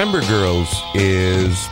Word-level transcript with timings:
September 0.00 0.26
Girls 0.28 0.82
is 0.94 1.68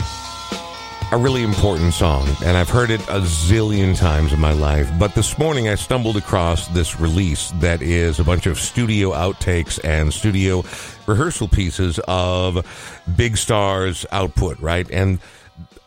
a 1.12 1.16
really 1.16 1.42
important 1.42 1.95
song, 1.95 2.28
and 2.45 2.59
I've 2.59 2.69
heard 2.69 2.91
it 2.91 3.00
a 3.09 3.23
zillion 3.23 3.96
times 3.96 4.34
in 4.34 4.38
my 4.38 4.52
life. 4.52 4.86
But 4.98 5.14
this 5.14 5.38
morning 5.38 5.70
I 5.70 5.77
stumbled 5.77 6.19
across 6.19 6.69
this 6.69 7.00
release 7.00 7.52
that 7.60 7.80
is 7.80 8.20
a 8.20 8.24
bunch 8.24 8.45
of 8.45 8.60
studio 8.60 9.12
outtakes 9.12 9.83
and 9.83 10.12
studio 10.12 10.62
rehearsal 11.06 11.48
pieces 11.48 12.00
of 12.06 12.66
Big 13.16 13.38
Star's 13.38 14.05
output, 14.12 14.60
right? 14.60 14.86
And 14.91 15.20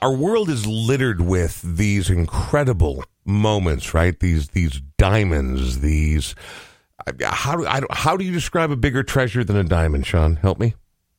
our 0.02 0.12
world 0.12 0.50
is 0.50 0.66
littered 0.66 1.22
with 1.22 1.62
these 1.62 2.10
incredible 2.10 3.04
moments, 3.24 3.94
right? 3.94 4.20
These 4.20 4.48
these 4.48 4.82
diamonds, 4.98 5.82
these 5.82 6.34
how 7.24 7.56
do 7.56 7.68
I, 7.68 7.82
how 7.92 8.18
do 8.18 8.26
you 8.26 8.32
describe 8.32 8.72
a 8.72 8.76
bigger 8.76 9.04
treasure 9.04 9.44
than 9.44 9.58
a 9.58 9.64
diamond, 9.64 10.08
Sean? 10.08 10.38
Help 10.38 10.60
me. 10.60 10.74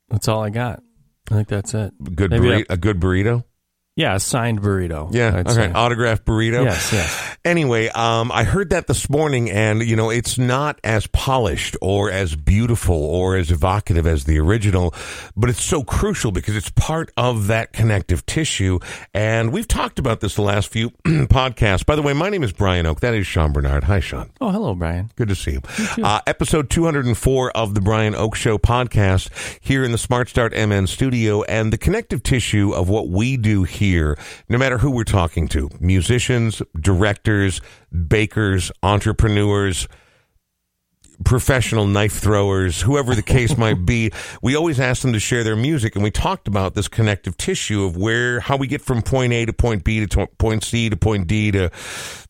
That's 0.09 0.27
all 0.27 0.43
I 0.43 0.51
got. 0.51 0.83
I 1.33 1.37
think 1.37 1.49
that's 1.49 1.73
it. 1.73 1.95
Good 2.15 2.31
burrito, 2.31 2.67
a 2.69 2.77
good 2.77 3.01
burrito. 3.01 3.45
Yeah, 3.95 4.15
a 4.15 4.21
signed 4.21 4.63
burrito. 4.63 5.13
Yeah, 5.15 5.37
I'd 5.37 5.47
okay, 5.49 5.67
say. 5.67 5.73
autographed 5.73 6.25
burrito. 6.25 6.65
Yes, 6.65 6.93
yes. 6.93 7.29
Anyway, 7.45 7.89
um, 7.89 8.31
I 8.31 8.45
heard 8.45 8.71
that 8.71 8.87
this 8.87 9.11
morning, 9.11 9.51
and 9.51 9.83
you 9.83 9.97
know, 9.97 10.11
it's 10.11 10.39
not 10.39 10.79
as 10.85 11.09
polished 11.09 11.77
or 11.83 12.09
as 12.09 12.37
beautiful 12.37 12.95
or 12.95 13.35
as 13.37 13.51
evocative 13.51 14.07
as 14.07 14.27
the 14.27 14.39
original, 14.39 14.95
but 15.37 15.51
it's 15.51 15.61
so 15.61 15.83
crucial 15.83 16.31
because 16.31 16.55
it's 16.55 16.71
part 16.71 17.11
of 17.17 17.49
that 17.49 17.73
connective 17.73 18.25
tissue. 18.27 18.79
And 19.13 19.53
we've 19.53 19.67
talked 19.67 19.99
about 19.99 20.21
this 20.21 20.37
the 20.37 20.43
last 20.43 20.69
few 20.69 20.91
podcasts. 21.05 21.85
By 21.85 21.97
the 21.97 22.03
way, 22.03 22.13
my 22.13 22.29
name 22.29 22.45
is 22.45 22.53
Brian 22.53 22.87
Oak. 22.87 23.01
That 23.01 23.13
is 23.15 23.27
Sean 23.27 23.53
Bernard. 23.53 23.83
Hi, 23.83 23.99
Sean. 23.99 24.31
Oh, 24.41 24.51
hello, 24.51 24.77
Brian. 24.77 25.11
Good 25.17 25.27
to 25.27 25.35
see 25.35 25.55
you. 25.55 25.63
Uh, 26.01 26.21
episode 26.29 26.71
204 26.71 27.51
of 27.57 27.75
the 27.75 27.81
Brian 27.81 28.15
Oak 28.15 28.37
Show 28.37 28.57
podcast 28.57 29.31
here 29.61 29.83
in 29.83 29.91
the 29.91 29.99
Smart 29.99 30.29
Start 30.29 30.53
MN 30.53 30.87
studio 30.87 31.43
and 31.43 31.73
the 31.73 31.79
connective 31.79 32.23
tissue 32.23 32.73
of 32.73 32.89
what 32.89 33.09
we 33.09 33.37
do 33.37 33.65
here, 33.65 33.82
no 34.49 34.59
matter 34.59 34.79
who 34.79 34.91
we're 34.91 35.05
talking 35.05 35.49
to 35.49 35.69
musicians, 35.81 36.63
directors, 36.81 37.61
bakers, 38.09 38.71
entrepreneurs, 38.83 39.89
professional 41.25 41.87
knife 41.87 42.19
throwers, 42.19 42.83
whoever 42.83 43.15
the 43.15 43.23
case 43.23 43.57
might 43.57 43.85
be, 43.87 44.11
we 44.43 44.55
always 44.55 44.81
ask 44.81 45.03
them 45.03 45.13
to 45.13 45.21
share 45.21 45.45
their 45.45 45.57
music. 45.57 45.95
And 45.95 46.05
we 46.05 46.11
talked 46.11 46.49
about 46.49 46.75
this 46.75 46.89
connective 46.89 47.37
tissue 47.37 47.85
of 47.85 47.97
where, 47.97 48.41
how 48.41 48.57
we 48.57 48.67
get 48.67 48.81
from 48.81 49.03
point 49.03 49.33
A 49.33 49.47
to 49.47 49.53
point 49.53 49.85
B 49.85 50.01
to 50.01 50.07
to 50.07 50.27
point 50.39 50.65
C 50.65 50.91
to 50.91 50.97
point 50.97 51.27
D 51.27 51.51
to 51.53 51.71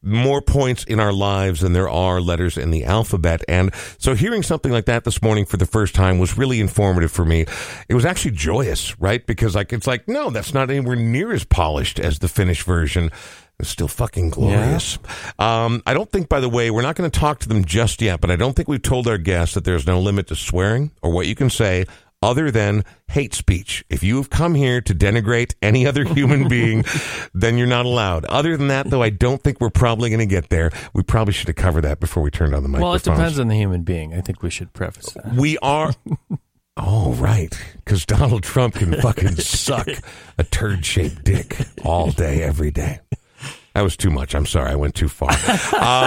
more 0.02 0.42
points 0.42 0.84
in 0.84 0.98
our 0.98 1.12
lives 1.12 1.60
than 1.60 1.72
there 1.72 1.88
are 1.88 2.20
letters 2.20 2.58
in 2.58 2.70
the 2.70 2.84
alphabet. 2.84 3.42
And 3.48 3.72
so 3.98 4.14
hearing 4.14 4.42
something 4.42 4.72
like 4.72 4.86
that 4.86 5.04
this 5.04 5.22
morning 5.22 5.44
for 5.44 5.56
the 5.56 5.66
first 5.66 5.94
time 5.94 6.18
was 6.18 6.36
really 6.36 6.60
informative 6.60 7.12
for 7.12 7.24
me. 7.24 7.46
It 7.88 7.94
was 7.94 8.04
actually 8.04 8.32
joyous, 8.32 8.98
right? 8.98 9.24
Because 9.24 9.54
like, 9.54 9.72
it's 9.72 9.86
like, 9.86 10.08
no, 10.08 10.30
that's 10.30 10.54
not 10.54 10.70
anywhere 10.70 10.96
near 10.96 11.32
as 11.32 11.44
polished 11.44 12.00
as 12.00 12.18
the 12.18 12.28
finished 12.28 12.64
version. 12.64 13.10
It's 13.62 13.70
still 13.70 13.88
fucking 13.88 14.30
glorious. 14.30 14.98
Um, 15.38 15.82
I 15.86 15.94
don't 15.94 16.10
think, 16.10 16.28
by 16.28 16.40
the 16.40 16.48
way, 16.48 16.70
we're 16.70 16.82
not 16.82 16.96
going 16.96 17.08
to 17.10 17.18
talk 17.20 17.38
to 17.40 17.48
them 17.48 17.64
just 17.64 18.02
yet, 18.02 18.20
but 18.20 18.30
I 18.30 18.36
don't 18.36 18.54
think 18.54 18.68
we've 18.68 18.82
told 18.82 19.06
our 19.06 19.18
guests 19.18 19.54
that 19.54 19.64
there's 19.64 19.86
no 19.86 20.00
limit 20.00 20.26
to 20.26 20.36
swearing 20.36 20.90
or 21.00 21.12
what 21.12 21.26
you 21.28 21.34
can 21.36 21.48
say 21.48 21.86
other 22.22 22.50
than 22.50 22.84
hate 23.08 23.34
speech. 23.34 23.84
If 23.88 24.02
you 24.02 24.16
have 24.16 24.30
come 24.30 24.54
here 24.56 24.80
to 24.80 24.94
denigrate 24.94 25.54
any 25.62 25.86
other 25.86 26.04
human 26.04 26.48
being, 26.48 26.84
then 27.34 27.56
you're 27.56 27.66
not 27.68 27.86
allowed. 27.86 28.24
Other 28.24 28.56
than 28.56 28.66
that, 28.68 28.90
though, 28.90 29.02
I 29.02 29.10
don't 29.10 29.42
think 29.42 29.60
we're 29.60 29.70
probably 29.70 30.10
going 30.10 30.20
to 30.20 30.26
get 30.26 30.48
there. 30.48 30.70
We 30.92 31.02
probably 31.04 31.32
should 31.32 31.48
have 31.48 31.56
covered 31.56 31.82
that 31.82 32.00
before 32.00 32.22
we 32.22 32.30
turned 32.30 32.54
on 32.54 32.62
the 32.64 32.68
microphone. 32.68 32.88
Well, 32.88 32.96
it 32.96 33.04
depends 33.04 33.38
on 33.38 33.46
the 33.48 33.56
human 33.56 33.82
being. 33.82 34.12
I 34.14 34.20
think 34.20 34.42
we 34.42 34.50
should 34.50 34.72
preface 34.72 35.12
that. 35.12 35.34
We 35.34 35.56
are. 35.58 35.94
Oh, 36.76 37.12
right. 37.12 37.54
Because 37.76 38.06
Donald 38.06 38.42
Trump 38.42 38.76
can 38.76 38.98
fucking 38.98 39.36
suck 39.36 39.88
a 40.38 40.44
turd 40.44 40.86
shaped 40.86 41.22
dick 41.22 41.58
all 41.84 42.10
day, 42.10 42.42
every 42.42 42.70
day. 42.70 43.00
That 43.74 43.82
was 43.82 43.96
too 43.96 44.10
much. 44.10 44.34
I'm 44.34 44.46
sorry. 44.46 44.70
I 44.70 44.76
went 44.76 44.94
too 44.94 45.08
far. 45.08 45.30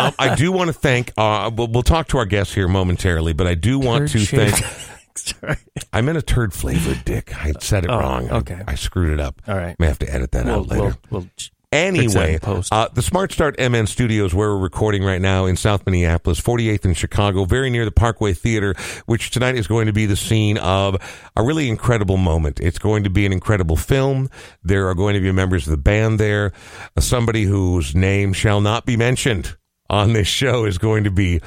um, 0.03 0.14
I 0.20 0.36
do 0.38 0.52
want 0.52 0.68
to 0.68 0.74
thank, 0.74 1.12
uh, 1.18 1.50
we'll, 1.53 1.68
we'll 1.68 1.84
talk 1.84 2.08
to 2.09 2.18
our 2.20 2.26
guests 2.26 2.53
here 2.53 2.68
momentarily, 2.68 3.34
but 3.34 3.48
I 3.48 3.56
do 3.56 3.80
want 3.80 4.08
to 4.09 4.20
Turd-shaped- 4.26 4.58
thank, 4.64 4.92
Sorry. 5.18 5.56
I 5.94 6.02
meant 6.02 6.18
a 6.18 6.22
turd 6.22 6.54
flavored 6.54 7.04
dick. 7.06 7.34
I 7.36 7.54
said 7.62 7.86
it 7.86 7.90
Oh, 7.90 7.98
wrong. 8.00 8.30
Okay. 8.30 8.62
I, 8.68 8.75
screwed 8.75 9.14
it 9.14 9.20
up. 9.22 9.42
All 9.48 9.56
right. 9.56 9.80
May 9.80 9.88
have 9.88 9.98
to 10.00 10.14
edit 10.14 10.31
that 10.34 10.46
We'll, 10.46 10.56
out 10.59 10.68
later. 10.68 10.84
we'll, 11.09 11.22
we'll 11.22 11.30
ch- 11.38 11.52
fix 11.54 11.54
that 11.54 11.55
Anyway, 11.75 12.40
post. 12.40 12.72
uh, 12.72 12.88
the 12.94 13.02
Smart 13.02 13.31
Start 13.31 13.59
MN 13.59 13.86
Studios, 13.88 14.34
where 14.34 14.50
we're 14.50 14.59
recording 14.59 15.03
right 15.03 15.22
now 15.22 15.46
in 15.46 15.58
South 15.58 15.86
Minneapolis, 15.86 16.40
48th 16.40 16.86
in 16.86 16.94
Chicago, 16.94 17.46
very 17.46 17.69
near 17.69 17.86
the 17.86 17.91
Parkway 17.91 18.34
Theater, 18.34 18.75
which 19.06 19.31
tonight 19.31 19.56
is 19.56 19.68
going 19.68 19.88
to 19.88 19.94
be 19.94 20.06
the 20.06 20.16
scene 20.16 20.58
of 20.58 20.96
a 21.36 21.44
really 21.44 21.68
incredible 21.69 22.18
moment. 22.18 22.59
It's 22.62 22.80
going 22.80 23.03
to 23.03 23.09
be 23.09 23.25
an 23.25 23.34
incredible 23.34 23.75
film. 23.75 24.30
There 24.63 24.88
are 24.88 24.96
going 24.96 25.16
to 25.16 25.19
be 25.19 25.31
members 25.31 25.68
of 25.68 25.72
the 25.72 25.78
band 25.78 26.19
there. 26.19 26.53
Uh, 26.96 27.02
somebody 27.02 27.44
whose 27.44 27.94
name 27.94 28.34
shall 28.34 28.62
not 28.62 28.86
be 28.86 28.96
mentioned 28.96 29.56
on 29.90 30.13
this 30.13 30.28
show 30.28 30.66
is 30.66 30.78
going 30.78 31.03
to 31.03 31.12
be 31.12 31.42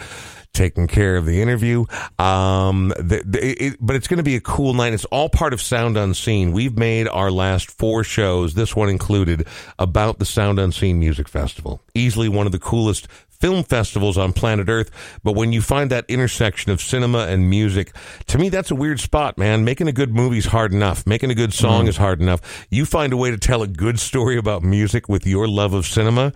taking 0.52 0.86
care 0.86 1.16
of 1.16 1.24
the 1.24 1.40
interview. 1.40 1.84
Um, 2.18 2.88
the, 2.96 3.22
the, 3.24 3.64
it, 3.64 3.76
but 3.80 3.96
it's 3.96 4.08
going 4.08 4.18
to 4.18 4.24
be 4.24 4.36
a 4.36 4.40
cool 4.40 4.74
night. 4.74 4.92
It's 4.92 5.04
all 5.06 5.28
part 5.28 5.52
of 5.52 5.60
Sound 5.62 5.96
Unseen. 5.96 6.52
We've 6.52 6.76
made 6.76 7.08
our 7.08 7.30
last 7.30 7.70
four 7.70 8.04
shows, 8.04 8.54
this 8.54 8.74
one 8.74 8.88
included, 8.88 9.46
about 9.78 10.18
the 10.18 10.24
Sound 10.24 10.58
Unseen 10.58 10.98
Music 10.98 11.28
Festival. 11.28 11.80
Easily 11.94 12.28
one 12.28 12.46
of 12.46 12.52
the 12.52 12.58
coolest 12.58 13.08
film 13.40 13.62
festivals 13.62 14.18
on 14.18 14.32
planet 14.32 14.68
Earth. 14.68 14.90
But 15.22 15.36
when 15.36 15.52
you 15.52 15.62
find 15.62 15.90
that 15.90 16.04
intersection 16.08 16.72
of 16.72 16.80
cinema 16.80 17.26
and 17.26 17.48
music, 17.48 17.94
to 18.26 18.38
me, 18.38 18.48
that's 18.48 18.70
a 18.70 18.74
weird 18.74 19.00
spot, 19.00 19.38
man. 19.38 19.64
Making 19.64 19.88
a 19.88 19.92
good 19.92 20.12
movie 20.14 20.38
is 20.38 20.46
hard 20.46 20.72
enough. 20.72 21.06
Making 21.06 21.30
a 21.30 21.34
good 21.34 21.52
song 21.52 21.86
is 21.86 21.96
hard 21.96 22.20
enough. 22.20 22.66
You 22.70 22.84
find 22.84 23.12
a 23.12 23.16
way 23.16 23.30
to 23.30 23.38
tell 23.38 23.62
a 23.62 23.68
good 23.68 24.00
story 24.00 24.36
about 24.36 24.62
music 24.62 25.08
with 25.08 25.26
your 25.26 25.46
love 25.46 25.72
of 25.72 25.86
cinema. 25.86 26.32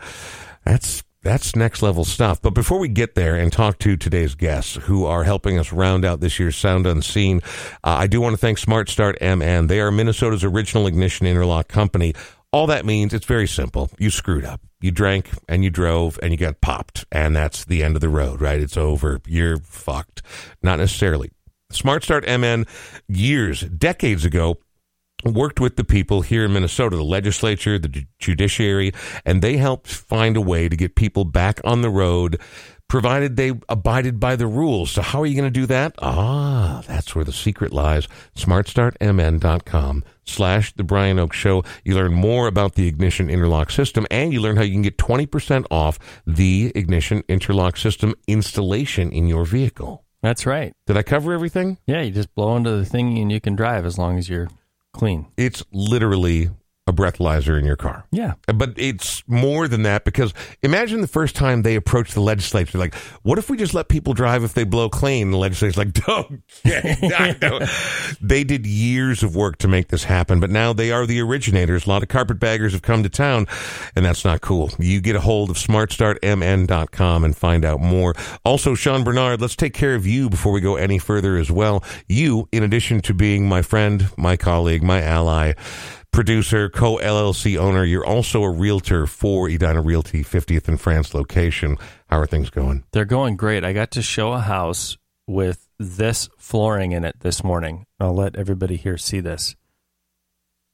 That's 0.64 1.02
that's 1.22 1.54
next 1.54 1.82
level 1.82 2.04
stuff. 2.04 2.42
But 2.42 2.50
before 2.50 2.78
we 2.78 2.88
get 2.88 3.14
there 3.14 3.36
and 3.36 3.52
talk 3.52 3.78
to 3.78 3.96
today's 3.96 4.34
guests 4.34 4.74
who 4.74 5.04
are 5.04 5.24
helping 5.24 5.58
us 5.58 5.72
round 5.72 6.04
out 6.04 6.20
this 6.20 6.38
year's 6.38 6.56
Sound 6.56 6.86
Unseen, 6.86 7.40
uh, 7.84 7.96
I 7.98 8.06
do 8.06 8.20
want 8.20 8.32
to 8.34 8.36
thank 8.36 8.58
Smart 8.58 8.88
Start 8.88 9.16
MN. 9.20 9.68
They 9.68 9.80
are 9.80 9.90
Minnesota's 9.90 10.44
original 10.44 10.86
ignition 10.86 11.26
interlock 11.26 11.68
company. 11.68 12.14
All 12.52 12.66
that 12.66 12.84
means 12.84 13.14
it's 13.14 13.24
very 13.24 13.48
simple. 13.48 13.88
You 13.98 14.10
screwed 14.10 14.44
up. 14.44 14.60
You 14.80 14.90
drank 14.90 15.30
and 15.48 15.62
you 15.62 15.70
drove 15.70 16.18
and 16.22 16.32
you 16.32 16.36
got 16.36 16.60
popped, 16.60 17.04
and 17.12 17.34
that's 17.36 17.64
the 17.64 17.82
end 17.84 17.94
of 17.94 18.00
the 18.00 18.08
road, 18.08 18.40
right? 18.40 18.60
It's 18.60 18.76
over. 18.76 19.20
You're 19.26 19.58
fucked. 19.58 20.22
Not 20.62 20.80
necessarily. 20.80 21.30
Smart 21.70 22.02
Start 22.02 22.26
MN 22.28 22.66
years, 23.08 23.60
decades 23.62 24.24
ago, 24.24 24.58
worked 25.24 25.60
with 25.60 25.76
the 25.76 25.84
people 25.84 26.22
here 26.22 26.44
in 26.44 26.52
Minnesota, 26.52 26.96
the 26.96 27.04
legislature, 27.04 27.78
the 27.78 28.06
judiciary, 28.18 28.92
and 29.24 29.42
they 29.42 29.56
helped 29.56 29.88
find 29.88 30.36
a 30.36 30.40
way 30.40 30.68
to 30.68 30.76
get 30.76 30.94
people 30.94 31.24
back 31.24 31.60
on 31.64 31.82
the 31.82 31.90
road, 31.90 32.40
provided 32.88 33.36
they 33.36 33.52
abided 33.68 34.20
by 34.20 34.36
the 34.36 34.46
rules. 34.46 34.90
So 34.90 35.02
how 35.02 35.22
are 35.22 35.26
you 35.26 35.34
going 35.34 35.50
to 35.52 35.60
do 35.60 35.66
that? 35.66 35.94
Ah, 36.00 36.82
that's 36.86 37.14
where 37.14 37.24
the 37.24 37.32
secret 37.32 37.72
lies. 37.72 38.06
SmartStartMN.com 38.36 40.04
slash 40.24 40.72
The 40.74 40.84
Brian 40.84 41.18
Oak 41.18 41.32
Show. 41.32 41.64
You 41.84 41.94
learn 41.94 42.12
more 42.12 42.46
about 42.46 42.74
the 42.74 42.86
Ignition 42.86 43.30
Interlock 43.30 43.70
System, 43.70 44.06
and 44.10 44.32
you 44.32 44.40
learn 44.40 44.56
how 44.56 44.62
you 44.62 44.72
can 44.72 44.82
get 44.82 44.98
20% 44.98 45.66
off 45.70 45.98
the 46.26 46.70
Ignition 46.74 47.22
Interlock 47.28 47.76
System 47.76 48.14
installation 48.26 49.10
in 49.10 49.26
your 49.26 49.44
vehicle. 49.44 50.04
That's 50.22 50.46
right. 50.46 50.72
Did 50.86 50.96
I 50.96 51.02
cover 51.02 51.32
everything? 51.32 51.78
Yeah, 51.86 52.02
you 52.02 52.12
just 52.12 52.34
blow 52.34 52.56
into 52.56 52.70
the 52.70 52.84
thing 52.84 53.18
and 53.18 53.32
you 53.32 53.40
can 53.40 53.56
drive 53.56 53.84
as 53.84 53.98
long 53.98 54.18
as 54.18 54.28
you're 54.28 54.48
clean. 54.92 55.26
It's 55.36 55.62
literally 55.72 56.50
a 56.88 56.92
breathalyzer 56.92 57.56
in 57.58 57.64
your 57.64 57.76
car. 57.76 58.04
Yeah. 58.10 58.34
But 58.46 58.72
it's 58.76 59.22
more 59.28 59.68
than 59.68 59.84
that 59.84 60.04
because 60.04 60.34
imagine 60.62 61.00
the 61.00 61.06
first 61.06 61.36
time 61.36 61.62
they 61.62 61.76
approach 61.76 62.12
the 62.12 62.20
legislature, 62.20 62.76
like, 62.76 62.94
what 63.22 63.38
if 63.38 63.48
we 63.48 63.56
just 63.56 63.72
let 63.72 63.88
people 63.88 64.14
drive 64.14 64.42
if 64.42 64.54
they 64.54 64.64
blow 64.64 64.88
clean? 64.88 65.30
The 65.30 65.36
legislature's 65.36 65.76
like, 65.76 65.92
don't. 66.06 66.42
They 68.20 68.44
did 68.44 68.66
years 68.66 69.22
of 69.22 69.36
work 69.36 69.58
to 69.58 69.68
make 69.68 69.88
this 69.88 70.04
happen, 70.04 70.40
but 70.40 70.50
now 70.50 70.72
they 70.72 70.90
are 70.90 71.06
the 71.06 71.20
originators. 71.20 71.86
A 71.86 71.88
lot 71.88 72.02
of 72.02 72.08
carpetbaggers 72.08 72.72
have 72.72 72.82
come 72.82 73.02
to 73.02 73.08
town, 73.08 73.46
and 73.94 74.04
that's 74.04 74.24
not 74.24 74.40
cool. 74.40 74.70
You 74.78 75.00
get 75.00 75.16
a 75.16 75.20
hold 75.20 75.50
of 75.50 75.56
smartstartmn.com 75.56 77.24
and 77.24 77.36
find 77.36 77.64
out 77.64 77.80
more. 77.80 78.14
Also, 78.44 78.74
Sean 78.74 79.04
Bernard, 79.04 79.40
let's 79.40 79.56
take 79.56 79.74
care 79.74 79.94
of 79.94 80.06
you 80.06 80.28
before 80.30 80.52
we 80.52 80.60
go 80.60 80.76
any 80.76 80.98
further 80.98 81.36
as 81.36 81.50
well. 81.50 81.82
You, 82.08 82.48
in 82.52 82.62
addition 82.62 83.00
to 83.02 83.14
being 83.14 83.48
my 83.48 83.62
friend, 83.62 84.08
my 84.16 84.36
colleague, 84.36 84.82
my 84.82 85.02
ally, 85.02 85.54
producer, 86.12 86.68
co 86.68 86.98
LLC 86.98 87.56
owner. 87.56 87.84
You're 87.84 88.06
also 88.06 88.42
a 88.42 88.50
realtor 88.50 89.06
for 89.06 89.48
Edina 89.48 89.82
Realty, 89.82 90.22
50th 90.22 90.68
and 90.68 90.80
France 90.80 91.14
location. 91.14 91.78
How 92.08 92.18
are 92.20 92.26
things 92.26 92.50
going? 92.50 92.84
They're 92.92 93.04
going 93.04 93.36
great. 93.36 93.64
I 93.64 93.72
got 93.72 93.90
to 93.92 94.02
show 94.02 94.32
a 94.32 94.40
house 94.40 94.96
with 95.26 95.68
this 95.78 96.28
flooring 96.38 96.92
in 96.92 97.04
it 97.04 97.16
this 97.20 97.42
morning. 97.42 97.86
I'll 97.98 98.14
let 98.14 98.36
everybody 98.36 98.76
here 98.76 98.98
see 98.98 99.20
this. 99.20 99.56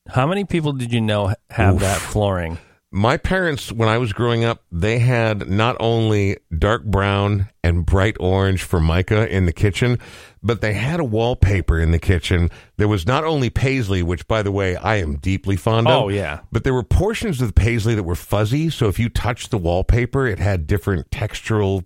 How 0.08 0.26
many 0.26 0.44
people 0.44 0.72
did 0.72 0.92
you 0.92 1.00
know 1.00 1.34
have 1.50 1.76
Oof. 1.76 1.80
that 1.80 2.00
flooring? 2.00 2.58
My 2.90 3.18
parents, 3.18 3.70
when 3.70 3.88
I 3.88 3.98
was 3.98 4.12
growing 4.12 4.44
up, 4.44 4.62
they 4.72 4.98
had 4.98 5.48
not 5.48 5.76
only 5.78 6.38
dark 6.56 6.84
brown 6.84 7.48
and 7.62 7.84
bright 7.84 8.16
orange 8.18 8.62
for 8.62 8.78
formica 8.78 9.28
in 9.28 9.44
the 9.44 9.52
kitchen, 9.52 9.98
but 10.42 10.62
they 10.62 10.72
had 10.72 10.98
a 10.98 11.04
wallpaper 11.04 11.78
in 11.78 11.90
the 11.90 11.98
kitchen. 11.98 12.50
There 12.78 12.88
was 12.88 13.06
not 13.06 13.24
only 13.24 13.50
paisley, 13.50 14.02
which, 14.02 14.26
by 14.26 14.42
the 14.42 14.52
way, 14.52 14.76
I 14.76 14.96
am 14.96 15.16
deeply 15.16 15.56
fond 15.56 15.86
of. 15.86 16.04
Oh, 16.04 16.08
yeah. 16.08 16.40
But 16.50 16.64
there 16.64 16.72
were 16.72 16.82
portions 16.82 17.42
of 17.42 17.48
the 17.48 17.52
paisley 17.52 17.94
that 17.94 18.04
were 18.04 18.14
fuzzy. 18.14 18.70
So 18.70 18.88
if 18.88 18.98
you 18.98 19.10
touched 19.10 19.50
the 19.50 19.58
wallpaper, 19.58 20.26
it 20.26 20.38
had 20.38 20.66
different 20.66 21.10
textural 21.10 21.84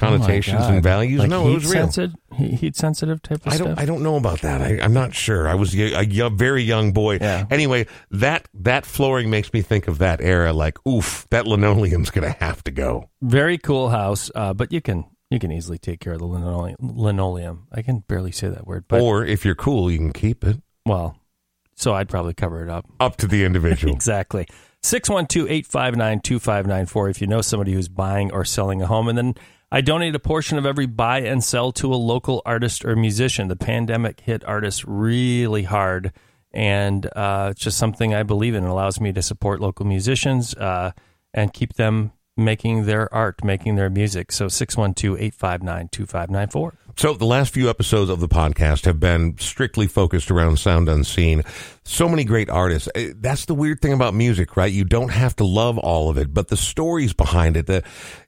connotations 0.00 0.60
Oh 0.62 0.72
and 0.72 0.82
values. 0.82 1.20
Like 1.20 1.30
no, 1.30 1.44
heat 1.46 1.50
it 1.50 1.54
was 1.54 1.64
real. 1.64 1.72
sensitive, 1.90 2.14
heat 2.34 2.76
sensitive 2.76 3.22
type 3.22 3.46
of 3.46 3.52
I 3.52 3.56
don't. 3.58 3.66
stuff. 3.68 3.78
I 3.78 3.84
don't 3.84 4.02
know 4.02 4.16
about 4.16 4.40
that. 4.40 4.60
I, 4.60 4.80
I'm 4.80 4.92
not 4.92 5.14
sure. 5.14 5.48
I 5.48 5.54
was 5.54 5.74
a, 5.74 6.04
a 6.20 6.30
very 6.30 6.62
young 6.62 6.92
boy. 6.92 7.18
Yeah. 7.20 7.46
Anyway, 7.50 7.86
that 8.10 8.48
that 8.54 8.86
flooring 8.86 9.30
makes 9.30 9.52
me 9.52 9.62
think 9.62 9.88
of 9.88 9.98
that 9.98 10.20
era. 10.20 10.52
Like, 10.52 10.84
oof, 10.86 11.26
that 11.30 11.46
linoleum's 11.46 12.10
gonna 12.10 12.36
have 12.40 12.62
to 12.64 12.70
go. 12.70 13.10
Very 13.22 13.58
cool 13.58 13.90
house, 13.90 14.30
uh, 14.34 14.54
but 14.54 14.72
you 14.72 14.80
can 14.80 15.04
you 15.30 15.38
can 15.38 15.52
easily 15.52 15.78
take 15.78 16.00
care 16.00 16.14
of 16.14 16.18
the 16.18 16.26
linoleum. 16.26 16.76
linoleum. 16.80 17.66
I 17.70 17.82
can 17.82 18.00
barely 18.08 18.32
say 18.32 18.48
that 18.48 18.66
word, 18.66 18.84
but 18.88 19.00
or 19.00 19.24
if 19.24 19.44
you're 19.44 19.54
cool, 19.54 19.90
you 19.90 19.98
can 19.98 20.12
keep 20.12 20.44
it. 20.44 20.56
well, 20.84 21.16
so 21.76 21.94
I'd 21.94 22.08
probably 22.08 22.34
cover 22.34 22.62
it 22.62 22.68
up. 22.68 22.84
Up 22.98 23.16
to 23.18 23.26
the 23.26 23.44
individual. 23.44 23.94
Exactly. 24.00 24.46
612-859-2594 24.82 27.10
if 27.10 27.20
you 27.20 27.26
know 27.26 27.40
somebody 27.40 27.72
who's 27.72 27.88
buying 27.88 28.32
or 28.32 28.44
selling 28.44 28.82
a 28.82 28.86
home. 28.86 29.08
And 29.08 29.18
then 29.18 29.34
I 29.72 29.80
donate 29.80 30.14
a 30.14 30.18
portion 30.18 30.58
of 30.58 30.66
every 30.66 30.86
buy 30.86 31.20
and 31.20 31.44
sell 31.44 31.70
to 31.72 31.92
a 31.92 31.96
local 31.96 32.42
artist 32.44 32.84
or 32.84 32.96
musician. 32.96 33.48
The 33.48 33.56
pandemic 33.56 34.20
hit 34.20 34.44
artists 34.44 34.84
really 34.84 35.62
hard. 35.62 36.12
And 36.52 37.06
uh, 37.14 37.48
it's 37.52 37.60
just 37.60 37.78
something 37.78 38.12
I 38.12 38.24
believe 38.24 38.56
in. 38.56 38.64
It 38.64 38.68
allows 38.68 39.00
me 39.00 39.12
to 39.12 39.22
support 39.22 39.60
local 39.60 39.86
musicians 39.86 40.54
uh, 40.54 40.90
and 41.32 41.52
keep 41.52 41.74
them 41.74 42.12
making 42.40 42.86
their 42.86 43.12
art, 43.14 43.44
making 43.44 43.76
their 43.76 43.90
music. 43.90 44.32
So 44.32 44.46
612-859-2594. 44.46 46.72
So 46.96 47.14
the 47.14 47.24
last 47.24 47.54
few 47.54 47.70
episodes 47.70 48.10
of 48.10 48.20
the 48.20 48.28
podcast 48.28 48.84
have 48.84 49.00
been 49.00 49.38
strictly 49.38 49.86
focused 49.86 50.30
around 50.30 50.58
sound 50.58 50.88
unseen. 50.88 51.42
So 51.84 52.08
many 52.08 52.24
great 52.24 52.50
artists. 52.50 52.88
Eh, 52.94 53.12
That's 53.16 53.46
the 53.46 53.54
weird 53.54 53.80
thing 53.80 53.92
about 53.92 54.12
music, 54.12 54.56
right? 54.56 54.72
You 54.72 54.84
don't 54.84 55.10
have 55.10 55.36
to 55.36 55.44
love 55.44 55.78
all 55.78 56.10
of 56.10 56.18
it, 56.18 56.34
but 56.34 56.48
the 56.48 56.56
stories 56.56 57.12
behind 57.12 57.56
it. 57.56 57.66
The, 57.66 57.82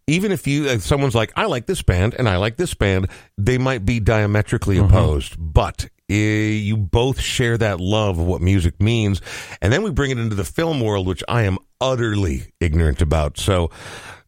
even 0.06 0.32
if 0.32 0.46
you, 0.46 0.66
if 0.66 0.82
someone's 0.82 1.14
like, 1.14 1.32
I 1.36 1.46
like 1.46 1.66
this 1.66 1.82
band 1.82 2.14
and 2.14 2.28
I 2.28 2.36
like 2.36 2.56
this 2.56 2.74
band, 2.74 3.08
they 3.36 3.58
might 3.58 3.84
be 3.84 4.00
diametrically 4.00 4.78
opposed, 4.78 5.34
but 5.38 5.88
eh, 6.08 6.14
you 6.14 6.76
both 6.76 7.20
share 7.20 7.58
that 7.58 7.80
love 7.80 8.18
of 8.18 8.26
what 8.26 8.40
music 8.40 8.80
means. 8.80 9.20
And 9.60 9.72
then 9.72 9.82
we 9.82 9.90
bring 9.90 10.12
it 10.12 10.18
into 10.18 10.36
the 10.36 10.44
film 10.44 10.80
world, 10.80 11.06
which 11.06 11.22
I 11.28 11.42
am 11.42 11.58
utterly 11.82 12.44
ignorant 12.60 13.02
about. 13.02 13.36
So, 13.38 13.70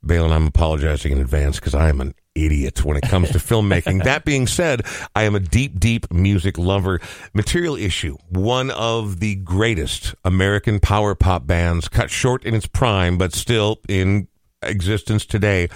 Balin, 0.02 0.32
I'm 0.32 0.48
apologizing 0.48 1.12
in 1.12 1.20
advance 1.20 1.58
because 1.58 1.74
I 1.74 1.88
am 1.88 2.00
an 2.00 2.14
idiot 2.34 2.84
when 2.84 2.96
it 2.96 3.04
comes 3.04 3.30
to 3.30 3.38
filmmaking. 3.38 4.02
that 4.04 4.24
being 4.24 4.46
said, 4.46 4.82
I 5.14 5.22
am 5.22 5.34
a 5.34 5.40
deep, 5.40 5.78
deep 5.78 6.12
music 6.12 6.58
lover. 6.58 7.00
Material 7.32 7.76
Issue, 7.76 8.16
one 8.28 8.70
of 8.72 9.20
the 9.20 9.36
greatest 9.36 10.14
American 10.24 10.80
power 10.80 11.14
pop 11.14 11.46
bands, 11.46 11.88
cut 11.88 12.10
short 12.10 12.44
in 12.44 12.54
its 12.54 12.66
prime, 12.66 13.16
but 13.16 13.32
still 13.32 13.80
in 13.88 14.28
existence 14.62 15.24
today 15.24 15.68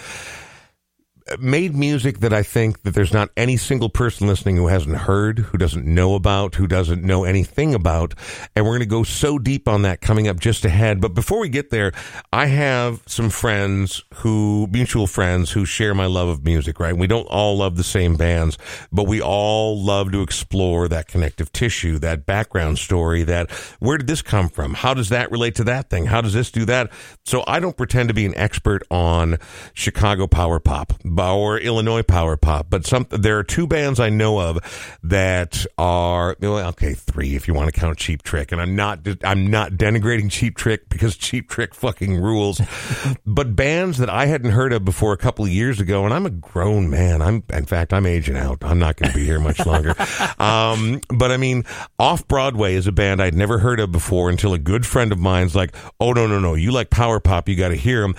made 1.39 1.75
music 1.75 2.21
that 2.21 2.33
I 2.33 2.43
think 2.43 2.83
that 2.83 2.95
there's 2.95 3.13
not 3.13 3.31
any 3.37 3.57
single 3.57 3.89
person 3.89 4.27
listening 4.27 4.57
who 4.57 4.69
hasn't 4.69 4.97
heard, 4.97 5.39
who 5.39 5.59
doesn't 5.59 5.85
know 5.85 6.15
about, 6.15 6.55
who 6.55 6.67
doesn't 6.67 7.03
know 7.03 7.25
anything 7.25 7.75
about. 7.75 8.15
And 8.55 8.65
we're 8.65 8.73
going 8.73 8.81
to 8.81 8.87
go 8.87 9.03
so 9.03 9.39
deep 9.39 9.69
on 9.69 9.83
that 9.83 10.01
coming 10.01 10.29
up 10.29 10.41
just 10.41 10.65
ahead. 10.65 11.01
But 11.01 11.15
before 11.15 11.41
we 11.41 11.49
get 11.49 11.71
there, 11.71 11.93
I 12.33 12.47
have 12.47 13.03
some 13.07 13.31
friends 13.31 14.03
who, 14.15 14.69
mutual 14.71 15.07
friends 15.07 15.51
who 15.51 15.65
share 15.65 15.95
my 15.95 16.07
love 16.07 16.29
of 16.29 16.45
music, 16.45 16.81
right? 16.81 16.97
We 16.97 17.07
don't 17.07 17.27
all 17.27 17.59
love 17.59 17.77
the 17.77 17.85
same 17.85 18.17
bands, 18.17 18.57
but 18.93 19.05
we 19.05 19.21
all 19.21 19.83
love 19.83 20.13
to 20.13 20.23
explore 20.23 20.89
that 20.89 21.09
connective 21.09 21.53
tissue, 21.53 21.99
that 21.99 22.27
background 22.27 22.79
story, 22.79 23.23
that 23.25 23.51
where 23.81 23.99
did 23.99 24.07
this 24.07 24.23
come 24.23 24.49
from? 24.49 24.75
How 24.75 24.95
does 24.95 25.09
that 25.11 25.31
relate 25.31 25.57
to 25.57 25.65
that 25.65 25.91
thing? 25.91 26.07
How 26.07 26.21
does 26.21 26.33
this 26.33 26.51
do 26.51 26.65
that? 26.67 26.91
So 27.25 27.45
I 27.47 27.61
don't 27.61 27.77
pretend 27.77 28.09
to 28.09 28.15
be 28.15 28.27
an 28.27 28.37
expert 28.37 28.83
on 28.91 29.39
Chicago 29.75 30.27
power 30.27 30.59
pop 30.61 30.95
or 31.19 31.59
Illinois 31.59 32.03
power 32.03 32.37
pop, 32.37 32.67
but 32.71 32.87
some 32.87 33.07
there 33.11 33.39
are 33.39 33.45
two 33.45 33.67
bands 33.67 34.01
I 34.01 34.11
know 34.11 34.41
of 34.41 34.59
that 35.03 35.67
are 35.77 36.37
okay, 36.43 36.95
three 36.95 37.37
if 37.37 37.49
you 37.49 37.55
want 37.55 37.73
to 37.73 37.79
count 37.79 37.99
Cheap 37.99 38.23
Trick, 38.23 38.53
and 38.53 38.61
I'm 38.61 38.77
not 38.77 39.01
I'm 39.25 39.49
not 39.49 39.73
denigrating 39.73 40.31
Cheap 40.31 40.57
Trick 40.57 40.89
because 40.89 41.17
Cheap 41.29 41.49
Trick 41.49 41.75
fucking 41.75 42.17
rules, 42.21 42.61
but 43.27 43.57
bands 43.57 43.99
that 43.99 44.11
I 44.11 44.27
hadn't 44.27 44.53
heard 44.53 44.73
of 44.73 44.85
before 44.85 45.13
a 45.13 45.17
couple 45.17 45.45
of 45.45 45.51
years 45.51 45.81
ago, 45.81 46.05
and 46.05 46.15
I'm 46.15 46.27
a 46.27 46.31
grown 46.31 46.91
man. 46.91 47.23
I'm 47.23 47.43
in 47.51 47.67
fact 47.67 47.93
I'm 47.93 48.07
aging 48.07 48.37
out. 48.37 48.59
I'm 48.63 48.79
not 48.79 48.97
going 48.97 49.13
to 49.13 49.19
be 49.19 49.25
here 49.25 49.41
much 49.41 49.65
longer. 49.65 49.95
um, 50.39 51.01
but 51.09 51.31
I 51.31 51.37
mean, 51.37 51.65
Off 51.99 52.27
Broadway 52.29 52.75
is 52.75 52.87
a 52.87 52.93
band 52.93 53.23
I'd 53.23 53.35
never 53.35 53.59
heard 53.59 53.81
of 53.81 53.93
before 53.93 54.31
until 54.31 54.55
a 54.55 54.59
good 54.59 54.87
friend 54.87 55.13
of 55.13 55.19
mine's 55.19 55.55
like, 55.55 55.75
"Oh 56.01 56.13
no 56.13 56.27
no 56.27 56.39
no, 56.39 56.55
you 56.55 56.73
like 56.73 56.91
power 56.91 57.21
pop, 57.21 57.49
you 57.49 57.57
got 57.57 57.69
to 57.69 57.77
hear 57.77 58.03
them." 58.03 58.15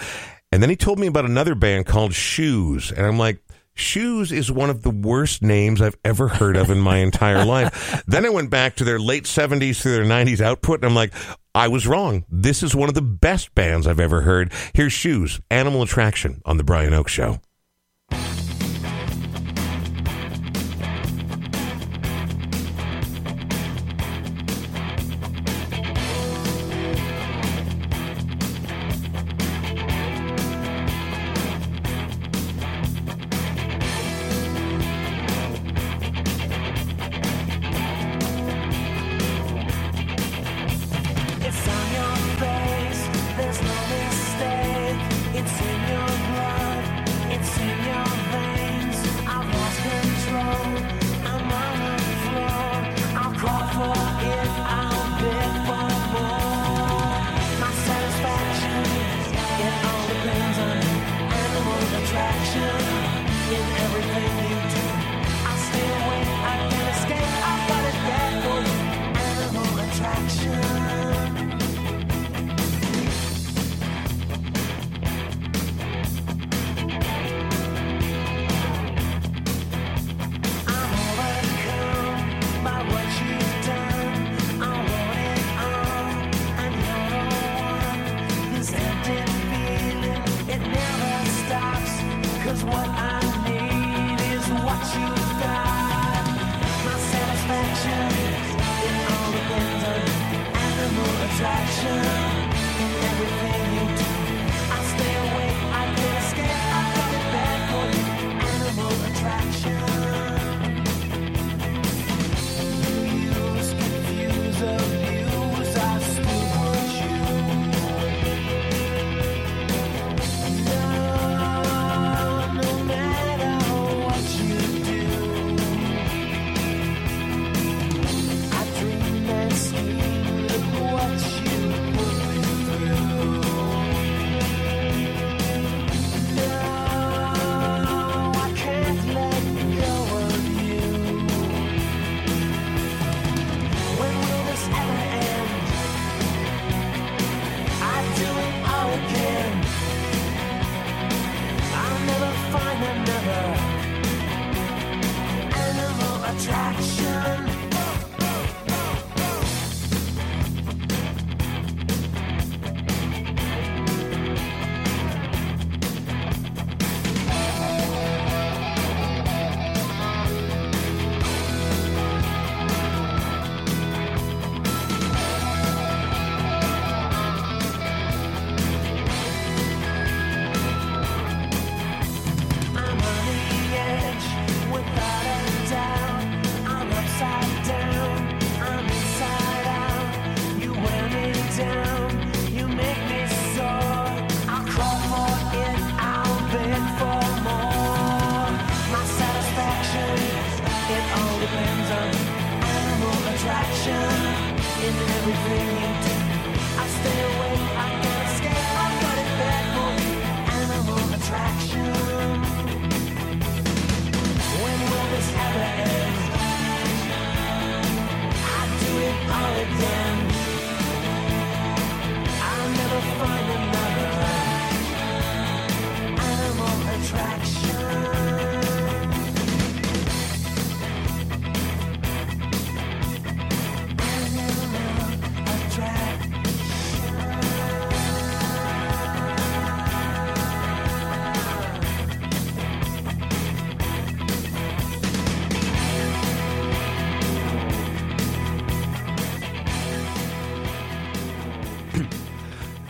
And 0.51 0.61
then 0.63 0.69
he 0.69 0.75
told 0.75 0.99
me 0.99 1.07
about 1.07 1.25
another 1.25 1.55
band 1.55 1.85
called 1.85 2.13
Shoes. 2.13 2.91
And 2.91 3.05
I'm 3.05 3.17
like, 3.17 3.41
Shoes 3.75 4.31
is 4.31 4.51
one 4.51 4.69
of 4.69 4.81
the 4.81 4.89
worst 4.89 5.41
names 5.41 5.81
I've 5.81 5.97
ever 6.03 6.27
heard 6.27 6.57
of 6.57 6.69
in 6.69 6.79
my 6.79 6.97
entire 7.07 7.45
life. 7.45 8.03
Then 8.07 8.25
I 8.25 8.29
went 8.29 8.49
back 8.49 8.75
to 8.75 8.83
their 8.83 8.99
late 8.99 9.23
70s 9.23 9.81
through 9.81 9.93
their 9.93 10.05
90s 10.05 10.41
output, 10.41 10.79
and 10.79 10.85
I'm 10.85 10.95
like, 10.95 11.13
I 11.55 11.67
was 11.67 11.87
wrong. 11.87 12.25
This 12.29 12.61
is 12.61 12.75
one 12.75 12.89
of 12.89 12.95
the 12.95 13.01
best 13.01 13.55
bands 13.55 13.87
I've 13.87 13.99
ever 13.99 14.21
heard. 14.21 14.51
Here's 14.73 14.93
Shoes, 14.93 15.39
Animal 15.49 15.83
Attraction 15.83 16.41
on 16.45 16.57
The 16.57 16.63
Brian 16.63 16.93
Oak 16.93 17.07
Show. 17.07 17.39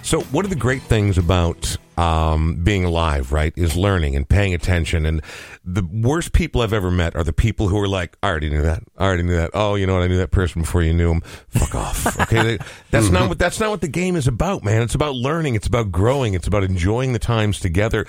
So, 0.10 0.22
one 0.22 0.44
of 0.44 0.50
the 0.50 0.56
great 0.56 0.82
things 0.82 1.20
about 1.20 1.78
um, 1.96 2.56
being 2.64 2.84
alive, 2.84 3.32
right, 3.32 3.54
is 3.56 3.76
learning 3.76 4.16
and 4.16 4.28
paying 4.28 4.56
attention. 4.56 5.06
And 5.06 5.22
the 5.64 5.84
worst 5.84 6.34
people 6.34 6.64
I've 6.64 6.74
ever 6.74 6.90
met 6.90 7.16
are 7.16 7.24
the 7.24 7.32
people 7.32 7.68
who 7.68 7.78
are 7.78 7.88
like, 7.88 8.18
I 8.24 8.30
already 8.30 8.50
knew 8.50 8.64
that. 8.64 8.82
I 8.98 9.06
already 9.06 9.22
knew 9.22 9.36
that. 9.36 9.52
Oh, 9.54 9.76
you 9.76 9.86
know 9.86 9.94
what? 9.94 10.02
I 10.02 10.08
knew 10.08 10.18
that 10.18 10.32
person 10.32 10.64
before 10.64 10.82
you 10.82 10.96
knew 10.96 11.12
him. 11.12 11.22
Fuck 11.50 11.76
off. 11.76 12.20
Okay, 12.22 12.58
that's 12.90 13.12
not 13.12 13.30
what 13.30 13.38
that's 13.38 13.60
not 13.60 13.70
what 13.70 13.82
the 13.82 13.88
game 13.88 14.16
is 14.16 14.26
about, 14.26 14.64
man. 14.64 14.82
It's 14.82 14.96
about 14.96 15.14
learning. 15.14 15.54
It's 15.54 15.68
about 15.68 15.92
growing. 15.92 16.34
It's 16.34 16.48
about 16.48 16.64
enjoying 16.64 17.14
the 17.14 17.20
times 17.20 17.60
together. 17.60 18.08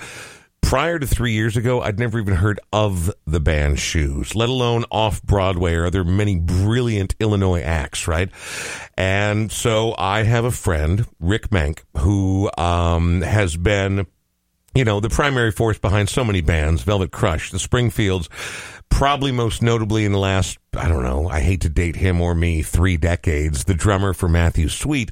Prior 0.61 0.99
to 0.99 1.05
three 1.05 1.33
years 1.33 1.57
ago, 1.57 1.81
I'd 1.81 1.99
never 1.99 2.17
even 2.19 2.35
heard 2.35 2.59
of 2.71 3.11
the 3.27 3.41
band 3.41 3.79
Shoes, 3.79 4.35
let 4.35 4.47
alone 4.47 4.85
off 4.89 5.21
Broadway 5.21 5.73
or 5.73 5.85
other 5.85 6.05
many 6.05 6.39
brilliant 6.39 7.13
Illinois 7.19 7.61
acts, 7.61 8.07
right? 8.07 8.29
And 8.97 9.51
so 9.51 9.93
I 9.97 10.23
have 10.23 10.45
a 10.45 10.51
friend, 10.51 11.05
Rick 11.19 11.51
Menck, 11.51 11.83
who 11.97 12.49
um, 12.57 13.21
has 13.21 13.57
been 13.57 14.07
you 14.73 14.85
know, 14.85 14.99
the 14.99 15.09
primary 15.09 15.51
force 15.51 15.77
behind 15.77 16.09
so 16.09 16.23
many 16.23 16.41
bands, 16.41 16.83
Velvet 16.83 17.11
Crush, 17.11 17.51
the 17.51 17.59
Springfields, 17.59 18.29
probably 18.89 19.31
most 19.31 19.61
notably 19.61 20.05
in 20.05 20.11
the 20.11 20.17
last, 20.17 20.59
I 20.75 20.87
don't 20.87 21.03
know, 21.03 21.27
I 21.27 21.41
hate 21.41 21.61
to 21.61 21.69
date 21.69 21.97
him 21.97 22.21
or 22.21 22.33
me, 22.33 22.61
three 22.61 22.97
decades, 22.97 23.65
the 23.65 23.73
drummer 23.73 24.13
for 24.13 24.29
Matthew 24.29 24.69
Sweet. 24.69 25.11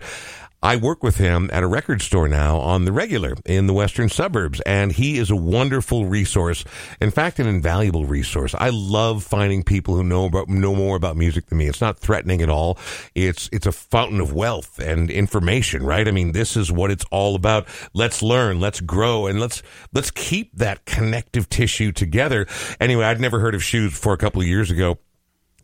I 0.62 0.76
work 0.76 1.04
with 1.04 1.16
him 1.16 1.50
at 1.54 1.64
a 1.64 1.68
record 1.68 2.02
store 2.02 2.28
now 2.28 2.58
on 2.58 2.84
the 2.84 2.92
regular 2.92 3.36
in 3.46 3.68
the 3.68 3.74
western 3.74 4.10
suburbs, 4.10 4.60
and 4.62 4.92
he 4.92 5.18
is 5.18 5.30
a 5.30 5.36
wonderful 5.36 6.06
resource. 6.06 6.66
In 7.00 7.12
fact, 7.12 7.40
an 7.40 7.48
invaluable 7.48 8.06
resource. 8.06 8.54
I 8.58 8.70
love 8.70 9.24
finding 9.24 9.64
people 9.64 9.96
who 9.96 10.04
know 10.04 10.26
about 10.26 10.50
know 10.50 10.76
more 10.76 10.98
about 10.98 11.16
music 11.16 11.46
than 11.46 11.60
me. 11.60 11.68
It's 11.68 11.80
not 11.80 11.98
threatening 11.98 12.42
at 12.42 12.50
all. 12.50 12.78
It's 13.16 13.50
it's 13.54 13.68
a 13.68 13.72
fountain 13.72 14.20
of 14.20 14.34
wealth 14.34 14.80
and 14.80 15.10
information, 15.10 15.86
right? 15.86 16.06
I 16.06 16.12
mean, 16.12 16.34
this 16.34 16.58
is 16.58 16.70
what 16.70 16.92
it's 16.92 17.06
all 17.10 17.36
about. 17.36 17.66
Let's 17.94 18.22
learn, 18.22 18.60
let's 18.60 18.82
grow, 18.82 19.28
and 19.28 19.40
let's 19.40 19.64
let's 19.94 20.12
keep 20.12 20.58
that 20.58 20.84
connective 20.84 21.48
tissue 21.48 21.94
together. 21.94 22.48
Anyway, 22.82 23.06
I'd 23.06 23.22
never 23.22 23.40
heard 23.40 23.56
of 23.56 23.64
shoes 23.64 23.92
before 23.92 24.14
a 24.14 24.18
couple 24.18 24.42
of 24.42 24.48
years 24.48 24.70
ago. 24.70 25.00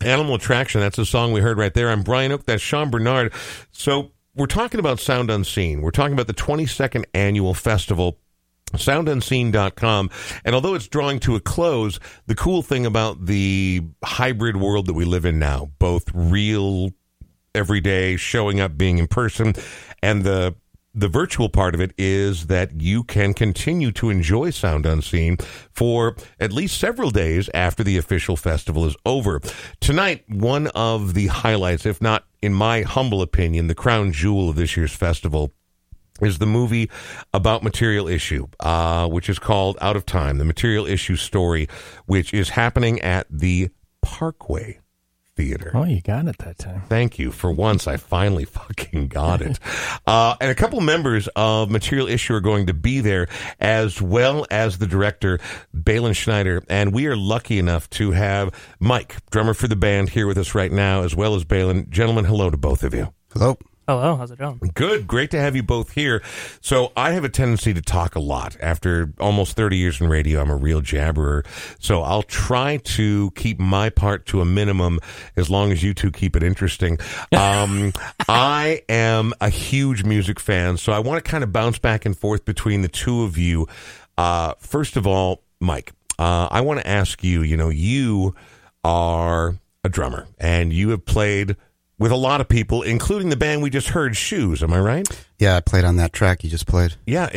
Animal 0.00 0.34
Attraction, 0.34 0.80
that's 0.80 0.98
a 0.98 1.06
song 1.06 1.32
we 1.32 1.40
heard 1.40 1.58
right 1.58 1.72
there. 1.72 1.90
I'm 1.90 2.02
Brian 2.02 2.32
Oak, 2.32 2.44
that's 2.44 2.62
Sean 2.62 2.90
Bernard. 2.90 3.32
So 3.72 4.12
we're 4.36 4.46
talking 4.46 4.78
about 4.78 5.00
Sound 5.00 5.30
Unseen. 5.30 5.80
We're 5.80 5.90
talking 5.90 6.12
about 6.12 6.26
the 6.26 6.34
22nd 6.34 7.04
annual 7.14 7.54
festival. 7.54 8.18
SoundUnseen.com. 8.72 10.10
And 10.44 10.54
although 10.54 10.74
it's 10.74 10.88
drawing 10.88 11.20
to 11.20 11.36
a 11.36 11.40
close, 11.40 11.98
the 12.26 12.34
cool 12.34 12.62
thing 12.62 12.84
about 12.84 13.26
the 13.26 13.82
hybrid 14.04 14.56
world 14.56 14.86
that 14.86 14.94
we 14.94 15.04
live 15.04 15.24
in 15.24 15.38
now, 15.38 15.70
both 15.78 16.10
real, 16.12 16.90
everyday, 17.54 18.16
showing 18.16 18.60
up, 18.60 18.76
being 18.76 18.98
in 18.98 19.06
person, 19.06 19.54
and 20.02 20.24
the 20.24 20.54
the 20.96 21.08
virtual 21.08 21.50
part 21.50 21.74
of 21.74 21.80
it 21.80 21.92
is 21.98 22.46
that 22.46 22.80
you 22.80 23.04
can 23.04 23.34
continue 23.34 23.92
to 23.92 24.08
enjoy 24.08 24.48
Sound 24.48 24.86
Unseen 24.86 25.36
for 25.70 26.16
at 26.40 26.52
least 26.52 26.78
several 26.80 27.10
days 27.10 27.50
after 27.52 27.84
the 27.84 27.98
official 27.98 28.34
festival 28.34 28.86
is 28.86 28.96
over. 29.04 29.40
Tonight, 29.78 30.24
one 30.26 30.68
of 30.68 31.12
the 31.12 31.26
highlights, 31.26 31.84
if 31.84 32.00
not 32.00 32.24
in 32.42 32.52
my 32.52 32.82
humble 32.82 33.22
opinion, 33.22 33.66
the 33.66 33.74
crown 33.74 34.12
jewel 34.12 34.48
of 34.48 34.56
this 34.56 34.76
year's 34.76 34.94
festival 34.94 35.52
is 36.20 36.38
the 36.38 36.46
movie 36.46 36.90
about 37.34 37.62
Material 37.62 38.08
Issue, 38.08 38.46
uh, 38.60 39.06
which 39.08 39.28
is 39.28 39.38
called 39.38 39.76
Out 39.80 39.96
of 39.96 40.06
Time, 40.06 40.38
the 40.38 40.44
Material 40.44 40.86
Issue 40.86 41.16
story, 41.16 41.68
which 42.06 42.32
is 42.32 42.50
happening 42.50 43.00
at 43.00 43.26
the 43.30 43.70
Parkway 44.02 44.80
Theater. 45.36 45.70
Oh, 45.74 45.84
you 45.84 46.00
got 46.00 46.26
it 46.26 46.38
that 46.38 46.56
time. 46.58 46.82
Thank 46.88 47.18
you. 47.18 47.30
For 47.30 47.52
once, 47.52 47.86
I 47.86 47.98
finally 47.98 48.44
fucking 48.46 49.08
got 49.08 49.42
it. 49.42 49.58
Uh, 50.06 50.34
and 50.40 50.50
a 50.50 50.54
couple 50.54 50.80
members 50.80 51.28
of 51.36 51.70
Material 51.70 52.08
Issue 52.08 52.34
are 52.34 52.40
going 52.40 52.66
to 52.66 52.74
be 52.74 53.00
there, 53.00 53.28
as 53.60 54.00
well 54.00 54.46
as 54.50 54.78
the 54.78 54.86
director, 54.86 55.38
Balin 55.74 56.14
Schneider. 56.14 56.62
And 56.68 56.94
we 56.94 57.06
are 57.06 57.16
lucky 57.16 57.58
enough 57.58 57.88
to 57.90 58.12
have 58.12 58.54
Mike, 58.80 59.16
drummer 59.30 59.52
for 59.54 59.68
the 59.68 59.76
band, 59.76 60.08
here 60.08 60.26
with 60.26 60.38
us 60.38 60.54
right 60.54 60.72
now, 60.72 61.02
as 61.02 61.14
well 61.14 61.34
as 61.34 61.44
Balin. 61.44 61.90
Gentlemen, 61.90 62.24
hello 62.24 62.48
to 62.50 62.56
both 62.56 62.82
of 62.82 62.94
you. 62.94 63.12
Hello. 63.32 63.58
Hello, 63.88 64.16
how's 64.16 64.32
it 64.32 64.38
going? 64.40 64.58
Good. 64.74 65.06
Great 65.06 65.30
to 65.30 65.38
have 65.38 65.54
you 65.54 65.62
both 65.62 65.92
here. 65.92 66.20
So 66.60 66.90
I 66.96 67.12
have 67.12 67.22
a 67.22 67.28
tendency 67.28 67.72
to 67.72 67.80
talk 67.80 68.16
a 68.16 68.20
lot. 68.20 68.56
After 68.60 69.12
almost 69.20 69.54
30 69.54 69.76
years 69.76 70.00
in 70.00 70.08
radio, 70.08 70.40
I'm 70.40 70.50
a 70.50 70.56
real 70.56 70.82
jabberer. 70.82 71.46
So 71.78 72.02
I'll 72.02 72.24
try 72.24 72.78
to 72.78 73.30
keep 73.36 73.60
my 73.60 73.90
part 73.90 74.26
to 74.26 74.40
a 74.40 74.44
minimum 74.44 74.98
as 75.36 75.50
long 75.50 75.70
as 75.70 75.84
you 75.84 75.94
two 75.94 76.10
keep 76.10 76.34
it 76.34 76.42
interesting. 76.42 76.98
Um, 77.36 77.92
I 78.28 78.82
am 78.88 79.34
a 79.40 79.50
huge 79.50 80.04
music 80.04 80.40
fan, 80.40 80.78
so 80.78 80.92
I 80.92 80.98
want 81.00 81.22
to 81.22 81.30
kind 81.30 81.44
of 81.44 81.52
bounce 81.52 81.78
back 81.78 82.06
and 82.06 82.16
forth 82.16 82.44
between 82.44 82.82
the 82.82 82.88
two 82.88 83.22
of 83.22 83.36
you. 83.36 83.66
Uh, 84.16 84.54
first 84.58 84.96
of 84.96 85.06
all, 85.06 85.42
Mike, 85.60 85.92
uh, 86.18 86.48
I 86.50 86.62
want 86.62 86.80
to 86.80 86.86
ask 86.86 87.22
you, 87.22 87.42
you 87.42 87.56
know, 87.56 87.68
you 87.68 88.34
are 88.84 89.56
a 89.84 89.88
drummer 89.88 90.26
and 90.38 90.72
you 90.72 90.90
have 90.90 91.04
played 91.04 91.56
with 91.98 92.12
a 92.12 92.16
lot 92.16 92.40
of 92.40 92.48
people, 92.48 92.82
including 92.82 93.30
the 93.30 93.36
band 93.36 93.62
we 93.62 93.70
just 93.70 93.88
heard, 93.88 94.16
Shoes. 94.16 94.62
Am 94.62 94.72
I 94.72 94.80
right? 94.80 95.26
Yeah, 95.38 95.56
I 95.56 95.60
played 95.60 95.84
on 95.84 95.96
that 95.96 96.12
track 96.12 96.44
you 96.44 96.50
just 96.50 96.66
played. 96.66 96.94
Yeah, 97.06 97.28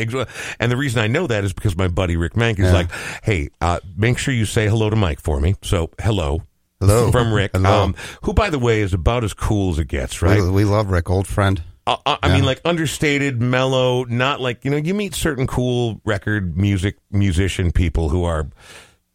and 0.58 0.70
the 0.72 0.76
reason 0.76 1.00
I 1.02 1.06
know 1.06 1.26
that 1.26 1.44
is 1.44 1.52
because 1.52 1.76
my 1.76 1.88
buddy 1.88 2.16
Rick 2.16 2.36
Menck 2.36 2.58
is 2.58 2.66
Yeah. 2.66 2.72
like, 2.72 2.90
"Hey, 3.22 3.48
uh, 3.60 3.80
make 3.96 4.18
sure 4.18 4.34
you 4.34 4.44
say 4.46 4.68
hello 4.68 4.90
to 4.90 4.96
Mike 4.96 5.20
for 5.20 5.40
me." 5.40 5.54
So, 5.62 5.90
hello, 6.00 6.42
Hello. 6.80 7.10
from 7.12 7.32
Rick, 7.32 7.52
Hello. 7.54 7.84
Um, 7.84 7.94
who, 8.22 8.32
by 8.34 8.50
the 8.50 8.58
way, 8.58 8.80
is 8.80 8.92
about 8.94 9.24
as 9.24 9.32
cool 9.34 9.70
as 9.72 9.78
it 9.78 9.88
gets, 9.88 10.22
right? 10.22 10.40
We, 10.42 10.50
we 10.50 10.64
love 10.64 10.90
Rick, 10.90 11.08
old 11.10 11.26
friend. 11.26 11.62
Uh, 11.86 11.96
uh, 12.06 12.16
I 12.22 12.28
Yeah. 12.28 12.34
mean, 12.34 12.44
like 12.44 12.60
understated, 12.64 13.40
mellow, 13.40 14.04
not 14.04 14.40
like 14.40 14.64
you 14.64 14.70
know. 14.70 14.76
You 14.76 14.94
meet 14.94 15.14
certain 15.14 15.46
cool 15.46 16.00
record 16.04 16.56
music 16.56 16.96
musician 17.10 17.72
people 17.72 18.10
who 18.10 18.24
are 18.24 18.48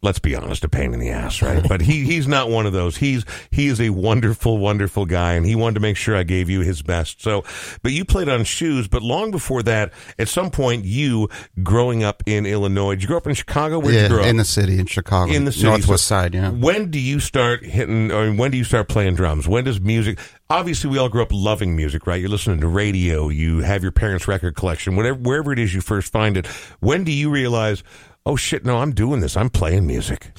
let's 0.06 0.18
be 0.20 0.36
honest, 0.36 0.64
a 0.64 0.68
pain 0.68 0.94
in 0.94 1.00
the 1.00 1.10
ass, 1.10 1.42
right? 1.42 1.68
but 1.68 1.80
he 1.80 2.04
he's 2.04 2.26
not 2.28 2.48
one 2.48 2.64
of 2.64 2.72
those. 2.72 2.96
He's 2.96 3.24
he 3.50 3.66
is 3.66 3.80
a 3.80 3.90
wonderful, 3.90 4.56
wonderful 4.56 5.04
guy, 5.04 5.32
and 5.34 5.44
he 5.44 5.54
wanted 5.54 5.74
to 5.74 5.80
make 5.80 5.96
sure 5.96 6.16
I 6.16 6.22
gave 6.22 6.48
you 6.48 6.60
his 6.60 6.80
best. 6.80 7.20
So, 7.20 7.44
but 7.82 7.92
you 7.92 8.04
played 8.04 8.28
on 8.28 8.44
shoes, 8.44 8.88
but 8.88 9.02
long 9.02 9.30
before 9.30 9.62
that, 9.64 9.92
at 10.18 10.28
some 10.28 10.50
point, 10.50 10.84
you 10.84 11.28
growing 11.62 12.04
up 12.04 12.22
in 12.24 12.46
Illinois, 12.46 12.94
did 12.94 13.02
you 13.02 13.08
grow 13.08 13.16
up 13.16 13.26
in 13.26 13.34
Chicago? 13.34 13.80
Where 13.80 13.92
did 13.92 13.96
yeah, 13.96 14.02
you 14.04 14.08
grow 14.08 14.22
up? 14.22 14.28
in 14.28 14.36
the 14.36 14.44
city, 14.44 14.78
in 14.78 14.86
Chicago, 14.86 15.32
in 15.32 15.44
the 15.44 15.52
city, 15.52 15.66
northwest 15.66 16.04
So 16.04 16.14
side. 16.14 16.34
Yeah. 16.34 16.50
When 16.50 16.90
do 16.90 17.00
you 17.00 17.18
start 17.20 17.64
hitting, 17.64 18.12
or 18.12 18.32
when 18.32 18.52
do 18.52 18.56
you 18.56 18.64
start 18.64 18.88
playing 18.88 19.16
drums? 19.16 19.48
When 19.48 19.64
does 19.64 19.80
music? 19.80 20.18
Obviously, 20.48 20.88
we 20.88 20.98
all 20.98 21.08
grew 21.08 21.22
up 21.22 21.32
loving 21.32 21.74
music, 21.74 22.06
right? 22.06 22.20
You're 22.20 22.30
listening 22.30 22.60
to 22.60 22.68
radio, 22.68 23.28
you 23.28 23.60
have 23.60 23.82
your 23.82 23.92
parents' 23.92 24.28
record 24.28 24.54
collection, 24.54 24.94
whatever, 24.94 25.18
wherever 25.18 25.52
it 25.52 25.58
is 25.58 25.74
you 25.74 25.80
first 25.80 26.12
find 26.12 26.36
it. 26.36 26.46
When 26.78 27.02
do 27.02 27.10
you 27.10 27.30
realize, 27.30 27.82
oh 28.26 28.36
shit, 28.36 28.66
no, 28.66 28.78
I'm 28.78 28.92
doing 28.92 29.20
this. 29.20 29.36
I'm 29.36 29.48
playing 29.48 29.86
music. 29.86 30.32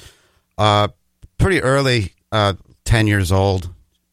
Uh, 0.56 0.88
pretty 1.38 1.60
early, 1.62 2.12
uh, 2.30 2.52
ten 2.84 3.06
years 3.06 3.32
old, 3.32 3.70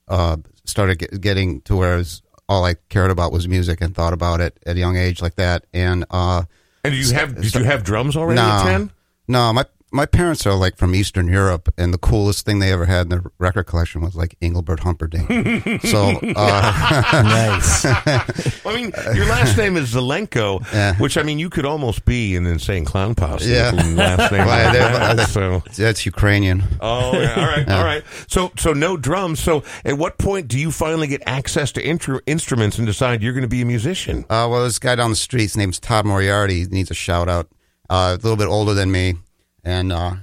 uh, 0.07 0.37
started 0.65 0.97
get, 0.97 1.21
getting 1.21 1.61
to 1.61 1.75
where 1.75 1.95
it 1.95 1.97
was, 1.97 2.21
all 2.47 2.63
I 2.65 2.75
cared 2.89 3.11
about 3.11 3.31
was 3.31 3.47
music 3.47 3.81
and 3.81 3.93
thought 3.93 4.13
about 4.13 4.39
it 4.39 4.57
at 4.65 4.75
a 4.75 4.79
young 4.79 4.95
age 4.97 5.21
like 5.21 5.35
that. 5.35 5.65
And 5.73 6.05
uh, 6.09 6.43
And 6.83 6.93
did 6.93 7.07
you 7.07 7.13
have? 7.13 7.35
Did 7.39 7.53
you 7.53 7.63
have 7.63 7.83
drums 7.83 8.15
already 8.15 8.37
no, 8.41 8.47
at 8.47 8.63
ten? 8.63 8.91
no, 9.27 9.51
my 9.53 9.65
my 9.95 10.05
parents 10.05 10.45
are 10.45 10.53
like 10.53 10.75
from 10.77 10.93
Eastern 10.93 11.27
Europe, 11.27 11.73
and 11.77 11.93
the 11.93 11.97
coolest 11.97 12.45
thing 12.45 12.59
they 12.59 12.71
ever 12.71 12.85
had 12.85 13.03
in 13.03 13.09
their 13.09 13.23
record 13.39 13.63
collection 13.63 14.01
was 14.01 14.15
like 14.15 14.35
Engelbert 14.41 14.81
Humperdinck. 14.81 15.81
so 15.83 16.19
uh, 16.35 17.11
nice. 17.23 17.85
I 17.85 18.73
mean, 18.75 18.91
your 19.15 19.25
last 19.27 19.57
name 19.57 19.77
is 19.77 19.93
Zelenko, 19.93 20.61
Yeah. 20.73 20.95
which 20.97 21.17
I 21.17 21.23
mean, 21.23 21.39
you 21.39 21.49
could 21.49 21.65
almost 21.65 22.05
be 22.05 22.35
an 22.35 22.45
insane 22.45 22.83
clown 22.85 23.15
posse. 23.15 23.49
Yeah. 23.49 23.71
last 23.71 24.31
name 24.31 24.45
Well, 24.45 24.73
like 24.73 24.73
that, 25.17 25.29
so. 25.29 25.63
that's 25.77 26.05
Ukrainian. 26.05 26.63
Oh, 26.81 27.13
yeah. 27.19 27.33
all 27.35 27.45
right, 27.47 27.69
all 27.69 27.83
right. 27.83 28.03
So, 28.27 28.51
so 28.57 28.73
no 28.73 28.97
drums. 28.97 29.39
So, 29.39 29.63
at 29.85 29.97
what 29.97 30.17
point 30.17 30.47
do 30.47 30.59
you 30.59 30.71
finally 30.71 31.07
get 31.07 31.21
access 31.25 31.71
to 31.73 31.81
intru- 31.83 32.21
instruments 32.25 32.77
and 32.77 32.85
decide 32.85 33.23
you're 33.23 33.33
going 33.33 33.43
to 33.43 33.47
be 33.47 33.61
a 33.61 33.65
musician? 33.65 34.23
Uh, 34.29 34.47
well, 34.49 34.63
this 34.65 34.79
guy 34.79 34.95
down 34.95 35.09
the 35.11 35.15
street, 35.15 35.43
his 35.43 35.57
name's 35.57 35.79
Todd 35.79 36.05
Moriarty. 36.05 36.59
He 36.61 36.65
needs 36.65 36.91
a 36.91 36.95
shout 36.95 37.29
out. 37.29 37.47
Uh, 37.89 38.17
a 38.19 38.21
little 38.21 38.35
bit 38.35 38.47
older 38.47 38.73
than 38.73 38.91
me, 38.91 39.13
and 39.65 39.91
uh, 39.91 40.15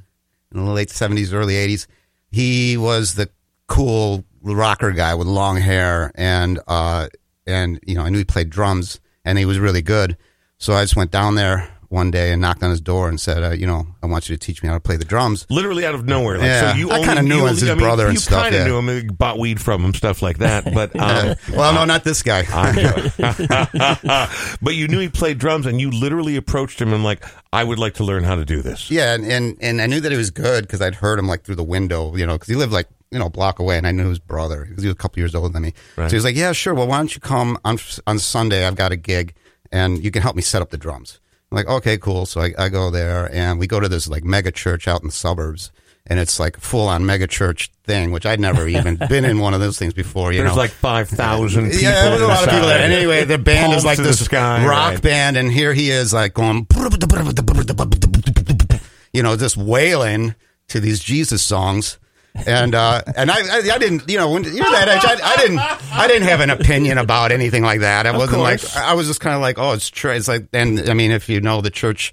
in 0.54 0.64
the 0.64 0.70
late 0.70 0.88
seventies, 0.88 1.34
early 1.34 1.56
eighties, 1.56 1.86
he 2.30 2.78
was 2.78 3.14
the 3.14 3.28
cool 3.66 4.24
rocker 4.42 4.92
guy 4.92 5.14
with 5.14 5.26
long 5.26 5.58
hair, 5.58 6.12
and 6.14 6.60
uh, 6.66 7.08
and 7.46 7.78
you 7.86 7.94
know, 7.94 8.02
I 8.02 8.08
knew 8.08 8.18
he 8.18 8.24
played 8.24 8.48
drums, 8.48 9.00
and 9.24 9.38
he 9.38 9.44
was 9.44 9.58
really 9.58 9.82
good. 9.82 10.16
So 10.58 10.74
I 10.74 10.82
just 10.82 10.96
went 10.96 11.10
down 11.10 11.34
there 11.34 11.68
one 11.92 12.10
day 12.10 12.32
and 12.32 12.40
knocked 12.40 12.62
on 12.62 12.70
his 12.70 12.80
door 12.80 13.08
and 13.08 13.20
said, 13.20 13.42
uh, 13.42 13.50
you 13.50 13.66
know, 13.66 13.86
I 14.02 14.06
want 14.06 14.28
you 14.28 14.34
to 14.36 14.40
teach 14.40 14.62
me 14.62 14.68
how 14.68 14.74
to 14.74 14.80
play 14.80 14.96
the 14.96 15.04
drums. 15.04 15.46
Literally 15.50 15.84
out 15.84 15.94
of 15.94 16.06
nowhere. 16.06 16.38
Like, 16.38 16.46
Yeah. 16.46 16.72
so 16.72 16.78
you 16.78 16.90
I 16.90 17.20
knew 17.20 17.34
you 17.36 17.42
him 17.42 17.48
as 17.48 17.60
his 17.60 17.68
I 17.70 17.74
mean, 17.74 17.80
brother 17.84 18.06
and 18.06 18.14
you 18.14 18.20
stuff, 18.20 18.44
kinda 18.44 18.58
yeah. 18.60 18.64
knew 18.64 18.78
him, 18.78 19.08
bought 19.08 19.38
weed 19.38 19.60
from 19.60 19.84
him, 19.84 19.92
stuff 19.94 20.22
like 20.22 20.38
that. 20.38 20.64
But 20.74 20.96
um, 20.98 21.36
well, 21.54 21.74
no, 21.74 21.84
not 21.84 22.02
this 22.02 22.22
guy. 22.22 22.42
But 24.62 24.74
you 24.74 24.88
knew 24.88 25.00
he 25.00 25.08
played 25.08 25.38
drums, 25.38 25.66
and 25.66 25.80
you 25.80 25.90
literally 25.90 26.36
approached 26.36 26.80
him 26.80 26.92
and 26.92 27.04
like, 27.04 27.24
I 27.52 27.62
would 27.62 27.78
like 27.78 27.94
to 27.94 28.04
learn 28.04 28.24
how 28.24 28.36
to 28.36 28.44
do 28.44 28.62
this. 28.62 28.90
Yeah, 28.90 29.14
and, 29.14 29.24
and, 29.24 29.56
and 29.60 29.80
I 29.82 29.86
knew 29.86 30.00
that 30.00 30.10
he 30.12 30.18
was 30.18 30.30
good 30.30 30.62
because 30.62 30.80
I'd 30.80 30.94
heard 30.94 31.18
him 31.18 31.26
like 31.28 31.44
through 31.44 31.56
the 31.56 31.64
window, 31.64 32.16
you 32.16 32.26
know, 32.26 32.34
because 32.34 32.48
he 32.48 32.54
lived 32.54 32.72
like 32.72 32.88
you 33.10 33.18
know 33.18 33.26
a 33.26 33.30
block 33.30 33.58
away, 33.58 33.76
and 33.76 33.86
I 33.86 33.92
knew 33.92 34.08
his 34.08 34.18
brother 34.18 34.64
because 34.66 34.82
he 34.82 34.88
was 34.88 34.94
a 34.94 34.98
couple 34.98 35.20
years 35.20 35.34
older 35.34 35.50
than 35.50 35.62
me. 35.62 35.74
Right. 35.96 36.06
So 36.08 36.12
he 36.12 36.16
was 36.16 36.24
like, 36.24 36.36
"Yeah, 36.36 36.52
sure. 36.52 36.72
Well, 36.72 36.86
why 36.86 36.96
don't 36.96 37.14
you 37.14 37.20
come 37.20 37.58
on 37.64 37.78
on 38.06 38.18
Sunday? 38.18 38.66
I've 38.66 38.76
got 38.76 38.90
a 38.92 38.96
gig, 38.96 39.34
and 39.70 40.02
you 40.02 40.10
can 40.10 40.22
help 40.22 40.34
me 40.34 40.40
set 40.42 40.62
up 40.62 40.70
the 40.70 40.78
drums." 40.78 41.20
I'm 41.52 41.56
like, 41.56 41.68
"Okay, 41.68 41.98
cool." 41.98 42.24
So 42.24 42.40
I, 42.40 42.52
I 42.58 42.68
go 42.70 42.90
there, 42.90 43.28
and 43.32 43.58
we 43.58 43.66
go 43.66 43.78
to 43.78 43.88
this 43.88 44.08
like 44.08 44.24
mega 44.24 44.50
church 44.50 44.88
out 44.88 45.02
in 45.02 45.08
the 45.08 45.12
suburbs, 45.12 45.70
and 46.06 46.18
it's 46.18 46.40
like 46.40 46.58
full 46.58 46.88
on 46.88 47.04
mega 47.04 47.26
church 47.26 47.70
thing, 47.84 48.10
which 48.10 48.24
I'd 48.24 48.40
never 48.40 48.66
even 48.66 48.96
been 49.08 49.26
in 49.26 49.38
one 49.38 49.52
of 49.52 49.60
those 49.60 49.78
things 49.78 49.92
before. 49.92 50.32
You 50.32 50.38
There's 50.40 50.52
know, 50.52 50.56
like 50.56 50.70
five 50.70 51.10
thousand. 51.10 51.66
people 51.66 51.82
yeah, 51.82 52.08
there's 52.08 52.22
a 52.22 52.26
lot 52.26 52.44
of 52.44 52.50
people 52.50 52.68
there. 52.68 52.80
anyway, 52.80 53.24
the 53.24 53.36
band 53.36 53.74
is 53.74 53.84
like 53.84 53.98
this 53.98 54.24
sky, 54.24 54.66
rock 54.66 54.92
right. 54.92 55.02
band, 55.02 55.36
and 55.36 55.52
here 55.52 55.74
he 55.74 55.90
is 55.90 56.14
like 56.14 56.32
going, 56.32 56.66
you 59.12 59.22
know, 59.22 59.36
just 59.36 59.58
wailing 59.58 60.34
to 60.68 60.80
these 60.80 61.00
Jesus 61.00 61.42
songs. 61.42 61.98
And 62.34 62.74
uh, 62.74 63.02
and 63.14 63.30
I, 63.30 63.40
I 63.40 63.74
I 63.74 63.78
didn't 63.78 64.08
you 64.08 64.16
know 64.16 64.30
when 64.30 64.44
you're 64.44 64.54
that 64.54 64.88
age 64.88 65.04
I, 65.04 65.32
I 65.32 65.36
didn't 65.36 65.58
I 65.58 66.08
didn't 66.08 66.28
have 66.28 66.40
an 66.40 66.50
opinion 66.50 66.96
about 66.98 67.30
anything 67.30 67.62
like 67.62 67.80
that 67.80 68.06
I 68.06 68.16
wasn't 68.16 68.40
like 68.40 68.74
I 68.74 68.94
was 68.94 69.06
just 69.06 69.20
kind 69.20 69.36
of 69.36 69.42
like 69.42 69.58
oh 69.58 69.72
it's 69.72 69.90
true 69.90 70.12
it's 70.12 70.28
like 70.28 70.48
and 70.52 70.88
I 70.88 70.94
mean 70.94 71.10
if 71.10 71.28
you 71.28 71.40
know 71.42 71.60
the 71.60 71.70
church 71.70 72.12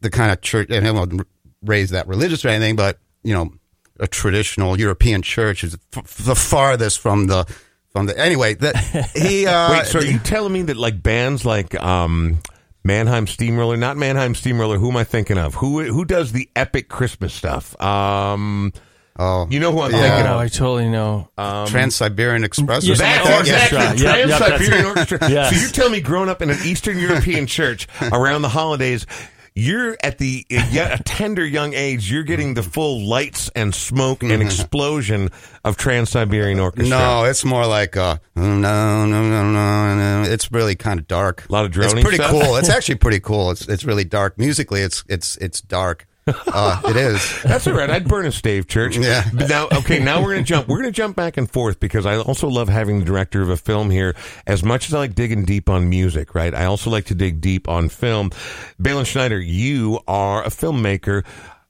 the 0.00 0.08
kind 0.08 0.32
of 0.32 0.40
church 0.40 0.68
and 0.70 0.86
I 0.86 0.90
wasn't 0.92 1.26
raised 1.62 1.92
that 1.92 2.08
religious 2.08 2.42
or 2.44 2.48
anything 2.48 2.74
but 2.74 2.98
you 3.22 3.34
know 3.34 3.52
a 3.98 4.06
traditional 4.06 4.78
European 4.80 5.20
church 5.20 5.62
is 5.62 5.76
f- 5.94 6.16
the 6.16 6.34
farthest 6.34 6.98
from 6.98 7.26
the 7.26 7.44
from 7.92 8.06
the 8.06 8.18
anyway 8.18 8.54
that 8.54 8.76
he 9.14 9.46
uh, 9.46 9.72
Wait, 9.72 9.86
so 9.86 9.98
are 9.98 10.04
you 10.04 10.18
telling 10.20 10.52
me 10.52 10.62
that 10.62 10.78
like 10.78 11.02
bands 11.02 11.44
like 11.44 11.78
um, 11.82 12.38
Mannheim 12.82 13.26
Steamroller, 13.26 13.76
not 13.76 13.96
Mannheim 13.96 14.34
Steamroller, 14.34 14.78
who 14.78 14.88
am 14.90 14.96
I 14.96 15.04
thinking 15.04 15.36
of? 15.38 15.54
Who 15.56 15.82
who 15.84 16.04
does 16.04 16.32
the 16.32 16.48
epic 16.56 16.88
Christmas 16.88 17.34
stuff? 17.34 17.80
Um, 17.80 18.72
oh 19.20 19.46
you 19.50 19.60
know 19.60 19.70
who 19.70 19.82
I'm 19.82 19.92
Yeah. 19.92 20.00
thinking 20.00 20.26
Oh, 20.26 20.34
of? 20.34 20.40
I 20.40 20.48
totally 20.48 20.88
know. 20.88 21.28
Trans 21.68 21.94
Siberian 21.94 22.42
Express 22.42 22.84
or 22.84 22.88
Yeah, 22.88 22.94
something 22.96 23.24
That, 23.24 23.36
or 23.36 23.40
exactly, 23.40 23.78
right. 23.78 23.98
Yep, 23.98 24.28
yep, 24.28 24.38
Trans-Siberian 24.38 24.70
that's- 24.70 25.12
Orchestra. 25.12 25.30
Yes. 25.30 25.54
So 25.54 25.60
you're 25.60 25.70
telling 25.70 25.92
me 25.92 26.00
growing 26.00 26.28
up 26.28 26.42
in 26.42 26.50
an 26.50 26.58
Eastern 26.64 26.98
European 26.98 27.46
church 27.58 27.86
around 28.12 28.42
the 28.42 28.48
holidays, 28.48 29.06
you're 29.54 29.96
at 30.02 30.18
the 30.18 30.46
yet 30.48 30.98
a 31.00 31.02
tender 31.02 31.44
young 31.44 31.74
age, 31.74 32.10
you're 32.10 32.22
getting 32.22 32.54
the 32.54 32.62
full 32.62 33.04
lights 33.06 33.50
and 33.56 33.74
smoke 33.74 34.22
and 34.22 34.40
explosion 34.40 35.28
of 35.64 35.76
Trans-Siberian 35.76 36.60
Orchestra. 36.60 36.88
No, 36.96 37.24
it's 37.24 37.44
more 37.44 37.66
like 37.66 37.96
uh, 37.96 38.16
no, 38.36 38.44
no, 38.54 39.06
no, 39.06 39.28
no, 39.28 40.22
no. 40.22 40.30
It's 40.30 40.52
really 40.52 40.76
kind 40.76 41.00
of 41.00 41.08
dark. 41.08 41.46
A 41.48 41.52
lot 41.52 41.64
of 41.64 41.72
droning 41.72 41.98
It's 41.98 42.02
pretty 42.04 42.16
stuff? 42.22 42.30
cool. 42.30 42.56
It's 42.56 42.68
actually 42.76 42.94
pretty 42.94 43.20
cool. 43.20 43.50
It's 43.50 43.66
it's 43.68 43.84
really 43.84 44.04
dark. 44.04 44.38
Musically, 44.38 44.82
it's 44.82 45.02
it's 45.08 45.36
it's 45.38 45.60
dark. 45.60 46.06
Uh, 46.46 46.80
it 46.86 46.96
is. 46.96 47.42
That's 47.42 47.66
all 47.66 47.74
right. 47.74 47.88
I'd 47.88 48.08
burn 48.08 48.26
a 48.26 48.32
stave 48.32 48.66
church. 48.66 48.96
Yeah. 48.96 49.24
But 49.32 49.48
now, 49.48 49.68
okay, 49.72 49.98
now 49.98 50.22
we're 50.22 50.32
going 50.32 50.44
to 50.44 50.48
jump. 50.48 50.68
We're 50.68 50.78
going 50.78 50.92
to 50.92 50.96
jump 50.96 51.16
back 51.16 51.36
and 51.36 51.50
forth 51.50 51.80
because 51.80 52.06
I 52.06 52.18
also 52.18 52.48
love 52.48 52.68
having 52.68 52.98
the 52.98 53.04
director 53.04 53.42
of 53.42 53.48
a 53.48 53.56
film 53.56 53.90
here. 53.90 54.14
As 54.46 54.62
much 54.62 54.88
as 54.88 54.94
I 54.94 54.98
like 54.98 55.14
digging 55.14 55.44
deep 55.44 55.68
on 55.68 55.88
music, 55.88 56.34
right? 56.34 56.54
I 56.54 56.64
also 56.64 56.90
like 56.90 57.06
to 57.06 57.14
dig 57.14 57.40
deep 57.40 57.68
on 57.68 57.88
film. 57.88 58.30
Balin 58.78 59.04
Schneider, 59.04 59.40
you 59.40 60.00
are 60.06 60.42
a 60.44 60.48
filmmaker. 60.48 61.24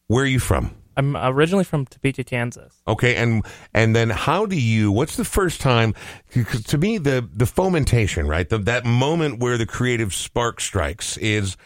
Where 0.06 0.24
are 0.24 0.26
you 0.28 0.40
from? 0.40 0.74
I'm 0.96 1.16
originally 1.16 1.64
from 1.64 1.86
Topeka, 1.86 2.24
Kansas. 2.24 2.82
Okay, 2.86 3.16
and 3.16 3.44
and 3.72 3.96
then 3.96 4.10
how 4.10 4.44
do 4.44 4.60
you? 4.60 4.92
What's 4.92 5.16
the 5.16 5.24
first 5.24 5.60
time? 5.60 5.94
Because 6.34 6.62
to 6.64 6.78
me, 6.78 6.98
the 6.98 7.26
the 7.32 7.46
fomentation, 7.46 8.26
right? 8.26 8.48
The, 8.48 8.58
that 8.58 8.84
moment 8.84 9.38
where 9.38 9.56
the 9.56 9.66
creative 9.66 10.12
spark 10.14 10.60
strikes 10.60 11.16
is. 11.16 11.56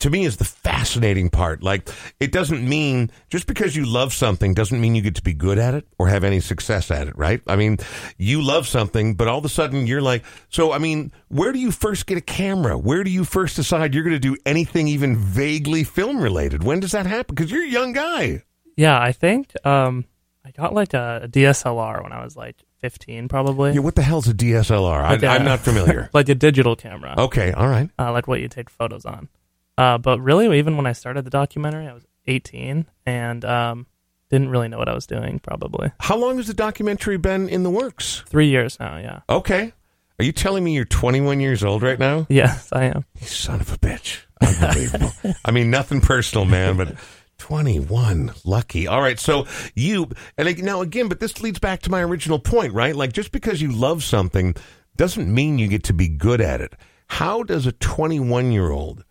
To 0.00 0.10
me, 0.10 0.26
is 0.26 0.36
the 0.36 0.44
fascinating 0.44 1.30
part. 1.30 1.62
Like, 1.62 1.88
it 2.20 2.30
doesn't 2.30 2.68
mean 2.68 3.10
just 3.30 3.46
because 3.46 3.74
you 3.74 3.86
love 3.86 4.12
something 4.12 4.52
doesn't 4.52 4.78
mean 4.78 4.94
you 4.94 5.00
get 5.00 5.14
to 5.14 5.22
be 5.22 5.32
good 5.32 5.56
at 5.58 5.72
it 5.72 5.86
or 5.98 6.08
have 6.08 6.24
any 6.24 6.40
success 6.40 6.90
at 6.90 7.08
it, 7.08 7.16
right? 7.16 7.40
I 7.46 7.56
mean, 7.56 7.78
you 8.18 8.42
love 8.42 8.66
something, 8.66 9.14
but 9.14 9.28
all 9.28 9.38
of 9.38 9.44
a 9.46 9.48
sudden 9.48 9.86
you're 9.86 10.02
like, 10.02 10.22
so, 10.50 10.72
I 10.72 10.78
mean, 10.78 11.10
where 11.28 11.52
do 11.52 11.58
you 11.58 11.70
first 11.70 12.06
get 12.06 12.18
a 12.18 12.20
camera? 12.20 12.76
Where 12.76 13.02
do 13.02 13.10
you 13.10 13.24
first 13.24 13.56
decide 13.56 13.94
you're 13.94 14.02
going 14.04 14.14
to 14.16 14.18
do 14.20 14.36
anything 14.44 14.88
even 14.88 15.16
vaguely 15.16 15.84
film 15.84 16.20
related? 16.20 16.64
When 16.64 16.80
does 16.80 16.92
that 16.92 17.06
happen? 17.06 17.34
Because 17.34 17.50
you're 17.50 17.64
a 17.64 17.68
young 17.68 17.92
guy. 17.94 18.42
Yeah, 18.76 19.00
I 19.00 19.12
think 19.12 19.52
um, 19.64 20.04
I 20.44 20.50
got 20.50 20.74
like 20.74 20.92
a, 20.92 21.20
a 21.22 21.28
DSLR 21.28 22.02
when 22.02 22.12
I 22.12 22.22
was 22.22 22.36
like 22.36 22.56
15, 22.80 23.28
probably. 23.28 23.72
Yeah, 23.72 23.80
what 23.80 23.94
the 23.94 24.02
hell's 24.02 24.28
a 24.28 24.34
DSLR? 24.34 25.02
Like 25.02 25.22
a- 25.22 25.28
I, 25.28 25.36
I'm 25.36 25.44
not 25.46 25.60
familiar. 25.60 26.10
like 26.12 26.28
a 26.28 26.34
digital 26.34 26.76
camera, 26.76 27.14
Okay, 27.16 27.52
all 27.52 27.68
right. 27.68 27.88
uh, 27.98 28.12
like 28.12 28.28
what 28.28 28.40
you 28.40 28.48
take 28.48 28.68
photos 28.68 29.06
on. 29.06 29.28
Uh, 29.76 29.98
but 29.98 30.20
really, 30.20 30.56
even 30.58 30.76
when 30.76 30.86
I 30.86 30.92
started 30.92 31.24
the 31.24 31.30
documentary, 31.30 31.86
I 31.88 31.92
was 31.92 32.04
18 32.26 32.86
and 33.06 33.44
um, 33.44 33.86
didn't 34.30 34.48
really 34.50 34.68
know 34.68 34.78
what 34.78 34.88
I 34.88 34.94
was 34.94 35.06
doing. 35.06 35.38
Probably 35.40 35.92
How 36.00 36.16
long 36.16 36.36
has 36.36 36.46
the 36.46 36.54
documentary 36.54 37.16
been 37.16 37.48
in 37.48 37.62
the 37.62 37.70
works? 37.70 38.22
three 38.28 38.48
years 38.48 38.78
now. 38.78 38.98
Yeah. 38.98 39.20
Okay. 39.28 39.72
Are 40.18 40.24
you 40.24 40.32
telling 40.32 40.62
me 40.62 40.74
you're 40.74 40.84
21 40.84 41.40
years 41.40 41.64
old 41.64 41.82
right 41.82 41.98
now? 41.98 42.26
Yes, 42.28 42.68
I 42.72 42.84
am. 42.84 43.04
You 43.20 43.26
son 43.26 43.60
of 43.60 43.72
a 43.72 43.78
bitch. 43.78 44.20
Unbelievable. 44.40 45.12
I 45.44 45.50
mean, 45.50 45.70
nothing 45.70 46.00
personal, 46.00 46.44
man, 46.44 46.76
but 46.76 46.94
21. 47.38 48.32
Lucky. 48.44 48.86
All 48.86 49.00
right. 49.00 49.18
So 49.18 49.46
you, 49.74 50.08
and 50.38 50.46
like, 50.46 50.58
now 50.58 50.82
again, 50.82 51.08
but 51.08 51.18
this 51.18 51.42
leads 51.42 51.58
back 51.58 51.82
to 51.82 51.90
my 51.90 52.00
original 52.00 52.38
point, 52.38 52.72
right? 52.72 52.94
Like, 52.94 53.12
just 53.12 53.32
because 53.32 53.60
you 53.60 53.72
love 53.72 54.04
something 54.04 54.54
doesn't 54.96 55.32
mean 55.32 55.58
you 55.58 55.66
get 55.66 55.82
to 55.84 55.92
be 55.92 56.08
good 56.08 56.40
at 56.40 56.60
it. 56.60 56.74
How 57.08 57.42
does 57.42 57.66
a 57.66 57.72
21 57.72 58.52
year 58.52 58.70
old 58.70 59.04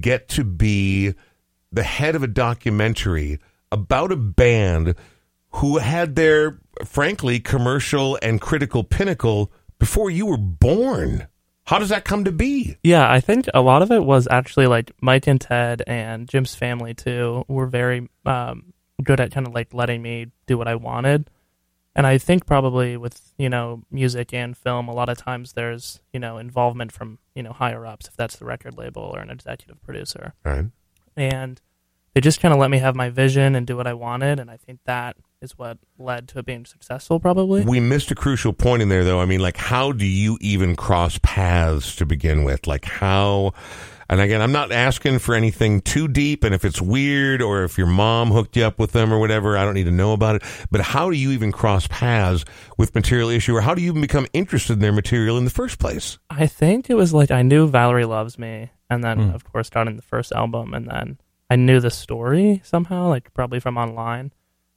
get 0.00 0.28
to 0.30 0.44
be 0.44 1.14
the 1.72 1.82
head 1.82 2.14
of 2.14 2.22
a 2.22 2.28
documentary 2.28 3.38
about 3.72 4.12
a 4.12 4.16
band 4.16 4.94
who 5.50 5.78
had 5.78 6.16
their, 6.16 6.58
frankly, 6.84 7.40
commercial 7.40 8.18
and 8.22 8.40
critical 8.40 8.84
pinnacle 8.84 9.52
before 9.78 10.10
you 10.10 10.26
were 10.26 10.36
born? 10.36 11.26
How 11.64 11.78
does 11.78 11.88
that 11.88 12.04
come 12.04 12.24
to 12.24 12.32
be? 12.32 12.76
Yeah, 12.82 13.10
I 13.10 13.20
think 13.20 13.46
a 13.52 13.60
lot 13.60 13.82
of 13.82 13.90
it 13.90 14.04
was 14.04 14.28
actually 14.30 14.68
like 14.68 14.92
Mike 15.00 15.26
and 15.26 15.40
Ted 15.40 15.82
and 15.86 16.28
Jim's 16.28 16.54
family 16.54 16.94
too 16.94 17.44
were 17.48 17.66
very 17.66 18.08
um, 18.24 18.72
good 19.02 19.20
at 19.20 19.32
kind 19.32 19.46
of 19.46 19.52
like 19.52 19.74
letting 19.74 20.00
me 20.00 20.26
do 20.46 20.56
what 20.56 20.68
I 20.68 20.76
wanted. 20.76 21.28
And 21.96 22.06
I 22.06 22.18
think 22.18 22.44
probably 22.44 22.98
with, 22.98 23.32
you 23.38 23.48
know, 23.48 23.82
music 23.90 24.34
and 24.34 24.54
film, 24.54 24.86
a 24.86 24.92
lot 24.92 25.08
of 25.08 25.16
times 25.16 25.54
there's, 25.54 26.00
you 26.12 26.20
know, 26.20 26.36
involvement 26.36 26.92
from, 26.92 27.18
you 27.34 27.42
know, 27.42 27.52
higher 27.52 27.86
ups, 27.86 28.06
if 28.06 28.14
that's 28.14 28.36
the 28.36 28.44
record 28.44 28.76
label 28.76 29.02
or 29.02 29.20
an 29.20 29.30
executive 29.30 29.82
producer. 29.82 30.34
Right. 30.44 30.66
And 31.16 31.58
they 32.12 32.20
just 32.20 32.38
kind 32.38 32.52
of 32.52 32.60
let 32.60 32.70
me 32.70 32.78
have 32.78 32.94
my 32.94 33.08
vision 33.08 33.54
and 33.54 33.66
do 33.66 33.78
what 33.78 33.86
I 33.86 33.94
wanted. 33.94 34.38
And 34.38 34.50
I 34.50 34.58
think 34.58 34.80
that 34.84 35.16
is 35.40 35.56
what 35.56 35.78
led 35.98 36.28
to 36.28 36.38
it 36.40 36.44
being 36.44 36.66
successful, 36.66 37.18
probably. 37.18 37.64
We 37.64 37.80
missed 37.80 38.10
a 38.10 38.14
crucial 38.14 38.52
point 38.52 38.82
in 38.82 38.90
there, 38.90 39.02
though. 39.02 39.20
I 39.20 39.24
mean, 39.24 39.40
like, 39.40 39.56
how 39.56 39.92
do 39.92 40.04
you 40.04 40.36
even 40.42 40.76
cross 40.76 41.18
paths 41.22 41.96
to 41.96 42.04
begin 42.04 42.44
with? 42.44 42.66
Like, 42.66 42.84
how. 42.84 43.54
And 44.08 44.20
again, 44.20 44.40
I'm 44.40 44.52
not 44.52 44.70
asking 44.70 45.18
for 45.18 45.34
anything 45.34 45.80
too 45.80 46.06
deep, 46.06 46.44
and 46.44 46.54
if 46.54 46.64
it's 46.64 46.80
weird 46.80 47.42
or 47.42 47.64
if 47.64 47.76
your 47.76 47.88
mom 47.88 48.30
hooked 48.30 48.56
you 48.56 48.64
up 48.64 48.78
with 48.78 48.92
them 48.92 49.12
or 49.12 49.18
whatever, 49.18 49.58
I 49.58 49.64
don't 49.64 49.74
need 49.74 49.84
to 49.84 49.90
know 49.90 50.12
about 50.12 50.36
it. 50.36 50.42
But 50.70 50.80
how 50.80 51.10
do 51.10 51.16
you 51.16 51.32
even 51.32 51.50
cross 51.50 51.86
paths 51.88 52.44
with 52.78 52.94
Material 52.94 53.30
Issue, 53.30 53.56
or 53.56 53.60
how 53.60 53.74
do 53.74 53.82
you 53.82 53.90
even 53.90 54.00
become 54.02 54.26
interested 54.32 54.74
in 54.74 54.78
their 54.78 54.92
material 54.92 55.36
in 55.38 55.44
the 55.44 55.50
first 55.50 55.78
place? 55.78 56.18
I 56.30 56.46
think 56.46 56.88
it 56.88 56.94
was 56.94 57.12
like 57.12 57.30
I 57.30 57.42
knew 57.42 57.68
Valerie 57.68 58.04
Loves 58.04 58.38
Me, 58.38 58.70
and 58.88 59.02
then 59.02 59.18
hmm. 59.18 59.34
of 59.34 59.44
course 59.44 59.70
got 59.70 59.88
in 59.88 59.96
the 59.96 60.02
first 60.02 60.32
album, 60.32 60.72
and 60.72 60.88
then 60.88 61.18
I 61.50 61.56
knew 61.56 61.80
the 61.80 61.90
story 61.90 62.60
somehow, 62.64 63.08
like 63.08 63.34
probably 63.34 63.58
from 63.58 63.76
online, 63.76 64.32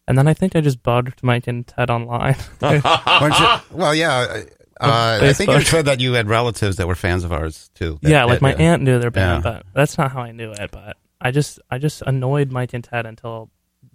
and 0.08 0.18
then 0.18 0.28
I 0.28 0.34
think 0.34 0.56
I 0.56 0.62
just 0.62 0.82
bugged 0.82 1.22
Mike 1.22 1.46
and 1.48 1.65
Ted 1.68 1.92
online. 1.92 2.36
You- 2.62 2.82
well, 3.72 3.94
yeah. 3.94 4.44
Uh, 4.80 5.20
I 5.22 5.34
think 5.34 5.50
you 5.50 5.58
Facebook. 5.58 5.65
said 5.65 5.86
that 5.86 6.00
you 6.00 6.13
had 6.13 6.28
relatives 6.30 6.78
that 6.78 6.88
were 6.88 6.96
fans 6.96 7.24
of 7.24 7.32
ours 7.34 7.70
too. 7.76 8.00
That- 8.02 8.10
yeah, 8.10 8.24
like 8.24 8.39
that- 8.39 8.42
my 8.42 8.52
yeah. 8.52 8.72
aunt 8.74 8.84
knew 8.84 8.98
their 9.00 9.12
band, 9.12 9.44
Yeah. 9.44 9.52
but 9.52 9.65
that's 9.74 9.98
not 9.98 10.12
how 10.12 10.22
I 10.22 10.32
knew 10.32 10.52
it. 10.52 10.72
But 10.72 10.96
I 11.20 11.32
just 11.32 11.60
I 11.70 11.78
just 11.80 12.02
annoyed 12.06 12.52
Mike 12.52 12.74
and 12.74 12.84
Ted 12.84 13.06
until 13.06 13.50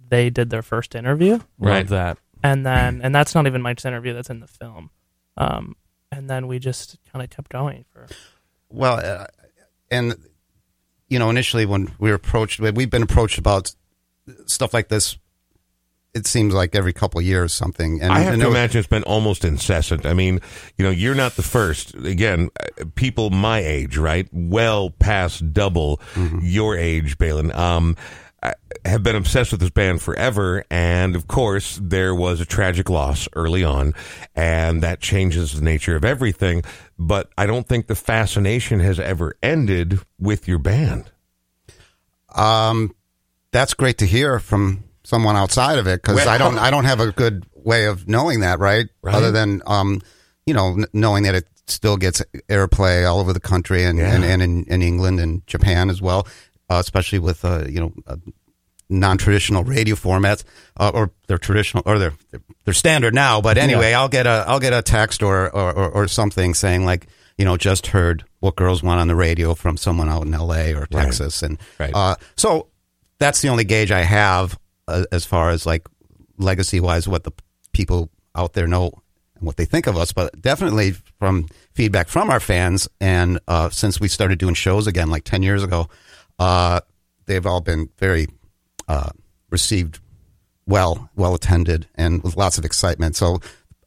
they 0.09 0.29
did 0.29 0.49
their 0.51 0.61
first 0.61 0.93
interview, 0.93 1.39
Right. 1.57 1.79
Love 1.79 1.89
that. 1.89 2.17
and 2.43 2.65
then 2.65 3.01
and 3.03 3.15
that's 3.15 3.33
not 3.33 3.47
even 3.47 3.61
Mike's 3.63 3.85
interview; 3.85 4.13
that's 4.13 4.29
in 4.29 4.39
the 4.41 4.47
film. 4.47 4.91
Um, 5.37 5.75
and 6.11 6.29
then 6.29 6.47
we 6.47 6.59
just 6.59 6.97
kind 7.11 7.23
of 7.23 7.29
kept 7.31 7.49
going 7.49 7.85
for 7.91 8.07
Well, 8.69 8.99
uh, 9.03 9.25
and 9.89 10.15
you 11.09 11.17
know, 11.19 11.29
initially 11.29 11.65
when 11.65 11.91
we 11.99 12.09
were 12.09 12.15
approached, 12.15 12.59
we've 12.59 12.89
been 12.89 13.03
approached 13.03 13.37
about 13.37 13.73
stuff 14.45 14.73
like 14.73 14.87
this. 14.89 15.17
It 16.15 16.25
seems 16.25 16.53
like 16.53 16.75
every 16.75 16.93
couple 16.93 17.19
of 17.19 17.25
years 17.25 17.53
something. 17.53 18.01
And 18.01 18.11
I 18.11 18.19
have 18.19 18.33
and 18.33 18.41
to 18.41 18.47
it 18.47 18.49
was- 18.49 18.55
imagine 18.57 18.79
it's 18.79 18.87
been 18.87 19.03
almost 19.03 19.43
incessant. 19.45 20.05
I 20.05 20.13
mean, 20.13 20.39
you 20.77 20.85
know, 20.85 20.89
you're 20.91 21.13
not 21.13 21.35
the 21.35 21.43
first. 21.43 21.93
Again, 21.93 22.49
people 22.95 23.29
my 23.29 23.59
age, 23.59 23.97
right? 23.97 24.27
Well 24.31 24.89
past 24.91 25.53
double 25.53 25.99
your 26.41 26.77
age, 26.77 27.17
Balin. 27.17 27.51
Um, 27.53 27.97
have 28.85 29.01
been 29.01 29.15
obsessed 29.15 29.51
with 29.51 29.59
this 29.59 29.71
band 29.71 30.01
forever, 30.03 30.63
and 30.69 31.15
of 31.15 31.27
course, 31.27 31.79
there 31.81 32.13
was 32.13 32.39
a 32.39 32.45
tragic 32.45 32.89
loss 32.91 33.27
early 33.33 33.63
on, 33.63 33.93
and 34.35 34.83
that 34.83 34.99
changes 35.01 35.53
the 35.53 35.63
nature 35.65 35.95
of 35.95 36.05
everything. 36.05 36.61
But 36.99 37.31
I 37.37 37.47
don't 37.47 37.67
think 37.67 37.87
the 37.87 37.95
fascination 37.95 38.79
has 38.81 38.99
ever 38.99 39.35
ended 39.41 39.99
with 40.19 40.47
your 40.47 40.59
band. 40.59 41.11
Um, 42.35 42.93
that's 43.51 43.73
great 43.73 43.97
to 43.97 44.05
hear 44.05 44.39
from 44.39 44.83
someone 45.05 45.35
outside 45.37 45.79
of 45.79 45.87
it 45.87 46.01
because 46.01 46.17
Well- 46.17 46.29
I 46.29 46.37
don't 46.37 46.57
I 46.57 46.69
don't 46.71 46.85
have 46.85 46.99
a 46.99 47.11
good 47.13 47.45
way 47.55 47.85
of 47.85 48.07
knowing 48.07 48.41
that, 48.41 48.59
right? 48.59 48.87
Right. 49.01 49.15
Other 49.15 49.31
than 49.31 49.61
um, 49.65 50.01
you 50.45 50.53
know, 50.53 50.73
n- 50.73 50.85
knowing 50.93 51.23
that 51.23 51.33
it 51.35 51.47
still 51.67 51.97
gets 51.97 52.21
airplay 52.49 53.09
all 53.09 53.19
over 53.19 53.31
the 53.33 53.39
country 53.39 53.83
and 53.85 53.97
Yeah. 53.97 54.13
and, 54.13 54.23
and 54.23 54.41
in, 54.41 54.63
in 54.65 54.81
England 54.81 55.19
and 55.19 55.45
Japan 55.47 55.89
as 55.89 56.01
well, 56.01 56.27
uh, 56.69 56.75
especially 56.75 57.19
with 57.19 57.45
uh, 57.45 57.63
you 57.69 57.79
know. 57.79 57.93
Uh, 58.07 58.17
non-traditional 58.87 59.63
radio 59.63 59.95
formats 59.95 60.43
uh, 60.77 60.91
or 60.93 61.09
they're 61.27 61.39
traditional 61.39 61.81
or 61.87 61.97
they're 61.97 62.13
they're 62.65 62.73
standard 62.73 63.15
now 63.15 63.41
but 63.41 63.57
anyway 63.57 63.93
I'll 63.93 64.07
get 64.07 64.27
a 64.27 64.45
I'll 64.47 64.59
get 64.59 64.73
a 64.73 64.83
text 64.83 65.23
or, 65.23 65.49
or 65.49 65.73
or 65.73 65.89
or 65.89 66.07
something 66.07 66.53
saying 66.53 66.85
like 66.85 67.07
you 67.35 67.45
know 67.45 67.57
just 67.57 67.87
heard 67.87 68.25
what 68.41 68.55
girls 68.55 68.83
want 68.83 68.99
on 68.99 69.07
the 69.07 69.15
radio 69.15 69.55
from 69.55 69.75
someone 69.75 70.07
out 70.07 70.27
in 70.27 70.31
LA 70.33 70.69
or 70.79 70.85
Texas 70.85 71.41
and 71.41 71.57
Right. 71.79 71.95
uh, 71.95 72.15
so 72.37 72.67
that's 73.17 73.41
the 73.41 73.47
only 73.49 73.63
gauge 73.63 73.91
I 73.91 74.03
have 74.03 74.55
uh, 74.87 75.05
as 75.11 75.25
far 75.25 75.49
as 75.49 75.65
like 75.65 75.87
legacy 76.37 76.79
wise, 76.79 77.07
what 77.07 77.23
the 77.23 77.31
people 77.71 78.09
out 78.35 78.53
there 78.53 78.67
know 78.67 78.91
and 79.35 79.45
what 79.45 79.57
they 79.57 79.65
think 79.65 79.87
of 79.87 79.97
us. 79.97 80.13
But 80.13 80.41
definitely 80.41 80.91
from 81.19 81.47
feedback 81.73 82.07
from 82.07 82.29
our 82.29 82.39
fans, 82.39 82.87
and 82.99 83.39
uh, 83.47 83.69
since 83.69 83.99
we 83.99 84.07
started 84.07 84.39
doing 84.39 84.55
shows 84.55 84.87
again 84.87 85.09
like 85.09 85.23
ten 85.23 85.43
years 85.43 85.63
ago, 85.63 85.89
uh, 86.39 86.81
they've 87.25 87.45
all 87.45 87.61
been 87.61 87.89
very 87.97 88.27
uh, 88.87 89.09
received, 89.49 89.99
well, 90.65 91.09
well 91.15 91.35
attended, 91.35 91.87
and 91.95 92.23
with 92.23 92.37
lots 92.37 92.57
of 92.57 92.65
excitement. 92.65 93.15
So 93.15 93.39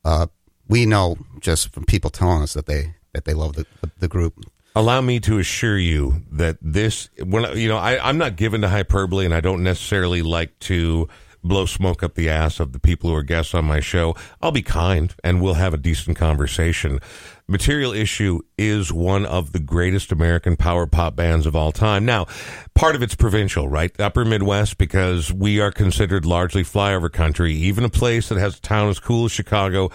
uh, 0.05 0.27
we 0.69 0.87
know 0.87 1.17
just 1.41 1.73
from 1.73 1.85
people 1.85 2.11
telling 2.11 2.43
us 2.43 2.55
that 2.55 2.67
they 2.67 2.95
that 3.13 3.25
they 3.25 3.35
love 3.35 3.55
the 3.55 3.67
the, 3.81 3.91
the 4.01 4.09
group. 4.09 4.35
Allow 4.74 5.00
me 5.00 5.18
to 5.20 5.38
assure 5.38 5.78
you 5.78 6.22
that 6.31 6.57
this 6.61 7.09
when 7.24 7.57
you 7.57 7.68
know 7.68 7.78
I, 7.78 8.09
i'm 8.09 8.18
not 8.18 8.37
given 8.37 8.61
to 8.61 8.68
hyperbole 8.68 9.24
and 9.24 9.35
i 9.35 9.40
don't 9.40 9.62
necessarily 9.62 10.22
like 10.22 10.59
to 10.61 11.09
blow 11.42 11.66
smoke 11.66 12.02
up 12.02 12.14
the 12.14 12.28
ass 12.28 12.61
of 12.61 12.72
the 12.72 12.78
people 12.78 13.11
who 13.11 13.16
are 13.16 13.22
guests 13.22 13.54
on 13.54 13.64
my 13.64 13.81
show. 13.81 14.14
I'll 14.42 14.52
be 14.52 14.62
kind 14.62 15.14
and 15.22 15.40
we'll 15.40 15.54
have 15.54 15.74
a 15.74 15.78
decent 15.78 16.16
conversation. 16.16 17.00
Material 17.46 17.92
issue 17.92 18.40
is 18.57 18.92
one 18.92 19.24
of 19.24 19.52
the 19.52 19.59
greatest 19.59 20.12
american 20.12 20.57
power 20.57 20.87
pop 20.87 21.16
bands 21.16 21.46
of 21.46 21.57
all 21.57 21.72
time. 21.72 22.04
Now 22.04 22.26
part 22.74 22.94
of 22.94 23.02
it's 23.02 23.14
provincial 23.14 23.68
right? 23.68 23.98
Upper 24.00 24.24
midwest 24.24 24.78
because 24.78 25.33
we 25.33 25.61
are 25.61 25.72
considered 25.72 26.26
largely 26.26 26.62
flyover 26.62 27.11
country 27.11 27.54
even 27.54 27.85
a 27.85 27.90
place 27.90 28.28
that 28.28 28.38
has 28.38 28.59
a 28.59 28.61
town 28.61 28.88
as 28.88 29.00
cool 29.00 29.24
as 29.24 29.33
chicago 29.33 29.90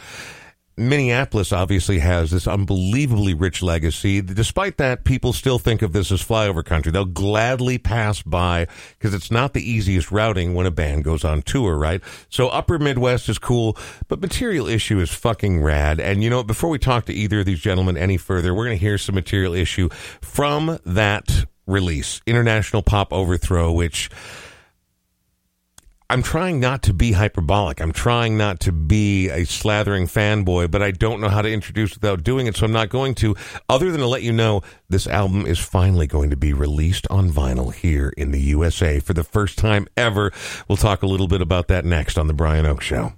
Minneapolis 0.76 1.52
obviously 1.52 2.00
has 2.00 2.32
this 2.32 2.48
unbelievably 2.48 3.34
rich 3.34 3.62
legacy. 3.62 4.22
Despite 4.22 4.78
that, 4.78 5.04
people 5.04 5.32
still 5.32 5.60
think 5.60 5.82
of 5.82 5.94
this 5.94 6.12
as 6.12 6.24
flyover 6.24 6.66
country. 6.66 6.92
They'll 6.92 7.06
gladly 7.06 7.78
pass 7.78 8.22
by 8.22 8.68
because 8.98 9.14
it's 9.14 9.30
not 9.30 9.54
the 9.54 9.70
easiest 9.70 10.12
routing 10.12 10.56
when 10.56 10.66
a 10.66 10.72
band 10.72 11.04
goes 11.04 11.24
on 11.24 11.44
tour, 11.44 11.78
right? 11.78 12.02
So 12.30 12.50
upper 12.50 12.80
Midwest 12.80 13.30
is 13.30 13.38
cool, 13.38 13.78
but 14.08 14.22
material 14.22 14.68
issue 14.68 15.00
is 15.00 15.12
fucking 15.12 15.62
rad. 15.62 16.00
And 16.00 16.24
you 16.24 16.30
know, 16.30 16.44
before 16.44 16.70
we 16.70 16.80
talk 16.80 17.06
to 17.06 17.14
either 17.14 17.42
of 17.42 17.46
these 17.46 17.60
gentlemen 17.60 17.96
any 17.96 18.18
further, 18.18 18.54
we're 18.54 18.66
going 18.66 18.78
to 18.78 18.84
hear 18.84 18.98
some 18.98 19.16
material 19.16 19.54
issue 19.54 19.90
from 20.22 20.80
that 20.86 21.46
release, 21.68 22.22
International 22.26 22.82
Pop 22.82 23.14
Overthrow, 23.14 23.72
which 23.72 24.10
I'm 26.10 26.22
trying 26.22 26.60
not 26.60 26.84
to 26.84 26.94
be 26.94 27.14
hyperbolic. 27.14 27.82
I'm 27.82 27.92
trying 27.92 28.38
not 28.38 28.60
to 28.62 28.72
be 28.72 29.30
a 29.30 29.42
slathering 29.42 30.04
fanboy, 30.04 30.70
but 30.70 30.82
I 30.82 30.92
don't 30.92 31.22
know 31.22 31.30
how 31.30 31.42
to 31.42 31.52
introduce 31.52 31.94
without 31.94 32.24
doing 32.24 32.48
it, 32.48 32.56
so 32.56 32.66
I'm 32.66 32.72
not 32.72 32.90
going 32.90 33.16
to. 33.16 33.36
Other 33.70 33.92
than 33.92 34.02
to 34.02 34.08
let 34.08 34.22
you 34.22 34.34
know, 34.34 34.62
this 34.90 35.08
album 35.08 35.46
is 35.46 35.60
finally 35.60 36.08
going 36.08 36.30
to 36.30 36.38
be 36.38 36.54
released 36.54 37.08
on 37.10 37.32
vinyl 37.32 37.74
here 37.74 38.14
in 38.18 38.32
the 38.32 38.42
USA 38.42 39.00
for 39.00 39.14
the 39.14 39.24
first 39.24 39.58
time 39.58 39.88
ever. 39.98 40.32
We'll 40.68 40.78
talk 40.78 41.04
a 41.04 41.08
little 41.08 41.28
bit 41.28 41.42
about 41.42 41.68
that 41.70 41.86
next 41.86 42.18
on 42.18 42.28
The 42.28 42.34
Brian 42.34 42.66
Oak 42.66 42.82
Show. 42.82 43.14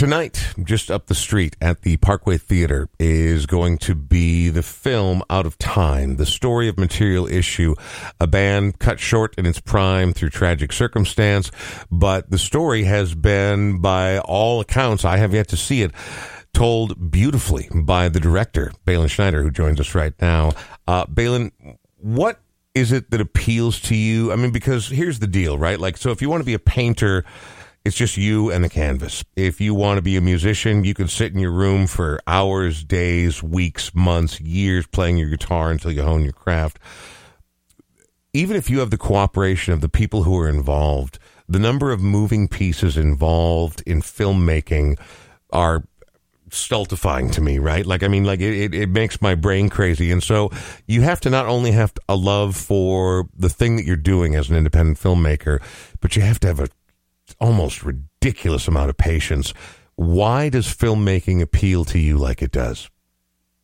Tonight, 0.00 0.54
just 0.64 0.90
up 0.90 1.08
the 1.08 1.14
street 1.14 1.58
at 1.60 1.82
the 1.82 1.98
Parkway 1.98 2.38
Theater, 2.38 2.88
is 2.98 3.44
going 3.44 3.76
to 3.80 3.94
be 3.94 4.48
the 4.48 4.62
film 4.62 5.22
Out 5.28 5.44
of 5.44 5.58
Time, 5.58 6.16
the 6.16 6.24
story 6.24 6.68
of 6.68 6.78
Material 6.78 7.26
Issue, 7.26 7.74
a 8.18 8.26
band 8.26 8.78
cut 8.78 8.98
short 8.98 9.34
in 9.36 9.44
its 9.44 9.60
prime 9.60 10.14
through 10.14 10.30
tragic 10.30 10.72
circumstance. 10.72 11.50
But 11.90 12.30
the 12.30 12.38
story 12.38 12.84
has 12.84 13.14
been, 13.14 13.82
by 13.82 14.20
all 14.20 14.62
accounts, 14.62 15.04
I 15.04 15.18
have 15.18 15.34
yet 15.34 15.48
to 15.48 15.56
see 15.58 15.82
it, 15.82 15.90
told 16.54 17.10
beautifully 17.10 17.68
by 17.70 18.08
the 18.08 18.20
director, 18.20 18.72
Balin 18.86 19.08
Schneider, 19.08 19.42
who 19.42 19.50
joins 19.50 19.80
us 19.80 19.94
right 19.94 20.14
now. 20.18 20.52
Uh, 20.88 21.04
Balin, 21.04 21.52
what 21.98 22.40
is 22.74 22.90
it 22.90 23.10
that 23.10 23.20
appeals 23.20 23.78
to 23.82 23.94
you? 23.94 24.32
I 24.32 24.36
mean, 24.36 24.50
because 24.50 24.88
here's 24.88 25.18
the 25.18 25.26
deal, 25.26 25.58
right? 25.58 25.78
Like, 25.78 25.98
so 25.98 26.10
if 26.10 26.22
you 26.22 26.30
want 26.30 26.40
to 26.40 26.46
be 26.46 26.54
a 26.54 26.58
painter, 26.58 27.26
it's 27.84 27.96
just 27.96 28.16
you 28.16 28.50
and 28.50 28.62
the 28.62 28.68
canvas. 28.68 29.24
If 29.36 29.60
you 29.60 29.74
want 29.74 29.98
to 29.98 30.02
be 30.02 30.16
a 30.16 30.20
musician, 30.20 30.84
you 30.84 30.94
can 30.94 31.08
sit 31.08 31.32
in 31.32 31.38
your 31.38 31.50
room 31.50 31.86
for 31.86 32.20
hours, 32.26 32.84
days, 32.84 33.42
weeks, 33.42 33.94
months, 33.94 34.40
years 34.40 34.86
playing 34.86 35.16
your 35.16 35.30
guitar 35.30 35.70
until 35.70 35.90
you 35.90 36.02
hone 36.02 36.22
your 36.22 36.32
craft. 36.32 36.78
Even 38.32 38.56
if 38.56 38.68
you 38.68 38.80
have 38.80 38.90
the 38.90 38.98
cooperation 38.98 39.72
of 39.72 39.80
the 39.80 39.88
people 39.88 40.24
who 40.24 40.38
are 40.38 40.48
involved, 40.48 41.18
the 41.48 41.58
number 41.58 41.90
of 41.90 42.00
moving 42.00 42.48
pieces 42.48 42.96
involved 42.96 43.82
in 43.86 44.02
filmmaking 44.02 44.98
are 45.52 45.84
stultifying 46.52 47.30
to 47.30 47.40
me, 47.40 47.58
right? 47.58 47.86
Like, 47.86 48.02
I 48.02 48.08
mean, 48.08 48.24
like 48.24 48.40
it, 48.40 48.74
it, 48.74 48.88
makes 48.88 49.22
my 49.22 49.34
brain 49.34 49.68
crazy. 49.68 50.10
And 50.10 50.22
so 50.22 50.50
you 50.86 51.02
have 51.02 51.20
to 51.20 51.30
not 51.30 51.46
only 51.46 51.72
have 51.72 51.92
a 52.08 52.16
love 52.16 52.56
for 52.56 53.28
the 53.36 53.48
thing 53.48 53.76
that 53.76 53.84
you're 53.84 53.96
doing 53.96 54.34
as 54.34 54.50
an 54.50 54.56
independent 54.56 54.98
filmmaker, 54.98 55.60
but 56.00 56.16
you 56.16 56.22
have 56.22 56.40
to 56.40 56.48
have 56.48 56.60
a 56.60 56.68
almost 57.40 57.82
ridiculous 57.82 58.68
amount 58.68 58.90
of 58.90 58.96
patience. 58.96 59.52
Why 59.96 60.48
does 60.48 60.66
filmmaking 60.66 61.40
appeal 61.42 61.84
to 61.86 61.98
you 61.98 62.16
like 62.16 62.42
it 62.42 62.52
does? 62.52 62.88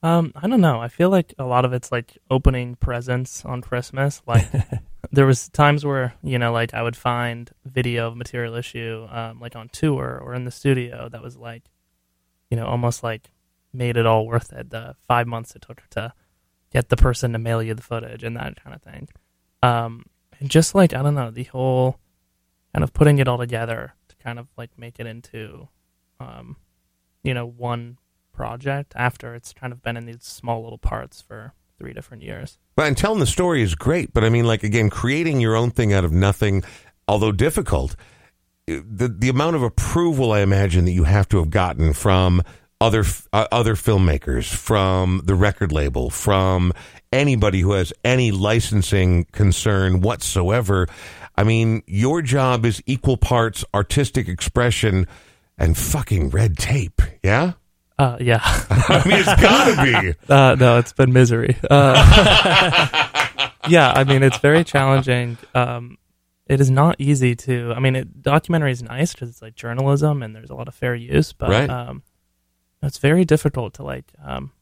Um, 0.03 0.33
I 0.37 0.47
don't 0.47 0.61
know. 0.61 0.81
I 0.81 0.89
feel 0.89 1.11
like 1.11 1.35
a 1.39 1.45
lot 1.45 1.65
of 1.65 1.73
it's 1.73 1.91
like 1.91 2.19
opening 2.31 2.77
presents 2.77 3.45
on 3.45 3.63
Christmas. 3.63 4.23
Like 4.27 4.47
there 5.13 5.27
was 5.27 5.49
times 5.49 5.85
where 5.85 6.15
you 6.23 6.39
know, 6.39 6.53
like 6.53 6.75
I 6.75 6.83
would 6.83 6.97
find 6.97 7.51
video 7.65 8.09
of 8.09 8.17
material 8.17 8.55
issue, 8.55 9.07
um, 9.11 9.41
like 9.41 9.57
on 9.57 9.69
tour 9.71 10.21
or 10.23 10.35
in 10.35 10.45
the 10.45 10.51
studio 10.51 11.09
that 11.09 11.23
was 11.23 11.37
like, 11.37 11.65
you 12.51 12.57
know, 12.57 12.67
almost 12.67 13.03
like 13.03 13.31
made 13.73 13.97
it 13.97 14.07
all 14.07 14.27
worth 14.27 14.53
it. 14.53 14.71
The 14.71 14.95
five 15.09 15.27
months 15.27 15.57
it 15.57 15.63
took 15.63 15.83
to 15.91 16.13
get 16.73 16.89
the 16.89 16.97
person 16.97 17.33
to 17.33 17.39
mail 17.39 17.63
you 17.63 17.75
the 17.75 17.83
footage 17.83 18.23
and 18.23 18.37
that 18.37 18.63
kind 18.63 18.75
of 18.77 18.83
thing. 18.83 19.09
Um, 19.63 20.05
and 20.39 20.51
just 20.51 20.75
like 20.75 20.95
I 20.95 21.03
don't 21.03 21.15
know, 21.15 21.31
the 21.31 21.45
whole 21.45 21.99
kind 22.77 22.85
of 22.85 22.93
putting 22.93 23.19
it 23.19 23.27
all 23.27 23.39
together 23.39 23.95
to 24.07 24.17
kind 24.17 24.39
of 24.39 24.49
like 24.59 24.69
make 24.77 25.01
it 25.01 25.07
into, 25.07 25.67
um, 26.21 26.57
you 27.23 27.33
know, 27.33 27.47
one 27.47 27.97
project 28.35 28.93
after 28.95 29.35
it's 29.35 29.55
kind 29.55 29.73
of 29.73 29.83
been 29.83 29.97
in 29.97 30.05
these 30.05 30.23
small 30.23 30.63
little 30.63 30.77
parts 30.77 31.23
for 31.23 31.55
three 31.79 31.95
different 31.95 32.23
years. 32.23 32.59
Well, 32.77 32.87
and 32.87 32.95
telling 32.95 33.19
the 33.19 33.27
story 33.27 33.63
is 33.63 33.75
great, 33.75 34.13
but 34.13 34.25
I 34.25 34.29
mean, 34.29 34.45
like 34.45 34.63
again, 34.63 34.91
creating 34.91 35.41
your 35.41 35.57
own 35.57 35.71
thing 35.71 35.95
out 35.95 36.05
of 36.05 36.13
nothing, 36.13 36.65
although 37.09 37.33
difficult, 37.33 37.97
the 38.67 39.09
the 39.09 39.31
amount 39.31 39.57
of 39.57 39.63
approval 39.63 40.33
I 40.33 40.41
imagine 40.41 40.85
that 40.85 40.93
you 40.93 41.05
have 41.05 41.31
to 41.31 41.39
have 41.39 41.49
gotten 41.49 41.95
from 41.95 42.43
other 42.79 43.05
uh, 43.33 43.47
other 43.51 43.75
filmmakers, 43.75 44.55
from 44.55 45.23
the 45.25 45.35
record 45.35 45.73
label, 45.73 46.11
from 46.11 46.75
anybody 47.11 47.61
who 47.61 47.73
has 47.73 47.95
any 48.05 48.33
licensing 48.33 49.25
concern 49.33 50.03
whatsoever. 50.03 50.89
I 51.37 51.45
mean, 51.45 51.83
your 51.87 52.23
job 52.23 52.65
is 52.65 52.83
equal 52.87 53.17
parts 53.17 53.65
artistic 53.75 54.29
expression 54.29 55.07
and 55.59 55.77
fucking 55.77 56.31
red 56.31 56.57
tape. 56.57 57.03
Yeah. 57.23 57.53
Uh, 57.99 58.17
yeah. 58.21 58.41
I 58.71 59.03
mean, 59.07 59.19
it's 59.19 59.43
gotta 59.43 59.83
be. 60.03 60.15
Uh, 60.33 60.55
no, 60.59 60.79
it's 60.79 60.93
been 60.93 61.13
misery. 61.13 61.57
Uh, 61.71 63.51
yeah, 63.69 63.93
I 63.93 64.05
mean, 64.05 64.23
it's 64.23 64.39
very 64.39 64.65
challenging. 64.65 65.39
Um, 65.55 65.99
it 66.47 66.61
is 66.61 66.71
not 66.71 66.97
easy 66.99 67.35
to. 67.37 67.73
I 67.75 67.81
mean, 67.81 67.97
it, 67.97 68.23
documentary 68.23 68.73
is 68.73 68.83
nice 68.83 69.13
because 69.13 69.29
it's 69.31 69.43
like 69.43 69.55
journalism 69.57 70.23
and 70.23 70.35
there's 70.35 70.51
a 70.51 70.55
lot 70.55 70.69
of 70.69 70.75
fair 70.75 70.95
use, 70.95 71.33
but 71.33 71.49
Right. 71.51 71.69
um, 71.71 72.03
it's 72.83 72.99
very 72.99 73.25
difficult 73.25 73.75
to 73.75 73.83
like, 73.83 74.13
um, 74.25 74.53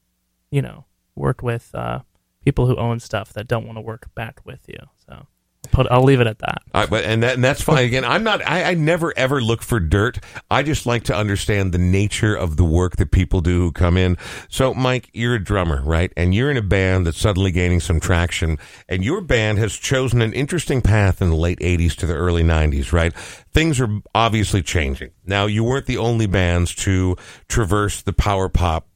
you 0.50 0.62
know, 0.62 0.84
work 1.14 1.42
with 1.42 1.70
uh, 1.74 2.00
people 2.44 2.66
who 2.66 2.76
own 2.76 3.00
stuff 3.00 3.32
that 3.34 3.46
don't 3.48 3.66
want 3.66 3.76
to 3.76 3.82
work 3.82 4.14
back 4.14 4.40
with 4.44 4.60
you. 4.68 4.78
So, 5.06 5.26
put 5.74 5.86
I'll 5.90 6.02
leave 6.02 6.20
it 6.20 6.26
at 6.26 6.38
that. 6.38 6.62
Right, 6.72 6.88
but 6.88 7.04
and 7.04 7.22
that 7.22 7.34
and 7.34 7.44
that's 7.44 7.60
fine. 7.60 7.84
Again, 7.84 8.04
I'm 8.04 8.22
not. 8.22 8.46
I, 8.46 8.70
I 8.70 8.74
never 8.74 9.12
ever 9.16 9.42
look 9.42 9.62
for 9.62 9.80
dirt. 9.80 10.18
I 10.50 10.62
just 10.62 10.86
like 10.86 11.04
to 11.04 11.16
understand 11.16 11.72
the 11.72 11.78
nature 11.78 12.34
of 12.34 12.56
the 12.56 12.64
work 12.64 12.96
that 12.96 13.10
people 13.10 13.40
do 13.40 13.60
who 13.60 13.72
come 13.72 13.96
in. 13.96 14.16
So, 14.48 14.72
Mike, 14.72 15.10
you're 15.12 15.34
a 15.34 15.42
drummer, 15.42 15.82
right? 15.82 16.12
And 16.16 16.34
you're 16.34 16.50
in 16.50 16.56
a 16.56 16.62
band 16.62 17.06
that's 17.06 17.18
suddenly 17.18 17.50
gaining 17.50 17.80
some 17.80 18.00
traction. 18.00 18.58
And 18.88 19.04
your 19.04 19.20
band 19.20 19.58
has 19.58 19.74
chosen 19.74 20.22
an 20.22 20.32
interesting 20.32 20.80
path 20.80 21.20
in 21.20 21.30
the 21.30 21.36
late 21.36 21.58
'80s 21.58 21.94
to 21.96 22.06
the 22.06 22.14
early 22.14 22.42
'90s, 22.42 22.92
right? 22.92 23.12
Things 23.14 23.80
are 23.80 24.00
obviously 24.14 24.62
changing. 24.62 25.10
Now, 25.26 25.46
you 25.46 25.64
weren't 25.64 25.86
the 25.86 25.98
only 25.98 26.26
bands 26.26 26.74
to 26.76 27.16
traverse 27.48 28.02
the 28.02 28.12
power 28.12 28.48
pop 28.48 28.88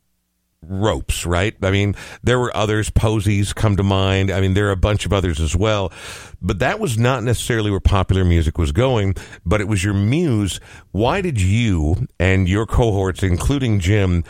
ropes, 0.63 1.25
right? 1.25 1.55
I 1.63 1.71
mean, 1.71 1.95
there 2.23 2.39
were 2.39 2.55
others, 2.57 2.91
Posies 2.91 3.53
come 3.53 3.77
to 3.77 3.83
mind. 3.83 4.31
I 4.31 4.41
mean, 4.41 4.55
there 4.55 4.69
are 4.69 4.73
a 4.73 4.77
bunch 4.77 5.07
of 5.07 5.13
others 5.13 5.41
as 5.41 5.55
well. 5.55 5.93
But 6.43 6.59
that 6.61 6.81
was 6.81 6.99
not 6.99 7.23
necessarily 7.23 7.71
where 7.71 7.81
popular 7.81 8.25
music 8.25 8.59
was 8.59 8.73
going, 8.73 9.15
but 9.45 9.61
it 9.61 9.69
was 9.69 9.85
your 9.85 9.95
muse. 9.95 10.61
Why 10.91 11.21
did 11.21 11.41
you 11.41 12.07
and 12.19 12.49
your 12.49 12.67
cohorts, 12.67 13.23
including 13.23 13.81
Jim, 13.81 14.25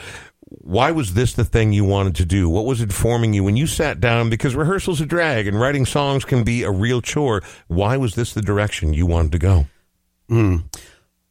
why 0.51 0.91
was 0.91 1.15
this 1.15 1.35
the 1.35 1.45
thing 1.45 1.73
you 1.73 1.85
wanted 1.85 2.15
to 2.17 2.25
do? 2.25 2.49
What 2.49 2.65
was 2.65 2.81
informing 2.81 3.35
you 3.35 3.45
when 3.45 3.57
you 3.57 3.67
sat 3.67 4.01
down? 4.01 4.31
Because 4.31 4.55
rehearsal's 4.55 5.01
are 5.01 5.07
drag 5.07 5.47
and 5.47 5.61
writing 5.61 5.85
songs 5.85 6.25
can 6.25 6.43
be 6.43 6.63
a 6.63 6.71
real 6.71 7.03
chore. 7.03 7.43
Why 7.67 7.97
was 7.97 8.15
this 8.15 8.33
the 8.33 8.41
direction 8.41 8.95
you 8.95 9.07
wanted 9.07 9.33
to 9.33 9.39
go? 9.39 9.67
Mm. 10.31 10.65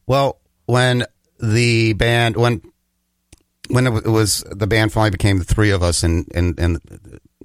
Well, 0.06 0.40
when 0.66 1.06
the 1.40 1.94
band 1.94 2.36
when 2.36 2.62
when 3.70 3.88
it 3.88 4.06
was 4.08 4.44
the 4.50 4.68
band 4.68 4.94
finally 4.94 5.12
became 5.12 5.40
the 5.40 5.46
three 5.46 5.72
of 5.72 5.82
us, 5.84 6.04
and 6.04 6.26
and 6.36 6.58
and 6.60 6.80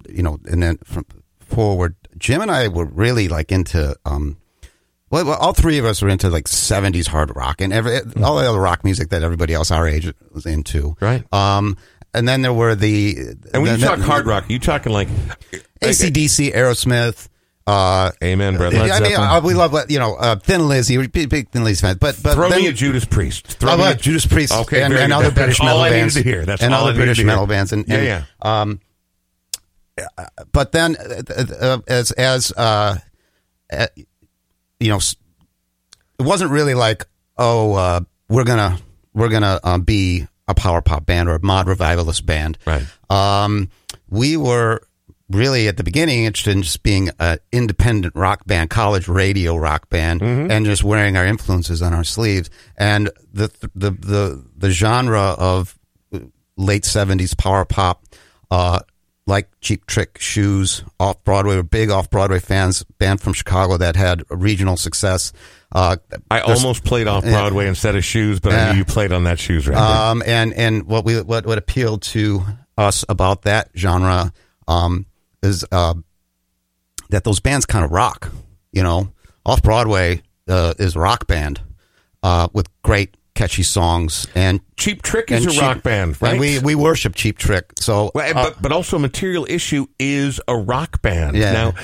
you 0.09 0.23
know, 0.23 0.39
and 0.47 0.63
then 0.63 0.79
from 0.85 1.05
forward, 1.41 1.97
Jim 2.19 2.41
and 2.41 2.51
I 2.51 2.69
were 2.69 2.87
really 2.87 3.29
like 3.29 3.53
into. 3.53 3.97
um 4.05 4.37
well, 5.11 5.27
well, 5.27 5.39
all 5.39 5.53
three 5.53 5.77
of 5.79 5.85
us 5.85 6.01
were 6.01 6.09
into 6.09 6.31
like 6.31 6.47
'70s 6.47 7.07
hard 7.07 7.37
rock 7.37 7.61
and 7.61 7.71
every 7.73 7.99
all 8.23 8.37
the 8.37 8.49
other 8.49 8.59
rock 8.61 8.83
music 8.83 9.11
that 9.11 9.23
everybody 9.23 9.53
else 9.53 9.71
our 9.71 9.87
age 9.87 10.11
was 10.33 10.47
into. 10.47 10.97
Right. 11.03 11.23
Um, 11.35 11.77
and 12.15 12.27
then 12.27 12.41
there 12.41 12.53
were 12.55 12.75
the 12.75 13.17
And 13.53 13.63
when 13.63 13.73
you 13.73 13.77
the- 13.77 13.87
talk 13.89 13.99
hard 13.99 14.25
rock, 14.27 14.49
are 14.49 14.53
you 14.53 14.59
talking 14.59 14.91
like 14.93 15.09
ACDC, 15.83 16.55
Aerosmith. 16.55 17.29
Uh, 17.67 18.11
Amen, 18.25 18.57
brother. 18.57 18.77
I 18.79 18.81
mean, 18.81 18.89
Zeppelin. 18.91 19.21
uh, 19.21 19.41
we 19.45 19.55
love 19.55 19.75
you 19.89 19.99
know 20.01 20.15
uh, 20.17 20.37
Thin 20.37 20.67
Lizzy, 20.69 20.99
we're 20.99 21.09
big, 21.09 21.29
big 21.31 21.49
Thin 21.51 21.63
Lizzy 21.65 21.81
fans. 21.83 21.99
But 21.99 22.19
but 22.23 22.35
Throw 22.35 22.49
then, 22.49 22.63
me 22.63 22.67
a 22.69 22.73
Judas 22.73 23.05
Priest. 23.05 23.47
Throw 23.47 23.77
me 23.77 23.85
a 23.85 23.95
Judas 23.95 24.27
Priest 24.27 24.53
Okay, 24.53 24.83
and, 24.83 24.93
very 24.93 25.05
and 25.05 25.11
good. 25.13 25.17
other 25.19 25.29
That- 25.29 25.35
British 25.35 25.59
that's 25.59 25.65
metal 25.65 25.79
all 25.79 25.85
I 25.85 25.89
needed 25.91 26.01
bands 26.01 26.15
to 26.15 26.23
hear. 26.23 26.45
That's 26.45 26.63
and 26.63 26.75
all 26.75 26.81
I 26.81 26.83
other 26.83 26.93
needed 26.93 26.99
British 27.01 27.17
to 27.19 27.23
hear. 27.23 27.27
metal 27.33 27.47
bands 27.47 27.73
and, 27.73 27.85
Yeah, 27.89 27.97
and, 27.97 28.27
um 28.43 28.81
uh, 30.19 30.25
but 30.53 30.73
then 30.73 30.97
uh, 30.97 31.45
uh, 31.61 31.79
as 31.87 32.11
as 32.13 32.51
uh, 32.57 32.99
uh 33.73 33.87
you 34.81 34.89
know 34.89 34.97
s- 34.97 35.17
it 36.19 36.23
wasn't 36.23 36.51
really 36.51 36.75
like 36.75 37.05
oh 37.39 37.75
uh 37.75 38.01
we're 38.29 38.45
gonna 38.45 38.79
we're 39.13 39.29
gonna 39.29 39.61
uh, 39.63 39.79
be 39.79 40.27
a 40.49 40.55
power 40.55 40.81
pop 40.81 41.05
band 41.07 41.29
or 41.29 41.35
a 41.37 41.41
mod 41.45 41.69
revivalist 41.69 42.25
band 42.27 42.59
Right. 42.67 42.83
um, 43.11 43.69
we 44.09 44.37
were 44.37 44.83
really 45.33 45.69
at 45.69 45.77
the 45.77 45.85
beginning 45.85 46.25
interested 46.25 46.57
in 46.57 46.63
just 46.63 46.83
being 46.83 47.11
an 47.19 47.39
independent 47.51 48.15
rock 48.17 48.47
band, 48.47 48.71
college 48.71 49.09
radio 49.09 49.57
rock 49.57 49.89
band, 49.89 50.23
and 50.23 50.65
just 50.65 50.85
wearing 50.85 51.17
our 51.17 51.27
influences 51.27 51.83
on 51.83 51.93
our 51.93 52.05
sleeves. 52.05 52.51
And 52.77 53.11
the 53.33 53.51
the 53.75 53.91
the 53.91 54.45
the 54.57 54.71
genre 54.71 55.35
of 55.39 55.79
late 56.57 56.85
seventies 56.85 57.35
power 57.35 57.65
pop, 57.65 58.05
uh, 58.51 58.81
like 59.27 59.49
Cheap 59.61 59.87
Trick 59.87 60.19
Shoes, 60.19 60.85
off 60.99 61.23
Broadway, 61.25 61.57
were 61.57 61.63
big 61.63 61.91
off 61.91 62.11
Broadway 62.11 62.39
fans. 62.41 62.85
Band 62.99 63.21
from 63.21 63.33
Chicago 63.33 63.77
that 63.79 63.97
had 63.97 64.23
regional 64.31 64.77
success. 64.77 65.33
Uh, 65.75 65.97
I 66.31 66.41
almost 66.41 66.85
played 66.85 67.07
off 67.07 67.25
Broadway 67.25 67.67
instead 67.67 67.97
of 67.97 68.05
shoes, 68.05 68.41
but 68.41 68.53
I 68.53 68.73
knew 68.73 68.79
you 68.79 68.85
played 68.85 69.11
on 69.11 69.25
that 69.25 69.39
shoes 69.39 69.67
right 69.67 69.79
Um, 70.11 70.23
and 70.27 70.53
and 70.53 70.85
what 70.85 71.05
we 71.05 71.21
what 71.23 71.47
what 71.47 71.57
appealed 71.57 72.03
to 72.03 72.45
us 72.77 73.05
about 73.09 73.43
that 73.43 73.71
genre 73.77 74.33
um, 74.69 75.07
is 75.43 75.65
uh, 75.73 75.95
that 77.11 77.25
those 77.25 77.41
bands 77.41 77.67
kind 77.67 77.85
of 77.85 77.91
rock. 77.91 78.33
You 78.73 78.83
know, 78.83 79.13
off 79.45 79.63
Broadway 79.63 80.23
uh, 80.49 80.75
is 80.79 80.97
rock 80.97 81.27
band 81.27 81.61
uh, 82.23 82.49
with 82.53 82.69
great 82.83 83.17
catchy 83.35 83.63
songs, 83.63 84.27
and 84.35 84.61
Cheap 84.77 85.03
Trick 85.03 85.31
is 85.31 85.43
And 85.45 85.51
a 85.51 85.55
Cheap- 85.55 85.63
rock 85.63 85.83
band, 85.83 86.21
right? 86.21 86.33
And 86.33 86.41
we 86.41 86.59
we 86.59 86.75
worship 86.75 87.15
Cheap 87.15 87.39
Trick. 87.39 87.73
So 87.79 88.11
Well, 88.15 88.27
eh, 88.27 88.31
uh, 88.31 88.45
but 88.45 88.63
but 88.63 88.73
also 88.73 88.99
Material 88.99 89.47
Issue 89.49 89.87
is 89.99 90.41
a 90.49 90.57
rock 90.57 91.03
band. 91.03 91.37
Yeah. 91.37 91.53
Now, 91.53 91.75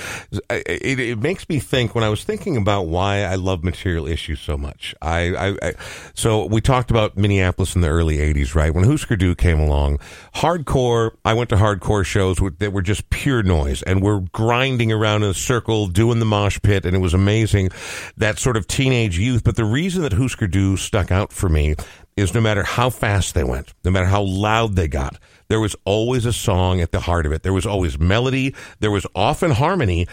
eh, 0.51 0.63
eh, 0.67 0.79
it, 0.81 1.01
it 1.01 1.19
makes 1.19 1.49
me 1.49 1.59
think 1.59 1.95
when 1.95 2.03
I 2.03 2.09
was 2.09 2.25
thinking 2.25 2.57
about 2.57 2.87
why 2.87 3.23
I 3.23 3.35
love 3.37 3.63
Material 3.63 4.07
Issue 4.07 4.37
so 4.37 4.57
much. 4.57 4.95
I, 5.03 5.35
I, 5.35 5.57
I 5.63 5.73
so 6.15 6.47
we 6.47 6.61
talked 6.61 6.91
about 6.91 7.17
Minneapolis 7.17 7.75
in 7.75 7.83
the 7.83 7.89
early 7.89 8.17
'80s, 8.19 8.55
right? 8.55 8.73
When 8.75 8.85
Husker 8.85 9.17
Du 9.17 9.35
came 9.35 9.61
along, 9.61 9.99
hardcore. 10.35 11.13
I 11.25 11.35
went 11.35 11.51
to 11.51 11.57
hardcore 11.57 12.05
shows 12.05 12.39
that 12.59 12.73
were 12.73 12.83
just 12.83 13.11
pure 13.11 13.43
noise, 13.43 13.83
and 13.83 14.03
we're 14.03 14.21
grinding 14.33 14.93
around 14.93 15.23
in 15.25 15.31
a 15.31 15.35
circle, 15.35 15.87
doing 15.89 16.19
the 16.21 16.25
mosh 16.27 16.59
pit, 16.63 16.85
and 16.85 16.97
it 16.97 17.01
was 17.01 17.15
amazing. 17.15 17.71
That 18.17 18.39
sort 18.39 18.57
of 18.57 18.67
teenage 18.67 19.19
youth. 19.19 19.45
But 19.45 19.57
the 19.57 19.65
reason 19.65 20.03
that 20.03 20.15
Husker 20.15 20.47
Du 20.47 20.77
stuck 20.77 21.11
out 21.13 21.33
for 21.33 21.49
me 21.49 21.75
is 22.19 22.35
no 22.35 22.41
matter 22.41 22.63
how 22.63 22.91
fast 22.91 23.35
they 23.35 23.45
went, 23.45 23.73
no 23.85 23.91
matter 23.91 24.07
how 24.07 24.23
loud 24.23 24.77
they 24.77 24.89
got, 24.89 25.19
there 25.49 25.61
was 25.61 25.77
always 25.85 26.27
a 26.27 26.33
song 26.33 26.81
at 26.81 26.93
the 26.93 27.01
heart 27.01 27.27
of 27.27 27.33
it. 27.33 27.43
There 27.43 27.53
was 27.53 27.67
always 27.67 27.99
melody. 27.99 28.55
There 28.81 28.91
was 28.91 29.07
often 29.15 29.51
harmony. 29.51 30.07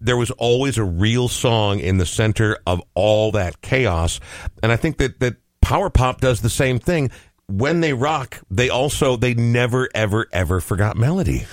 There 0.00 0.16
was 0.16 0.30
always 0.32 0.78
a 0.78 0.84
real 0.84 1.28
song 1.28 1.78
in 1.78 1.98
the 1.98 2.06
center 2.06 2.58
of 2.66 2.82
all 2.94 3.32
that 3.32 3.60
chaos. 3.60 4.18
And 4.62 4.72
I 4.72 4.76
think 4.76 4.96
that, 4.98 5.20
that 5.20 5.36
power 5.60 5.90
pop 5.90 6.20
does 6.20 6.40
the 6.40 6.50
same 6.50 6.78
thing. 6.78 7.10
When 7.46 7.80
they 7.80 7.92
rock, 7.92 8.38
they 8.50 8.70
also, 8.70 9.16
they 9.16 9.34
never, 9.34 9.88
ever, 9.94 10.26
ever 10.32 10.60
forgot 10.60 10.96
melody. 10.96 11.46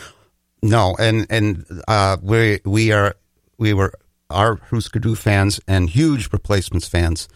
No, 0.62 0.96
and 1.00 1.28
and 1.30 1.66
uh, 1.88 2.18
we 2.22 2.60
we 2.66 2.92
are 2.92 3.16
we 3.58 3.74
were 3.74 3.94
our 4.30 4.56
Husker 4.56 5.00
Du 5.00 5.16
fans 5.16 5.60
and 5.68 5.90
huge 5.90 6.32
replacements 6.34 6.88
fans. 6.88 7.28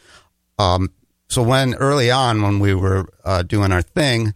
Um, 0.58 0.90
so 1.32 1.42
when 1.44 1.74
early 1.76 2.12
on 2.12 2.42
when 2.42 2.60
we 2.60 2.74
were 2.76 3.08
uh, 3.24 3.42
doing 3.44 3.72
our 3.72 3.82
thing, 3.82 4.34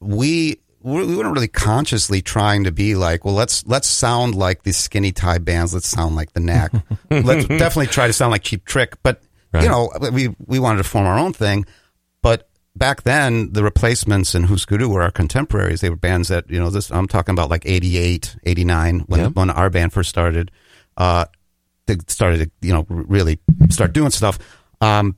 we 0.00 0.58
we 0.80 1.06
we 1.06 1.16
weren't 1.16 1.32
really 1.32 1.48
consciously 1.48 2.20
trying 2.22 2.64
to 2.64 2.72
be 2.72 2.94
like, 2.94 3.24
well, 3.24 3.34
let's 3.34 3.66
let's 3.66 3.88
sound 3.88 4.34
like 4.34 4.62
these 4.64 4.76
skinny 4.76 5.12
tie 5.12 5.38
bands. 5.38 5.72
Let's 5.74 5.88
sound 5.88 6.16
like 6.16 6.32
the 6.32 6.40
Knack. 6.40 6.72
let's 7.10 7.46
definitely 7.46 7.86
try 7.86 8.06
to 8.06 8.12
sound 8.12 8.30
like 8.32 8.42
Cheap 8.42 8.64
Trick. 8.64 8.96
But 9.02 9.22
Right. 9.52 9.64
you 9.64 9.68
know, 9.68 9.90
we 10.12 10.34
we 10.46 10.58
wanted 10.58 10.78
to 10.78 10.84
form 10.84 11.04
our 11.06 11.18
own 11.18 11.34
thing. 11.34 11.66
But 12.22 12.48
back 12.74 13.02
then, 13.02 13.52
the 13.52 13.62
replacements 13.62 14.34
and 14.34 14.46
Husker 14.46 14.78
Du 14.78 14.88
were 14.88 15.02
our 15.02 15.10
contemporaries. 15.10 15.82
They 15.82 15.90
were 15.90 15.96
bands 15.96 16.28
that 16.28 16.48
you 16.50 16.58
know. 16.58 16.70
This 16.70 16.90
I'm 16.90 17.06
talking 17.06 17.34
about 17.34 17.50
like 17.50 17.66
88, 17.66 18.36
89 18.44 19.00
when 19.00 19.20
Yeah. 19.20 19.28
when 19.28 19.50
our 19.50 19.68
band 19.68 19.92
first 19.92 20.08
started. 20.08 20.50
Uh, 20.96 21.26
they 21.86 21.96
started 22.08 22.38
to 22.38 22.50
you 22.66 22.72
know 22.72 22.86
really 22.88 23.38
start 23.68 23.92
doing 23.92 24.10
stuff. 24.10 24.38
Um, 24.80 25.16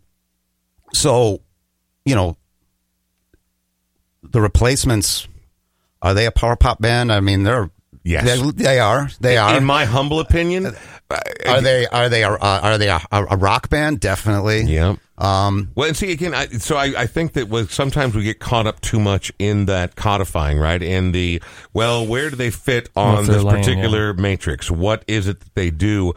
so 0.94 1.42
you 2.06 2.14
know 2.14 2.36
the 4.22 4.40
replacements 4.40 5.28
are 6.00 6.14
they 6.14 6.26
a 6.26 6.30
power 6.30 6.56
pop 6.56 6.80
band? 6.80 7.10
I 7.12 7.20
mean, 7.20 7.42
they're 7.44 7.70
Yes. 8.06 8.24
they, 8.26 8.50
they 8.50 8.78
are. 8.80 9.08
They 9.18 9.38
are. 9.38 9.56
In 9.56 9.64
my 9.64 9.86
humble 9.86 10.20
opinion, 10.20 10.66
are 11.46 11.62
they? 11.62 11.86
Are 11.86 12.10
they? 12.10 12.22
A, 12.22 12.32
uh, 12.32 12.60
are 12.62 12.76
they 12.76 12.90
a, 12.90 13.00
a 13.10 13.36
rock 13.38 13.70
band? 13.70 13.98
Definitely. 14.00 14.64
yeah. 14.64 14.96
Um, 15.16 15.70
Well, 15.74 15.88
and 15.88 15.96
see 15.96 16.12
again. 16.12 16.34
I, 16.34 16.46
so 16.48 16.76
I, 16.76 16.92
I 17.02 17.06
think 17.06 17.32
that 17.32 17.48
with, 17.48 17.72
sometimes 17.72 18.14
we 18.14 18.22
get 18.22 18.40
caught 18.40 18.66
up 18.66 18.82
too 18.82 19.00
much 19.00 19.32
in 19.38 19.66
that 19.66 19.96
codifying, 19.96 20.58
right? 20.58 20.82
In 20.82 21.12
the 21.12 21.42
well, 21.72 22.06
where 22.06 22.28
do 22.28 22.36
they 22.36 22.50
fit 22.50 22.90
on 22.94 23.26
this 23.26 23.42
lane, 23.42 23.56
particular 23.56 24.12
matrix? 24.12 24.70
What 24.70 25.02
is 25.06 25.26
it 25.26 25.40
that 25.40 25.54
they 25.54 25.70
do? 25.70 26.12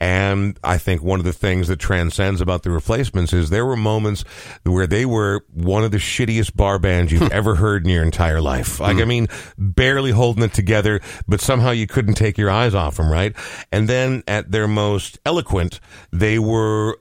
And 0.00 0.58
I 0.64 0.78
think 0.78 1.02
one 1.02 1.20
of 1.20 1.26
the 1.26 1.32
things 1.32 1.68
that 1.68 1.78
transcends 1.78 2.40
about 2.40 2.62
the 2.62 2.70
replacements 2.70 3.34
is 3.34 3.50
there 3.50 3.66
were 3.66 3.76
moments 3.76 4.24
where 4.64 4.86
they 4.86 5.04
were 5.04 5.44
one 5.52 5.84
of 5.84 5.90
the 5.90 5.98
shittiest 5.98 6.56
bar 6.56 6.78
bands 6.78 7.12
you've 7.12 7.30
ever 7.32 7.54
heard 7.54 7.84
in 7.84 7.90
your 7.90 8.02
entire 8.02 8.40
life. 8.40 8.80
Like, 8.80 8.96
hmm. 8.96 9.02
I 9.02 9.04
mean, 9.04 9.28
barely 9.58 10.10
holding 10.10 10.42
it 10.42 10.54
together, 10.54 11.00
but 11.28 11.40
somehow 11.40 11.70
you 11.70 11.86
couldn't 11.86 12.14
take 12.14 12.38
your 12.38 12.50
eyes 12.50 12.74
off 12.74 12.96
them, 12.96 13.12
right? 13.12 13.36
And 13.70 13.88
then 13.88 14.22
at 14.26 14.50
their 14.50 14.66
most 14.66 15.18
eloquent, 15.26 15.80
they 16.10 16.38
were 16.38 16.98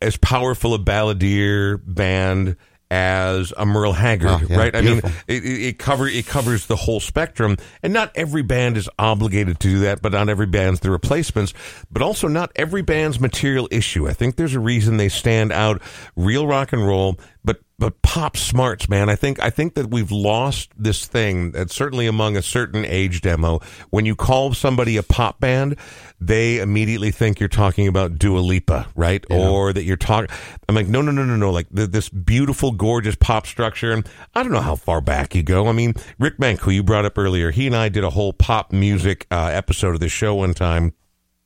as 0.00 0.16
powerful 0.16 0.74
a 0.74 0.78
balladeer 0.80 1.80
band 1.86 2.56
as 2.92 3.54
a 3.56 3.64
Merle 3.64 3.94
Haggard, 3.94 4.28
Oh, 4.28 4.40
yeah, 4.50 4.56
right? 4.58 4.76
I 4.76 4.82
mean, 4.82 5.00
it, 5.26 5.44
it 5.44 5.78
cover 5.78 6.06
it 6.06 6.26
covers 6.26 6.66
the 6.66 6.76
whole 6.76 7.00
spectrum, 7.00 7.56
and 7.82 7.90
not 7.90 8.12
every 8.14 8.42
band 8.42 8.76
is 8.76 8.86
obligated 8.98 9.58
to 9.60 9.68
do 9.68 9.78
that, 9.80 10.02
but 10.02 10.12
not 10.12 10.28
every 10.28 10.44
band's 10.44 10.80
the 10.80 10.90
replacements, 10.90 11.54
but 11.90 12.02
also 12.02 12.28
not 12.28 12.52
every 12.54 12.82
band's 12.82 13.18
material 13.18 13.66
issue. 13.70 14.06
I 14.06 14.12
think 14.12 14.36
there's 14.36 14.54
a 14.54 14.60
reason 14.60 14.98
they 14.98 15.08
stand 15.08 15.52
out. 15.52 15.80
Real 16.16 16.46
rock 16.46 16.74
and 16.74 16.86
roll, 16.86 17.18
but 17.44 17.60
but 17.78 18.00
pop 18.02 18.36
smarts, 18.36 18.88
man. 18.88 19.08
I 19.08 19.16
think 19.16 19.40
I 19.40 19.50
think 19.50 19.74
that 19.74 19.90
we've 19.90 20.12
lost 20.12 20.70
this 20.76 21.06
thing. 21.06 21.52
That 21.52 21.70
certainly 21.70 22.06
among 22.06 22.36
a 22.36 22.42
certain 22.42 22.84
age 22.84 23.20
demo, 23.20 23.60
when 23.90 24.06
you 24.06 24.14
call 24.14 24.54
somebody 24.54 24.96
a 24.96 25.02
pop 25.02 25.40
band, 25.40 25.76
they 26.20 26.60
immediately 26.60 27.10
think 27.10 27.40
you're 27.40 27.48
talking 27.48 27.88
about 27.88 28.18
Dua 28.18 28.38
Lipa, 28.38 28.86
right? 28.94 29.24
Or 29.30 29.72
that 29.72 29.82
you're 29.82 29.96
talking. 29.96 30.34
I'm 30.68 30.74
like, 30.74 30.86
no, 30.86 31.02
no, 31.02 31.10
no, 31.10 31.24
no, 31.24 31.36
no. 31.36 31.50
Like 31.50 31.74
th- 31.74 31.90
this 31.90 32.08
beautiful, 32.08 32.70
gorgeous 32.70 33.16
pop 33.16 33.46
structure. 33.46 33.92
And 33.92 34.06
I 34.34 34.42
don't 34.42 34.52
know 34.52 34.60
how 34.60 34.76
far 34.76 35.00
back 35.00 35.34
you 35.34 35.42
go. 35.42 35.66
I 35.66 35.72
mean, 35.72 35.94
Rick 36.18 36.38
Menck, 36.38 36.60
who 36.60 36.70
you 36.70 36.84
brought 36.84 37.04
up 37.04 37.18
earlier, 37.18 37.50
he 37.50 37.66
and 37.66 37.74
I 37.74 37.88
did 37.88 38.04
a 38.04 38.10
whole 38.10 38.32
pop 38.32 38.72
music 38.72 39.26
uh, 39.30 39.50
episode 39.52 39.94
of 39.94 40.00
the 40.00 40.08
show 40.08 40.36
one 40.36 40.54
time. 40.54 40.94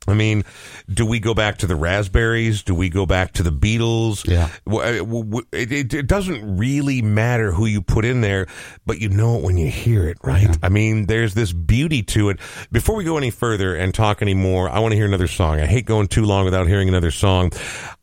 I 0.09 0.15
mean, 0.15 0.45
do 0.89 1.05
we 1.05 1.19
go 1.21 1.35
back 1.35 1.59
to 1.59 1.67
the 1.67 1.77
Raspberries? 1.77 2.63
Do 2.63 2.75
we 2.75 2.89
go 2.89 3.07
back 3.07 3.33
to 3.33 3.43
the 3.43 3.51
Beatles? 3.51 4.27
Yeah. 4.27 4.49
Uh, 4.67 5.43
It, 5.53 5.73
it, 5.73 5.95
it 5.95 6.07
doesn't 6.07 6.57
really 6.57 7.03
matter 7.03 7.53
who 7.53 7.67
you 7.67 7.83
put 7.83 8.05
in 8.05 8.21
there, 8.21 8.47
but 8.85 9.01
you 9.01 9.09
know 9.09 9.37
it 9.39 9.43
when 9.43 9.57
you 9.57 9.69
hear 9.71 10.09
it, 10.09 10.19
right? 10.23 10.57
I 10.63 10.69
mean, 10.69 11.07
there's 11.07 11.35
this 11.35 11.53
beauty 11.53 12.03
to 12.05 12.29
it. 12.31 12.39
Before 12.71 12.97
we 12.97 13.05
go 13.05 13.17
any 13.17 13.31
further 13.31 13.75
and 13.75 13.93
talk 13.95 14.23
any 14.23 14.35
more, 14.35 14.69
I 14.69 14.79
want 14.79 14.93
to 14.93 14.97
hear 14.97 15.07
another 15.07 15.27
song. 15.27 15.61
I 15.61 15.67
hate 15.67 15.87
going 15.87 16.09
too 16.09 16.25
long 16.25 16.45
without 16.45 16.67
hearing 16.67 16.89
another 16.89 17.11
song. 17.11 17.53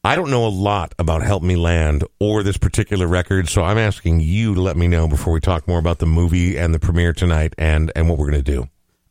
I 0.04 0.16
don't 0.16 0.30
know 0.30 0.46
a 0.46 0.50
lot 0.50 0.94
about 1.00 1.22
Help 1.24 1.44
Me 1.44 1.56
Land 1.56 2.04
or 2.20 2.44
this 2.44 2.58
particular 2.58 3.08
record, 3.08 3.48
so 3.48 3.64
I'm 3.64 3.78
asking 3.78 4.20
you 4.20 4.54
to 4.56 4.62
let 4.62 4.76
me 4.76 4.88
know 4.88 5.08
before 5.08 5.34
we 5.34 5.40
talk 5.40 5.68
more 5.68 5.80
about 5.80 6.00
the 6.00 6.06
movie 6.06 6.58
and 6.58 6.74
the 6.74 6.80
premiere 6.80 7.14
tonight 7.14 7.54
and, 7.58 7.92
and 7.96 8.10
what 8.10 8.18
we're 8.18 8.30
going 8.30 8.44
to 8.44 8.52
do. 8.52 8.68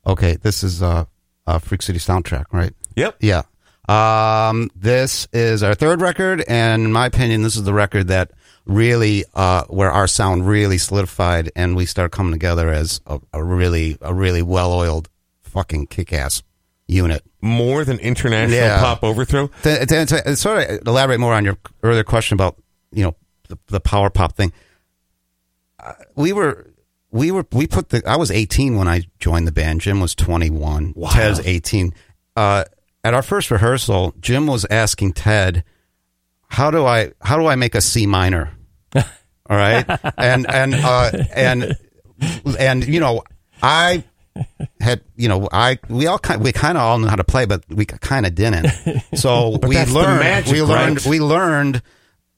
okay, 0.07 0.36
this 0.36 0.62
is 0.62 0.82
uh, 0.82 1.05
a 1.47 1.59
Freak 1.61 1.82
City 1.82 1.99
soundtrack, 1.99 2.45
right? 2.53 2.72
Yep. 2.97 3.16
Yeah. 3.20 3.43
Um, 3.88 4.70
this 4.76 5.26
is 5.32 5.62
our 5.62 5.74
third 5.74 6.01
record, 6.01 6.45
and 6.49 6.84
in 6.84 6.93
my 6.93 7.07
opinion, 7.07 7.43
this 7.43 7.57
is 7.57 7.64
the 7.64 7.74
record 7.74 8.09
that 8.09 8.30
really, 8.64 9.24
uh, 9.34 9.64
where 9.64 9.90
our 9.90 10.07
sound 10.07 10.47
really 10.47 10.78
solidified, 10.78 11.51
and 11.57 11.74
we 11.74 11.84
started 11.84 12.11
coming 12.11 12.32
together 12.32 12.70
as 12.70 13.01
a, 13.07 13.18
a 13.32 13.43
really, 13.43 13.99
a 14.01 14.14
really 14.14 14.40
well-oiled, 14.43 15.09
fucking 15.43 15.88
kick-ass 15.88 16.43
unit. 16.86 17.24
More 17.40 17.84
than 17.84 17.99
international 17.99 18.57
Yeah. 18.57 18.78
pop 18.78 19.03
overthrow. 19.03 19.49
To, 19.64 19.84
to, 19.86 20.07
to 20.07 20.36
sort 20.36 20.70
of 20.70 20.86
elaborate 20.86 21.18
more 21.18 21.34
on 21.34 21.45
your 21.45 21.59
earlier 21.82 22.05
question 22.05 22.34
about, 22.36 22.57
you 22.93 23.03
know, 23.03 23.16
the, 23.49 23.59
the 23.66 23.80
power 23.80 24.11
pop 24.11 24.36
thing, 24.36 24.53
uh, 25.80 25.95
we 26.14 26.32
were. 26.32 26.68
We 27.12 27.30
were 27.30 27.46
we 27.52 27.66
put 27.66 27.90
the 27.90 28.02
I 28.06 28.16
was 28.16 28.30
18 28.30 28.76
when 28.76 28.88
I 28.88 29.02
joined 29.18 29.46
the 29.46 29.52
band. 29.52 29.82
Jim 29.82 30.00
was 30.00 30.14
21. 30.14 30.94
Wow. 30.96 31.10
Ted 31.10 31.30
was 31.30 31.46
18. 31.46 31.94
Uh, 32.34 32.64
at 33.04 33.14
our 33.14 33.22
first 33.22 33.50
rehearsal, 33.50 34.14
Jim 34.20 34.46
was 34.46 34.64
asking 34.70 35.12
Ted, 35.12 35.64
"How 36.48 36.70
do 36.70 36.86
I 36.86 37.12
how 37.20 37.38
do 37.38 37.46
I 37.46 37.56
make 37.56 37.74
a 37.74 37.80
C 37.80 38.06
minor?" 38.06 38.50
All 38.94 39.04
right, 39.56 39.84
and 40.16 40.48
and 40.50 40.74
uh, 40.74 41.10
and 41.34 41.76
and 42.58 42.86
you 42.86 43.00
know 43.00 43.22
I 43.62 44.04
had 44.80 45.02
you 45.16 45.28
know 45.28 45.48
I 45.52 45.78
we 45.88 46.06
all 46.06 46.18
kind 46.18 46.42
we 46.42 46.52
kind 46.52 46.78
of 46.78 46.82
all 46.82 46.98
knew 46.98 47.08
how 47.08 47.16
to 47.16 47.24
play, 47.24 47.44
but 47.44 47.64
we 47.68 47.84
kind 47.84 48.24
of 48.24 48.34
didn't. 48.34 48.68
So 49.14 49.58
we 49.62 49.76
learned 49.84 50.20
magic, 50.20 50.52
we 50.52 50.62
learned 50.62 51.04
right? 51.04 51.10
we 51.10 51.20
learned 51.20 51.82